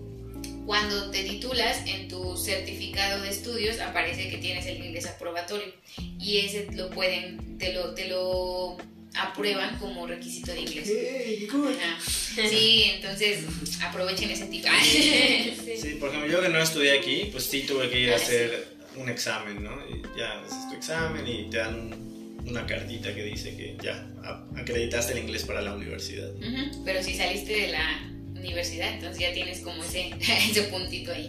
cuando 0.67 1.11
te 1.11 1.25
titulas 1.25 1.83
en 1.87 2.09
tu 2.09 2.37
certificado 2.37 3.23
de 3.23 3.31
estudios 3.31 3.81
aparece 3.81 4.31
que 4.31 4.39
tienes 4.39 4.67
el 4.67 4.85
inglés 4.85 5.07
aprobatorio 5.07 5.73
y 6.19 6.39
ese 6.39 6.69
lo 6.73 6.91
pueden, 6.91 7.59
te 7.59 7.73
lo, 7.73 7.95
te 7.95 8.09
lo 8.09 8.77
aprueban 9.15 9.79
como 9.79 10.07
requisito 10.07 10.53
de 10.53 10.61
inglés. 10.61 10.93
Sí, 12.49 12.85
entonces 12.95 13.45
aprovechen 13.83 14.31
ese 14.31 14.47
tipo. 14.47 14.69
sí, 14.83 15.97
por 16.01 16.09
ejemplo, 16.09 16.31
yo 16.31 16.43
que 16.43 16.49
no 16.49 16.59
estudié 16.59 16.99
aquí, 16.99 17.29
pues 17.31 17.45
sí 17.45 17.65
tuve 17.67 17.91
que 17.91 18.01
ir 18.01 18.11
a 18.11 18.15
ah, 18.15 18.17
hacer 18.17 18.69
un 18.97 19.09
examen, 19.09 19.63
¿no? 19.63 19.73
Y 19.89 20.19
ya 20.19 20.41
haces 20.41 20.69
tu 20.69 20.77
examen 20.77 21.27
y 21.27 21.51
te 21.51 21.59
dan 21.59 21.93
una 22.47 22.67
cartita 22.67 23.15
que 23.15 23.23
dice 23.23 23.57
que 23.57 23.77
ya 23.83 24.07
acreditaste 24.57 25.13
el 25.13 25.21
inglés 25.21 25.45
para 25.45 25.63
la 25.63 25.75
universidad. 25.75 26.31
Pero 26.85 27.03
si 27.03 27.15
saliste 27.17 27.53
de 27.53 27.69
la 27.69 28.14
universidad, 28.45 28.95
entonces 28.95 29.19
ya 29.19 29.33
tienes 29.33 29.61
como 29.61 29.83
ese, 29.83 30.11
ese 30.51 30.63
puntito 30.65 31.13
ahí. 31.13 31.29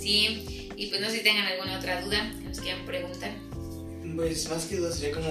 Sí, 0.00 0.68
y 0.76 0.86
pues 0.86 1.00
no 1.00 1.10
sé 1.10 1.18
si 1.18 1.22
tengan 1.22 1.46
alguna 1.46 1.78
otra 1.78 2.00
duda 2.00 2.32
que 2.38 2.48
nos 2.48 2.60
quieran 2.60 2.86
preguntar. 2.86 3.32
Pues 4.14 4.48
más 4.48 4.64
que 4.66 4.76
duda 4.76 4.92
sería 4.92 5.14
como 5.14 5.30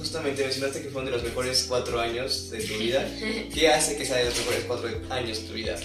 justamente 0.00 0.42
mencionaste 0.42 0.82
que 0.82 0.88
fueron 0.88 1.10
de 1.10 1.16
los 1.16 1.22
mejores 1.22 1.66
cuatro 1.68 2.00
años 2.00 2.50
de 2.50 2.62
tu 2.62 2.78
vida. 2.78 3.06
¿Qué 3.54 3.68
hace 3.68 3.96
que 3.96 4.04
sea 4.04 4.16
de 4.16 4.24
los 4.24 4.38
mejores 4.38 4.64
cuatro 4.66 4.88
años 5.10 5.42
de 5.42 5.48
tu 5.48 5.54
vida? 5.54 5.78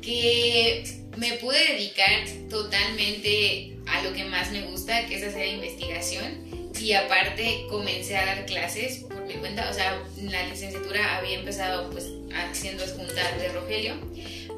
Que 0.00 0.84
me 1.16 1.34
pude 1.34 1.58
dedicar 1.72 2.10
totalmente 2.48 3.76
a 3.86 4.02
lo 4.02 4.12
que 4.12 4.24
más 4.24 4.50
me 4.52 4.62
gusta, 4.66 5.06
que 5.06 5.16
es 5.16 5.22
hacer 5.22 5.46
investigación. 5.46 6.67
Y 6.80 6.92
aparte 6.92 7.66
comencé 7.68 8.16
a 8.16 8.26
dar 8.26 8.46
clases 8.46 9.04
por 9.04 9.24
mi 9.24 9.34
cuenta. 9.34 9.68
O 9.70 9.74
sea, 9.74 10.00
la 10.22 10.46
licenciatura 10.46 11.16
había 11.16 11.38
empezado 11.38 11.90
pues 11.90 12.06
haciendo 12.34 12.84
escuntar 12.84 13.38
de 13.38 13.48
Rogelio. 13.48 13.94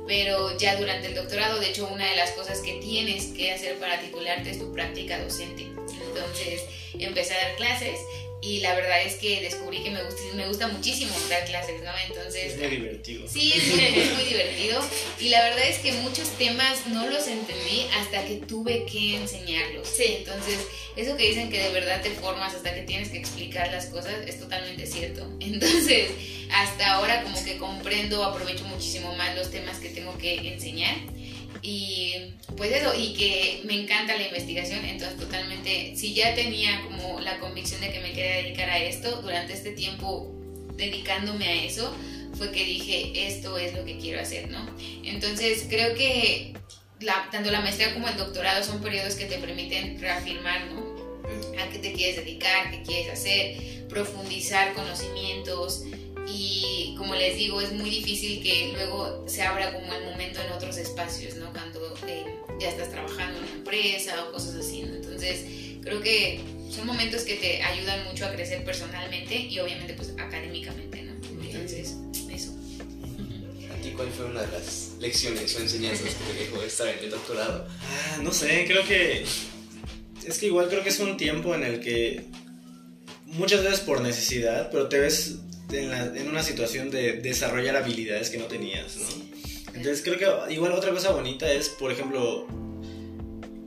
Pero 0.06 0.56
ya 0.58 0.76
durante 0.76 1.08
el 1.08 1.14
doctorado, 1.14 1.60
de 1.60 1.70
hecho, 1.70 1.86
una 1.86 2.08
de 2.08 2.16
las 2.16 2.32
cosas 2.32 2.60
que 2.60 2.74
tienes 2.74 3.26
que 3.26 3.52
hacer 3.52 3.76
para 3.78 4.00
titularte 4.00 4.50
es 4.50 4.58
tu 4.58 4.72
práctica 4.72 5.22
docente. 5.22 5.62
Entonces 5.62 6.62
empecé 6.98 7.34
a 7.34 7.48
dar 7.48 7.56
clases 7.56 7.98
y 8.42 8.60
la 8.60 8.74
verdad 8.74 9.02
es 9.02 9.16
que 9.16 9.40
descubrí 9.40 9.82
que 9.82 9.90
me 9.90 10.02
gusta, 10.02 10.22
me 10.34 10.48
gusta 10.48 10.68
muchísimo 10.68 11.12
dar 11.28 11.44
clases, 11.44 11.82
¿no? 11.82 11.90
Entonces... 12.08 12.52
Es 12.52 12.58
muy 12.58 12.68
divertido. 12.68 13.28
Sí, 13.28 13.52
es 13.54 13.66
muy, 14.14 14.24
divertido. 14.24 14.80
Y 15.18 15.28
la 15.28 15.42
verdad 15.42 15.68
es 15.68 15.78
que 15.78 15.92
muchos 15.92 16.30
temas 16.38 16.86
no 16.86 17.06
los 17.06 17.26
entendí 17.28 17.86
hasta 17.98 18.24
que 18.24 18.36
tuve 18.36 18.86
que 18.86 19.16
enseñarlos. 19.16 19.86
Sí. 19.88 20.16
Entonces, 20.18 20.58
eso 20.96 21.16
que 21.16 21.28
dicen 21.28 21.50
que 21.50 21.60
de 21.60 21.70
verdad 21.70 22.00
te 22.00 22.10
formas 22.10 22.54
hasta 22.54 22.74
que 22.74 22.82
tienes 22.82 23.10
que 23.10 23.18
explicar 23.18 23.70
las 23.70 23.86
cosas 23.86 24.14
es 24.26 24.40
totalmente 24.40 24.86
cierto. 24.86 25.28
Entonces, 25.40 26.10
hasta 26.50 26.94
ahora 26.94 27.22
como 27.22 27.44
que 27.44 27.58
comprendo, 27.58 28.24
aprovecho 28.24 28.64
muchísimo 28.64 29.14
más 29.16 29.36
los 29.36 29.50
temas 29.50 29.78
que 29.78 29.90
tengo 29.90 30.16
que 30.16 30.36
enseñar. 30.36 30.96
Y 31.62 32.14
pues 32.56 32.72
eso, 32.72 32.92
y 32.98 33.12
que 33.14 33.60
me 33.64 33.82
encanta 33.82 34.16
la 34.16 34.26
investigación, 34.26 34.84
entonces 34.84 35.18
totalmente, 35.18 35.94
si 35.96 36.14
ya 36.14 36.34
tenía 36.34 36.82
como 36.82 37.20
la 37.20 37.38
convicción 37.38 37.80
de 37.80 37.92
que 37.92 38.00
me 38.00 38.12
quería 38.12 38.36
dedicar 38.36 38.70
a 38.70 38.78
esto, 38.78 39.20
durante 39.22 39.52
este 39.52 39.72
tiempo 39.72 40.32
dedicándome 40.76 41.46
a 41.46 41.64
eso, 41.64 41.94
fue 42.34 42.50
que 42.52 42.64
dije, 42.64 43.26
esto 43.26 43.58
es 43.58 43.74
lo 43.74 43.84
que 43.84 43.98
quiero 43.98 44.20
hacer, 44.20 44.48
¿no? 44.50 44.74
Entonces 45.04 45.66
creo 45.68 45.94
que 45.94 46.54
tanto 47.30 47.50
la 47.50 47.60
maestría 47.60 47.92
como 47.92 48.08
el 48.08 48.16
doctorado 48.16 48.64
son 48.64 48.80
periodos 48.80 49.14
que 49.14 49.26
te 49.26 49.38
permiten 49.38 50.00
reafirmar, 50.00 50.66
¿no? 50.66 50.80
A 51.62 51.68
qué 51.68 51.78
te 51.78 51.92
quieres 51.92 52.16
dedicar, 52.16 52.70
qué 52.70 52.82
quieres 52.82 53.12
hacer, 53.12 53.86
profundizar 53.88 54.72
conocimientos 54.74 55.84
y 56.26 56.94
como 56.98 57.14
les 57.14 57.36
digo, 57.36 57.60
es 57.60 57.72
muy 57.72 57.90
difícil 57.90 58.42
que 58.42 58.72
luego 58.74 59.24
se 59.26 59.42
abra 59.42 59.72
como 59.72 59.92
el 59.92 60.04
momento 60.04 60.40
en 60.40 60.52
otros 60.52 60.59
espacios, 60.80 61.36
¿no? 61.36 61.52
Cuando 61.52 61.94
eh, 62.06 62.24
ya 62.58 62.70
estás 62.70 62.90
trabajando 62.90 63.38
en 63.38 63.44
una 63.44 63.52
empresa 63.52 64.24
o 64.24 64.32
cosas 64.32 64.54
así, 64.56 64.82
¿no? 64.82 64.94
Entonces, 64.94 65.44
creo 65.82 66.00
que 66.00 66.40
son 66.70 66.86
momentos 66.86 67.22
que 67.22 67.34
te 67.34 67.62
ayudan 67.62 68.04
mucho 68.04 68.26
a 68.26 68.32
crecer 68.32 68.64
personalmente 68.64 69.36
y 69.36 69.58
obviamente 69.58 69.94
pues 69.94 70.10
académicamente, 70.18 71.02
¿no? 71.02 71.12
Entonces, 71.42 71.96
eso. 72.30 72.54
¿A 73.72 73.82
ti 73.82 73.92
cuál 73.96 74.08
fue 74.10 74.26
una 74.26 74.42
de 74.42 74.52
las 74.52 74.92
lecciones 74.98 75.54
o 75.56 75.60
enseñanzas 75.60 76.14
que 76.14 76.32
te 76.32 76.44
dejó 76.44 76.62
estar 76.62 76.88
en 76.88 76.98
el 76.98 77.10
doctorado? 77.10 77.66
Ah, 77.82 78.18
no 78.22 78.32
sé, 78.32 78.64
creo 78.66 78.84
que 78.86 79.24
es 80.26 80.38
que 80.38 80.46
igual 80.46 80.68
creo 80.68 80.82
que 80.82 80.90
es 80.90 81.00
un 81.00 81.16
tiempo 81.16 81.54
en 81.54 81.64
el 81.64 81.80
que 81.80 82.24
muchas 83.26 83.62
veces 83.62 83.80
por 83.80 84.00
necesidad, 84.00 84.70
pero 84.70 84.88
te 84.88 84.98
ves 84.98 85.36
en, 85.72 86.16
en 86.16 86.28
una 86.28 86.42
situación 86.42 86.90
de 86.90 87.14
desarrollar 87.14 87.76
habilidades 87.76 88.30
que 88.30 88.38
no 88.38 88.46
tenías, 88.46 88.96
¿no? 88.96 89.39
Entonces 89.80 90.04
creo 90.04 90.18
que 90.18 90.52
igual 90.52 90.72
otra 90.72 90.90
cosa 90.90 91.10
bonita 91.10 91.50
es, 91.50 91.70
por 91.70 91.90
ejemplo, 91.90 92.46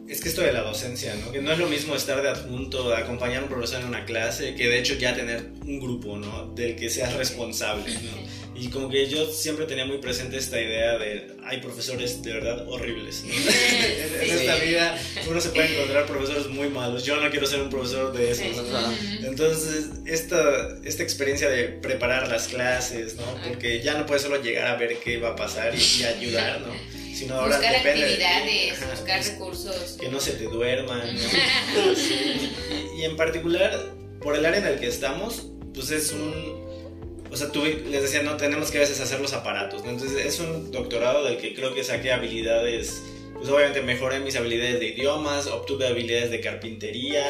es 0.08 0.22
que 0.22 0.30
esto 0.30 0.42
de 0.42 0.54
la 0.54 0.62
docencia, 0.62 1.16
¿no? 1.16 1.32
Que 1.32 1.42
no 1.42 1.52
es 1.52 1.58
lo 1.58 1.66
mismo 1.66 1.96
estar 1.96 2.22
de 2.22 2.30
adjunto, 2.30 2.96
acompañar 2.96 3.40
a 3.40 3.44
un 3.46 3.50
profesor 3.50 3.82
en 3.82 3.88
una 3.88 4.06
clase, 4.06 4.54
que 4.54 4.70
de 4.70 4.78
hecho 4.78 4.94
ya 4.94 5.16
tener 5.16 5.50
un 5.66 5.80
grupo, 5.80 6.20
¿no? 6.20 6.54
Del 6.54 6.76
que 6.76 6.92
seas 6.92 7.16
responsable, 7.16 7.92
¿no? 7.96 8.12
Y 8.56 8.70
como 8.70 8.90
que 8.90 9.08
yo 9.10 9.32
siempre 9.32 9.66
tenía 9.66 9.86
muy 9.86 9.98
presente 9.98 10.38
esta 10.38 10.62
idea 10.62 10.98
de 10.98 11.36
hay 11.44 11.60
profesores 11.60 12.22
de 12.22 12.34
verdad 12.34 12.68
horribles. 12.68 13.24
¿no? 13.24 13.34
en, 14.22 14.30
esta 14.30 14.56
vida 14.58 14.98
uno 15.28 15.42
se 15.42 15.50
puede 15.50 15.74
encontrar 15.74 16.06
profesores 16.06 16.48
muy 16.48 16.70
malos. 16.70 17.04
Yo 17.04 17.18
no 17.18 17.30
quiero 17.32 17.48
ser 17.48 17.62
un 17.62 17.70
profesor 17.70 18.14
de 18.14 18.32
esos. 18.32 18.64
Entonces, 19.24 19.90
esta, 20.06 20.78
esta 20.84 21.04
experiencia 21.04 21.50
de 21.50 21.64
preparar 21.66 22.28
las 22.28 22.48
clases, 22.48 23.16
¿no? 23.16 23.24
Porque 23.48 23.82
ya 23.82 23.98
no 23.98 24.06
puedes 24.06 24.22
solo 24.22 24.42
llegar 24.42 24.68
a 24.68 24.76
ver 24.76 24.98
qué 24.98 25.18
va 25.18 25.30
a 25.30 25.36
pasar 25.36 25.74
y, 25.76 26.04
ayudar, 26.04 26.62
¿no? 26.62 26.74
Sino 27.14 27.36
ahora 27.36 27.58
buscar 27.58 27.76
depende 27.76 28.04
actividades, 28.04 28.80
de, 28.80 28.86
buscar 28.88 29.24
recursos. 29.24 29.98
Que 30.00 30.10
no 30.10 30.20
se 30.20 30.34
te 30.34 30.46
duerman, 30.46 31.16
¿no? 31.16 31.22
y 32.98 33.04
en 33.04 33.16
particular, 33.16 33.94
por 34.22 34.36
el 34.36 34.46
área 34.46 34.60
en 34.60 34.68
el 34.68 34.80
que 34.80 34.88
estamos, 34.88 35.48
pues 35.74 35.92
es 35.92 36.12
un 36.12 36.63
o 37.34 37.36
sea, 37.36 37.52
tuve, 37.52 37.84
les 37.90 38.04
decía, 38.04 38.22
no, 38.22 38.38
tenemos 38.38 38.70
que 38.70 38.78
a 38.78 38.82
veces 38.82 39.00
hacer 39.00 39.20
los 39.20 39.34
aparatos, 39.34 39.84
¿no? 39.84 39.90
Entonces 39.90 40.24
es 40.24 40.40
un 40.40 40.72
doctorado 40.72 41.26
del 41.26 41.38
que 41.38 41.56
creo 41.56 41.74
que 41.74 41.84
saqué 41.84 42.12
habilidades, 42.12 43.02
pues 43.34 43.50
obviamente 43.50 43.82
mejoré 43.82 44.20
mis 44.20 44.36
habilidades 44.36 44.80
de 44.80 44.90
idiomas, 44.90 45.48
obtuve 45.48 45.88
habilidades 45.88 46.30
de 46.30 46.42
carpintería, 46.42 47.26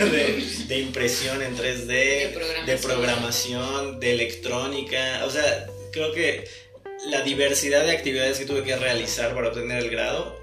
de, 0.68 0.78
impresión 0.78 1.42
en 1.42 1.56
3D, 1.56 1.86
de 1.86 2.30
programación. 2.32 2.66
de 2.66 2.76
programación, 2.76 4.00
de 4.00 4.12
electrónica, 4.12 5.24
o 5.26 5.30
sea, 5.30 5.66
creo 5.90 6.12
que 6.12 6.44
la 7.10 7.22
diversidad 7.22 7.84
de 7.84 7.90
actividades 7.90 8.38
que 8.38 8.46
tuve 8.46 8.62
que 8.62 8.76
realizar 8.76 9.34
para 9.34 9.48
obtener 9.48 9.82
el 9.82 9.90
grado, 9.90 10.38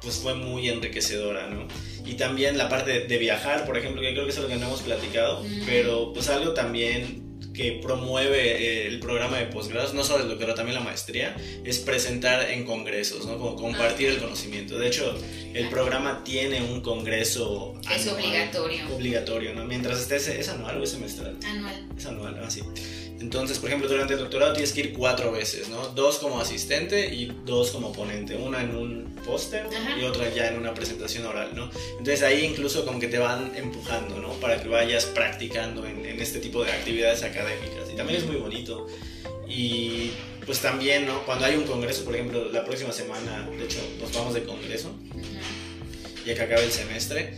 pues 0.00 0.16
fue 0.16 0.34
muy 0.34 0.68
enriquecedora, 0.68 1.48
¿no? 1.48 1.66
Y 2.04 2.14
también 2.14 2.58
la 2.58 2.68
parte 2.68 3.00
de, 3.00 3.18
viajar, 3.18 3.64
por 3.66 3.76
ejemplo, 3.76 4.02
que 4.02 4.12
creo 4.12 4.24
que 4.24 4.30
es 4.30 4.36
algo 4.36 4.48
que 4.48 4.56
no 4.56 4.66
hemos 4.66 4.82
platicado, 4.82 5.44
pero 5.66 6.12
pues 6.12 6.28
algo 6.28 6.52
también 6.52 7.21
que 7.52 7.80
promueve 7.82 8.56
eh, 8.56 8.86
el 8.86 9.00
programa 9.00 9.38
de 9.38 9.46
posgrados, 9.46 9.94
no 9.94 10.04
solo 10.04 10.24
el 10.24 10.28
doctorado, 10.28 10.56
también 10.56 10.76
la 10.76 10.84
maestría, 10.84 11.36
es 11.64 11.78
presentar 11.78 12.50
en 12.50 12.64
congresos, 12.64 13.26
¿no? 13.26 13.38
Como 13.38 13.56
compartir 13.56 14.08
el 14.08 14.18
conocimiento. 14.18 14.78
De 14.78 14.86
hecho, 14.86 15.14
el 15.54 15.68
programa 15.68 16.22
tiene 16.24 16.62
un 16.62 16.80
congreso 16.80 17.74
es 17.94 18.06
obligatorio. 18.06 18.94
Obligatorio, 18.94 19.54
¿no? 19.54 19.64
Mientras 19.64 20.00
estés, 20.00 20.28
¿es 20.28 20.48
anual 20.48 20.80
o 20.80 20.84
es 20.84 20.90
semestral? 20.90 21.36
Anual. 21.44 21.86
Es 21.96 22.06
anual, 22.06 22.42
así. 22.44 22.60
Ah, 22.64 23.01
Entonces, 23.22 23.60
por 23.60 23.68
ejemplo, 23.68 23.88
durante 23.88 24.14
el 24.14 24.18
doctorado 24.18 24.52
tienes 24.52 24.72
que 24.72 24.80
ir 24.80 24.92
cuatro 24.92 25.30
veces, 25.30 25.68
¿no? 25.68 25.86
Dos 25.88 26.18
como 26.18 26.40
asistente 26.40 27.14
y 27.14 27.32
dos 27.46 27.70
como 27.70 27.92
ponente. 27.92 28.34
Una 28.36 28.60
en 28.60 28.74
un 28.74 29.14
póster 29.24 29.64
y 29.98 30.02
otra 30.02 30.28
ya 30.34 30.48
en 30.48 30.58
una 30.58 30.74
presentación 30.74 31.24
oral, 31.24 31.50
¿no? 31.54 31.70
Entonces 31.92 32.22
ahí 32.22 32.44
incluso 32.44 32.84
como 32.84 32.98
que 32.98 33.06
te 33.06 33.18
van 33.18 33.52
empujando, 33.54 34.18
¿no? 34.18 34.32
Para 34.34 34.60
que 34.60 34.68
vayas 34.68 35.06
practicando 35.06 35.86
en, 35.86 36.04
en 36.04 36.20
este 36.20 36.40
tipo 36.40 36.64
de 36.64 36.72
actividades 36.72 37.22
académicas. 37.22 37.88
Y 37.92 37.96
también 37.96 38.18
es 38.18 38.26
muy 38.26 38.36
bonito. 38.36 38.88
Y 39.48 40.10
pues 40.44 40.58
también, 40.60 41.06
¿no? 41.06 41.24
Cuando 41.24 41.44
hay 41.44 41.54
un 41.54 41.64
congreso, 41.64 42.04
por 42.04 42.16
ejemplo, 42.16 42.50
la 42.50 42.64
próxima 42.64 42.90
semana, 42.92 43.48
de 43.56 43.64
hecho, 43.64 43.78
nos 44.00 44.12
vamos 44.12 44.34
de 44.34 44.42
congreso, 44.42 44.90
ya 46.26 46.34
que 46.34 46.42
acaba 46.42 46.60
el 46.60 46.72
semestre. 46.72 47.34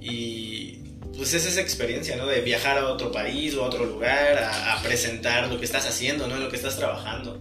Y 0.00 0.78
pues 1.18 1.34
es 1.34 1.46
esa 1.46 1.60
experiencia, 1.60 2.16
¿no? 2.16 2.28
De 2.28 2.40
viajar 2.42 2.78
a 2.78 2.86
otro 2.86 3.10
país 3.10 3.52
o 3.56 3.64
a 3.64 3.66
otro 3.66 3.84
lugar, 3.84 4.38
a, 4.38 4.80
presentar 4.84 5.48
lo 5.48 5.58
que 5.58 5.64
estás 5.64 5.84
haciendo, 5.84 6.28
¿no? 6.28 6.36
En 6.36 6.44
lo 6.44 6.48
que 6.48 6.54
estás 6.54 6.76
trabajando. 6.76 7.40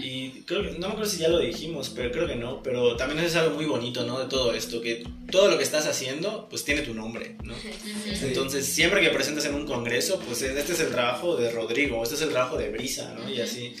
Y 0.00 0.42
creo 0.42 0.62
que, 0.62 0.70
no 0.78 0.86
me 0.86 0.92
acuerdo 0.92 1.10
si 1.10 1.18
ya 1.18 1.28
lo 1.28 1.40
dijimos, 1.40 1.90
pero 1.94 2.12
creo 2.12 2.28
que 2.28 2.36
no, 2.36 2.62
pero 2.62 2.96
también 2.96 3.24
es 3.24 3.34
algo 3.34 3.56
muy 3.56 3.64
bonito, 3.64 4.06
¿no? 4.06 4.20
De 4.20 4.26
todo 4.26 4.54
esto, 4.54 4.80
que 4.80 5.04
todo 5.28 5.48
lo 5.48 5.58
que 5.58 5.64
estás 5.64 5.86
haciendo, 5.86 6.46
pues 6.48 6.64
tiene 6.64 6.82
tu 6.82 6.94
nombre, 6.94 7.36
¿no? 7.42 7.54
Entonces, 8.22 8.64
siempre 8.64 9.00
que 9.00 9.10
presentas 9.10 9.44
en 9.46 9.56
un 9.56 9.66
congreso, 9.66 10.20
pues 10.20 10.42
este 10.42 10.72
es 10.72 10.80
el 10.80 10.90
trabajo 10.90 11.36
de 11.36 11.50
Rodrigo, 11.50 12.00
este 12.04 12.14
es 12.14 12.22
el 12.22 12.30
trabajo 12.30 12.56
de 12.56 12.70
Brisa, 12.70 13.12
¿no? 13.18 13.28
Y 13.28 13.40
así 13.40 13.74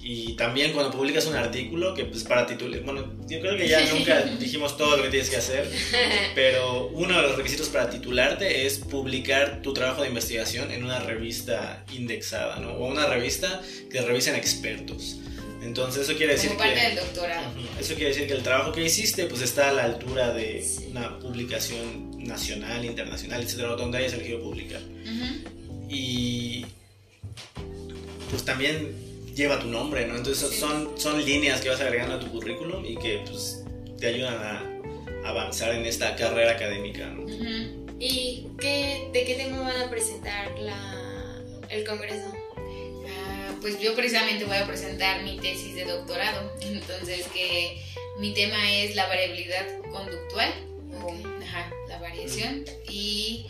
y 0.00 0.34
también 0.34 0.72
cuando 0.72 0.92
publicas 0.92 1.26
un 1.26 1.34
artículo 1.34 1.92
que 1.92 2.04
pues 2.04 2.22
para 2.22 2.46
titular, 2.46 2.80
bueno, 2.80 3.12
yo 3.26 3.40
creo 3.40 3.56
que 3.56 3.68
ya 3.68 3.84
nunca 3.92 4.22
dijimos 4.22 4.76
todo 4.76 4.96
lo 4.96 5.02
que 5.02 5.10
tienes 5.10 5.28
que 5.28 5.36
hacer, 5.36 5.68
pero 6.34 6.86
uno 6.88 7.16
de 7.16 7.22
los 7.22 7.36
requisitos 7.36 7.68
para 7.68 7.90
titularte 7.90 8.64
es 8.66 8.78
publicar 8.78 9.60
tu 9.60 9.74
trabajo 9.74 10.02
de 10.02 10.08
investigación 10.08 10.70
en 10.70 10.84
una 10.84 11.00
revista 11.00 11.84
indexada, 11.92 12.58
¿no? 12.60 12.74
O 12.74 12.86
una 12.86 13.06
revista 13.06 13.60
que 13.90 14.00
revisen 14.00 14.36
expertos. 14.36 15.18
Entonces 15.62 16.04
eso 16.04 16.16
quiere 16.16 16.34
decir 16.34 16.50
Como 16.50 16.60
parte 16.60 16.80
del 16.80 16.96
doctorado. 16.96 17.50
Eso 17.80 17.94
quiere 17.94 18.10
decir 18.10 18.28
que 18.28 18.34
el 18.34 18.42
trabajo 18.44 18.70
que 18.70 18.84
hiciste 18.84 19.24
pues 19.24 19.42
está 19.42 19.70
a 19.70 19.72
la 19.72 19.84
altura 19.84 20.32
de 20.32 20.64
una 20.90 21.18
publicación 21.18 22.24
nacional, 22.24 22.84
internacional, 22.84 23.42
etcétera, 23.42 23.70
donde 23.70 23.98
hayas 23.98 24.12
elegido 24.12 24.40
publicar. 24.40 24.80
Y 25.90 26.64
pues 28.30 28.44
también 28.44 29.07
lleva 29.38 29.60
tu 29.60 29.68
nombre, 29.68 30.04
¿no? 30.04 30.16
Entonces 30.16 30.58
son, 30.58 30.98
son 30.98 31.24
líneas 31.24 31.60
que 31.60 31.68
vas 31.68 31.80
agregando 31.80 32.16
a 32.16 32.20
tu 32.20 32.26
currículum 32.26 32.84
y 32.84 32.96
que 32.96 33.22
pues, 33.24 33.62
te 33.98 34.08
ayudan 34.08 34.34
a 34.34 35.28
avanzar 35.28 35.72
en 35.74 35.86
esta 35.86 36.16
carrera 36.16 36.52
académica. 36.52 37.06
¿no? 37.06 37.24
¿Y 38.00 38.48
qué, 38.60 39.08
de 39.12 39.24
qué 39.24 39.34
tema 39.34 39.60
van 39.60 39.80
a 39.80 39.90
presentar 39.90 40.58
la, 40.58 41.40
el 41.70 41.84
congreso? 41.84 42.32
Ah, 43.06 43.54
pues 43.60 43.80
yo 43.80 43.94
precisamente 43.94 44.44
voy 44.44 44.56
a 44.56 44.66
presentar 44.66 45.22
mi 45.22 45.38
tesis 45.38 45.76
de 45.76 45.84
doctorado, 45.84 46.52
entonces 46.60 47.26
que 47.28 47.80
mi 48.18 48.34
tema 48.34 48.72
es 48.72 48.96
la 48.96 49.06
variabilidad 49.06 49.66
conductual, 49.92 50.52
ajá, 51.44 51.70
la 51.88 52.00
variación, 52.00 52.64
y 52.88 53.46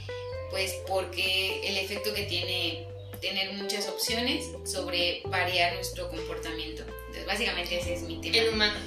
pues 0.51 0.75
porque 0.87 1.67
el 1.67 1.79
efecto 1.79 2.13
que 2.13 2.25
tiene 2.25 2.87
tener 3.21 3.53
muchas 3.53 3.89
opciones 3.89 4.47
sobre 4.65 5.23
variar 5.25 5.75
nuestro 5.75 6.09
comportamiento. 6.09 6.83
Entonces, 6.83 7.27
básicamente 7.27 7.79
ese 7.79 7.95
es 7.95 8.03
mi 8.03 8.21
tema. 8.21 8.37
¿En 8.37 8.55
humanos? 8.55 8.83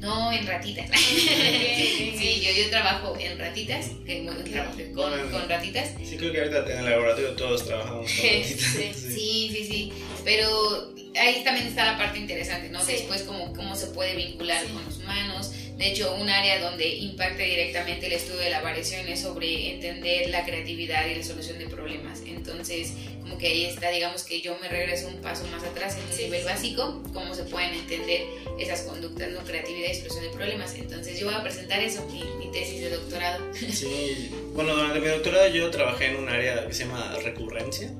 No, 0.00 0.32
en 0.32 0.44
ratitas. 0.44 0.90
sí, 0.98 2.42
yo, 2.44 2.50
yo 2.60 2.70
trabajo 2.70 3.16
en 3.20 3.38
ratitas, 3.38 3.90
que, 4.04 4.24
con, 4.24 5.30
con, 5.30 5.48
ratitas. 5.48 5.90
Sí, 6.04 6.16
creo 6.16 6.32
que 6.32 6.40
ahorita 6.40 6.72
en 6.72 6.78
el 6.78 6.90
laboratorio 6.90 7.36
todos 7.36 7.64
trabajamos 7.64 8.10
con 8.10 8.26
ratitas. 8.26 8.96
sí, 8.96 9.48
sí, 9.52 9.64
sí, 9.64 9.92
Pero 10.24 10.92
ahí 11.14 11.44
también 11.44 11.68
está 11.68 11.84
la 11.92 11.98
parte 11.98 12.18
interesante, 12.18 12.68
¿no? 12.70 12.84
Después, 12.84 13.22
cómo, 13.22 13.52
cómo 13.52 13.76
se 13.76 13.88
puede 13.88 14.16
vincular 14.16 14.64
con 14.64 14.84
los 14.84 14.98
humanos. 14.98 15.52
De 15.82 15.88
hecho, 15.88 16.14
un 16.14 16.30
área 16.30 16.60
donde 16.60 16.86
impacta 16.86 17.42
directamente 17.42 18.06
el 18.06 18.12
estudio 18.12 18.38
de 18.38 18.50
la 18.50 18.60
variación 18.60 19.08
es 19.08 19.18
sobre 19.18 19.74
entender 19.74 20.30
la 20.30 20.44
creatividad 20.44 21.08
y 21.08 21.16
la 21.16 21.24
solución 21.24 21.58
de 21.58 21.66
problemas. 21.66 22.22
Entonces, 22.24 22.92
como 23.20 23.36
que 23.36 23.48
ahí 23.48 23.64
está, 23.64 23.90
digamos 23.90 24.22
que 24.22 24.40
yo 24.40 24.56
me 24.62 24.68
regreso 24.68 25.08
un 25.08 25.16
paso 25.16 25.44
más 25.48 25.64
atrás 25.64 25.96
en 25.96 26.08
el 26.08 26.16
nivel 26.16 26.44
básico, 26.44 27.02
cómo 27.12 27.34
se 27.34 27.42
pueden 27.42 27.74
entender 27.74 28.28
esas 28.60 28.82
conductas, 28.82 29.32
¿no? 29.32 29.40
Creatividad 29.40 29.90
y 29.90 29.94
solución 29.96 30.22
de 30.22 30.30
problemas. 30.30 30.72
Entonces, 30.76 31.18
yo 31.18 31.26
voy 31.26 31.34
a 31.34 31.42
presentar 31.42 31.82
eso, 31.82 32.06
mi, 32.12 32.22
mi 32.38 32.52
tesis 32.52 32.80
de 32.80 32.90
doctorado. 32.90 33.44
Sí, 33.72 34.30
bueno, 34.54 34.76
durante 34.76 35.00
mi 35.00 35.08
doctorado 35.08 35.48
yo 35.48 35.68
trabajé 35.72 36.10
en 36.10 36.16
un 36.16 36.28
área 36.28 36.64
que 36.64 36.74
se 36.74 36.84
llama 36.84 37.12
recurrencia. 37.24 37.90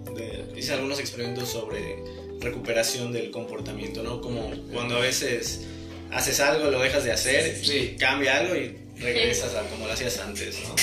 hice 0.57 0.73
algunos 0.73 1.01
experimentos 1.01 1.49
sobre 1.49 1.97
recuperación 2.39 3.13
del 3.13 3.33
comportamiento, 3.33 4.05
¿no? 4.05 4.21
Como 4.21 4.53
cuando 4.73 4.99
a 4.99 5.01
veces 5.01 5.67
haces 6.13 6.41
algo, 6.41 6.71
lo 6.71 6.81
dejas 6.81 7.05
de 7.05 7.13
hacer, 7.13 7.61
cambia 7.99 8.39
algo 8.39 8.55
y 8.57 8.77
regresas 9.01 9.55
a 9.55 9.63
como 9.69 9.87
lo 9.87 9.93
hacías 9.93 10.19
antes, 10.19 10.57
¿no? 10.61 10.75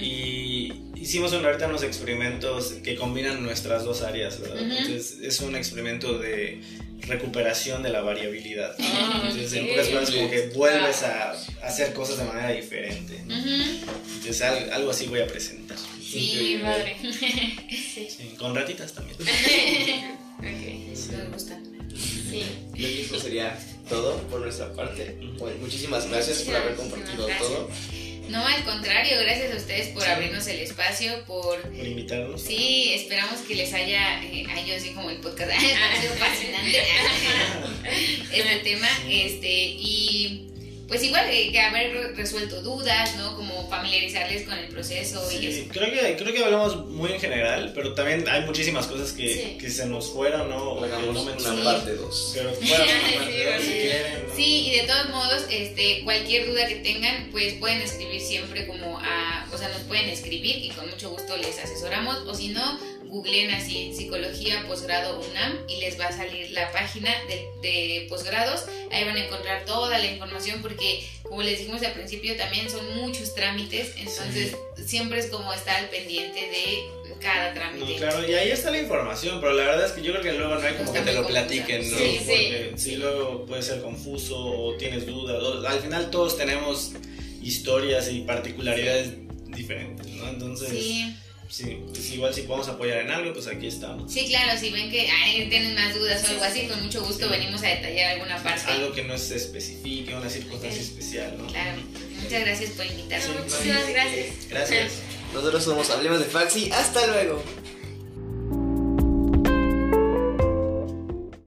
Y, 0.00 0.72
hicimos 0.96 1.32
ahorita 1.32 1.66
unos 1.66 1.82
experimentos 1.82 2.74
que 2.84 2.94
combinan 2.94 3.42
nuestras 3.42 3.84
dos 3.84 4.02
áreas, 4.02 4.38
¿verdad? 4.40 4.56
Ujú. 4.62 4.72
Entonces 4.72 5.18
es 5.22 5.40
un 5.40 5.56
experimento 5.56 6.18
de 6.18 6.60
recuperación 7.08 7.82
de 7.82 7.88
la 7.88 8.02
variabilidad. 8.02 8.74
Ah, 8.78 9.22
Entonces 9.26 9.52
en 9.54 9.68
pocas 9.68 9.86
palabras 9.86 10.10
como 10.10 10.30
que 10.30 10.48
vuelves 10.54 11.02
a 11.02 11.32
hacer 11.62 11.94
cosas 11.94 12.18
de 12.18 12.24
manera 12.24 12.50
diferente. 12.52 13.14
Entonces 13.26 14.42
al- 14.42 14.72
algo 14.72 14.90
así 14.90 15.06
voy 15.06 15.20
a 15.20 15.26
presentar. 15.26 15.78
Sí, 16.02 16.58
Padre. 16.62 16.96
Sí, 17.00 18.08
Sí, 18.18 18.34
con 18.38 18.54
ratitas 18.54 18.92
también. 18.92 19.16
Ok. 20.40 21.12
nos 21.12 21.32
gusta. 21.32 21.58
Sí. 21.94 22.44
Que 22.74 23.02
eso 23.02 23.18
sería 23.20 23.58
todo 23.90 24.16
por 24.28 24.40
nuestra 24.40 24.72
parte. 24.72 25.16
Bueno, 25.36 25.58
muchísimas 25.60 26.08
gracias 26.08 26.42
por 26.42 26.56
haber 26.56 26.76
compartido 26.76 27.26
todo. 27.38 27.68
No, 28.30 28.46
al 28.46 28.64
contrario, 28.64 29.18
gracias 29.20 29.52
a 29.52 29.56
ustedes 29.56 29.88
por 29.88 30.06
abrirnos 30.06 30.46
el 30.46 30.60
espacio, 30.60 31.24
por... 31.26 31.60
Por 31.62 31.86
invitarnos. 31.86 32.40
Sí, 32.40 32.92
esperamos 32.94 33.40
que 33.40 33.56
les 33.56 33.74
haya, 33.74 34.22
eh, 34.22 34.46
a 34.48 34.64
yo 34.64 34.76
así 34.76 34.90
como 34.90 35.10
el 35.10 35.18
podcast, 35.18 35.50
ha 35.52 36.00
sido 36.00 36.14
fascinante 36.18 36.80
este 38.32 38.56
tema, 38.62 38.88
este, 39.08 39.50
y 39.50 40.49
pues 40.90 41.02
igual 41.04 41.24
eh, 41.30 41.50
que 41.52 41.60
haber 41.60 41.92
re- 41.94 42.12
resuelto 42.14 42.60
dudas, 42.62 43.16
¿no? 43.16 43.34
Como 43.36 43.66
familiarizarles 43.70 44.42
con 44.46 44.58
el 44.58 44.66
proceso 44.68 45.26
y 45.32 45.36
Sí, 45.38 45.46
eso. 45.46 45.68
creo 45.72 45.90
que, 45.90 46.16
creo 46.22 46.34
que 46.34 46.44
hablamos 46.44 46.84
muy 46.88 47.12
en 47.12 47.20
general, 47.20 47.70
pero 47.74 47.94
también 47.94 48.28
hay 48.28 48.42
muchísimas 48.42 48.86
cosas 48.88 49.12
que, 49.12 49.28
Sí. 49.32 49.56
que 49.58 49.70
se 49.70 49.86
nos 49.86 50.10
fueron, 50.10 50.50
¿no? 50.50 50.72
O 50.72 50.80
que 50.80 50.86
Hagamos 50.88 51.14
no 51.14 51.22
una 51.22 51.30
mencionamos. 51.30 51.64
parte 51.74 51.94
2. 51.94 52.32
Pero 52.34 52.50
fueron 52.54 52.88
una 52.88 53.08
Sí, 53.08 53.14
parte 53.16 53.44
dos, 53.54 53.62
si 53.62 53.66
sí. 53.72 53.78
quieren. 53.80 54.26
¿no? 54.28 54.34
Sí, 54.36 54.66
y 54.66 54.70
de 54.78 54.82
todos 54.86 55.08
modos, 55.10 55.42
este, 55.50 56.02
cualquier 56.04 56.46
duda 56.48 56.66
que 56.66 56.74
tengan, 56.76 57.28
pues 57.30 57.54
pueden 57.54 57.80
escribir 57.82 58.20
siempre 58.20 58.66
como 58.66 58.98
a, 58.98 59.46
o 59.52 59.56
sea, 59.56 59.68
nos 59.68 59.82
pueden 59.82 60.10
escribir 60.10 60.56
y 60.64 60.70
con 60.70 60.90
mucho 60.90 61.10
gusto 61.10 61.36
les 61.36 61.56
asesoramos, 61.58 62.16
o 62.26 62.34
si 62.34 62.48
no, 62.48 62.78
googleen 63.10 63.50
así 63.50 63.92
psicología 63.94 64.64
posgrado 64.68 65.20
UNAM 65.20 65.58
y 65.68 65.80
les 65.80 65.98
va 65.98 66.06
a 66.06 66.12
salir 66.12 66.50
la 66.52 66.70
página 66.72 67.10
de, 67.28 67.48
de 67.60 68.06
posgrados, 68.08 68.66
ahí 68.90 69.04
van 69.04 69.16
a 69.16 69.24
encontrar 69.24 69.64
toda 69.64 69.98
la 69.98 70.06
información 70.06 70.62
porque, 70.62 71.04
como 71.22 71.42
les 71.42 71.58
dijimos 71.58 71.82
al 71.82 71.92
principio, 71.92 72.36
también 72.36 72.70
son 72.70 72.96
muchos 72.96 73.34
trámites, 73.34 73.94
entonces 73.96 74.56
siempre 74.86 75.18
es 75.18 75.26
como 75.26 75.52
estar 75.52 75.76
al 75.76 75.88
pendiente 75.88 76.40
de 76.40 77.00
cada 77.20 77.52
trámite. 77.52 77.92
No, 77.92 77.96
claro, 77.98 78.28
y 78.28 78.34
ahí 78.34 78.50
está 78.50 78.70
la 78.70 78.78
información, 78.78 79.40
pero 79.40 79.52
la 79.52 79.64
verdad 79.64 79.86
es 79.86 79.92
que 79.92 80.02
yo 80.02 80.12
creo 80.12 80.22
que 80.22 80.32
luego 80.32 80.54
no 80.54 80.66
hay 80.66 80.74
como 80.74 80.86
Está 80.86 81.04
que 81.04 81.10
te 81.10 81.16
lo 81.16 81.26
platiquen, 81.26 81.90
¿no? 81.90 81.96
confusa. 81.96 82.18
Sí, 82.18 82.18
sí. 82.18 82.52
Porque 82.52 82.72
sí, 82.76 82.96
luego 82.96 83.46
puede 83.46 83.62
ser 83.62 83.82
confuso 83.82 84.38
o 84.38 84.76
tienes 84.76 85.06
dudas. 85.06 85.64
al 85.64 85.80
final 85.80 86.10
todos 86.10 86.36
tenemos 86.36 86.92
historias 87.42 88.10
y 88.10 88.20
particularidades 88.20 89.14
diferentes, 89.48 90.06
¿no? 90.06 90.28
Entonces, 90.28 90.68
sí. 90.68 91.14
Sí. 91.50 91.80
pues 91.92 92.10
igual 92.12 92.32
si 92.32 92.42
podemos 92.42 92.68
apoyar 92.68 92.98
en 92.98 93.10
algo, 93.10 93.32
pues 93.32 93.48
aquí 93.48 93.66
estamos. 93.66 94.10
Sí, 94.12 94.26
claro, 94.28 94.58
si 94.58 94.70
ven 94.70 94.88
que 94.90 95.10
ay, 95.10 95.48
tienen 95.50 95.74
más 95.74 95.92
dudas 95.94 96.22
o 96.24 96.28
algo 96.28 96.44
así, 96.44 96.68
con 96.68 96.80
mucho 96.82 97.02
gusto 97.04 97.26
Sí. 97.26 97.30
venimos 97.30 97.60
a 97.62 97.66
detallar 97.66 98.12
alguna 98.12 98.40
parte. 98.42 98.70
Algo 98.70 98.92
que 98.92 99.02
no 99.02 99.18
se 99.18 99.36
especifique, 99.36 100.14
una 100.14 100.30
circunstancia 100.30 100.80
especial, 100.80 101.36
¿no? 101.36 101.46
Claro. 101.48 101.82
Muchas 102.22 102.40
gracias 102.40 102.70
por 102.70 102.86
invitarme. 102.86 103.24
Sí, 103.24 103.30
Muchísimas 103.42 103.88
gracias. 103.88 104.26
Gracias. 104.48 104.92
Nosotros 105.34 105.64
somos 105.64 105.90
Hablemos 105.90 106.20
de 106.20 106.26
Faxi. 106.26 106.70
Hasta 106.72 107.04
luego. 107.08 107.42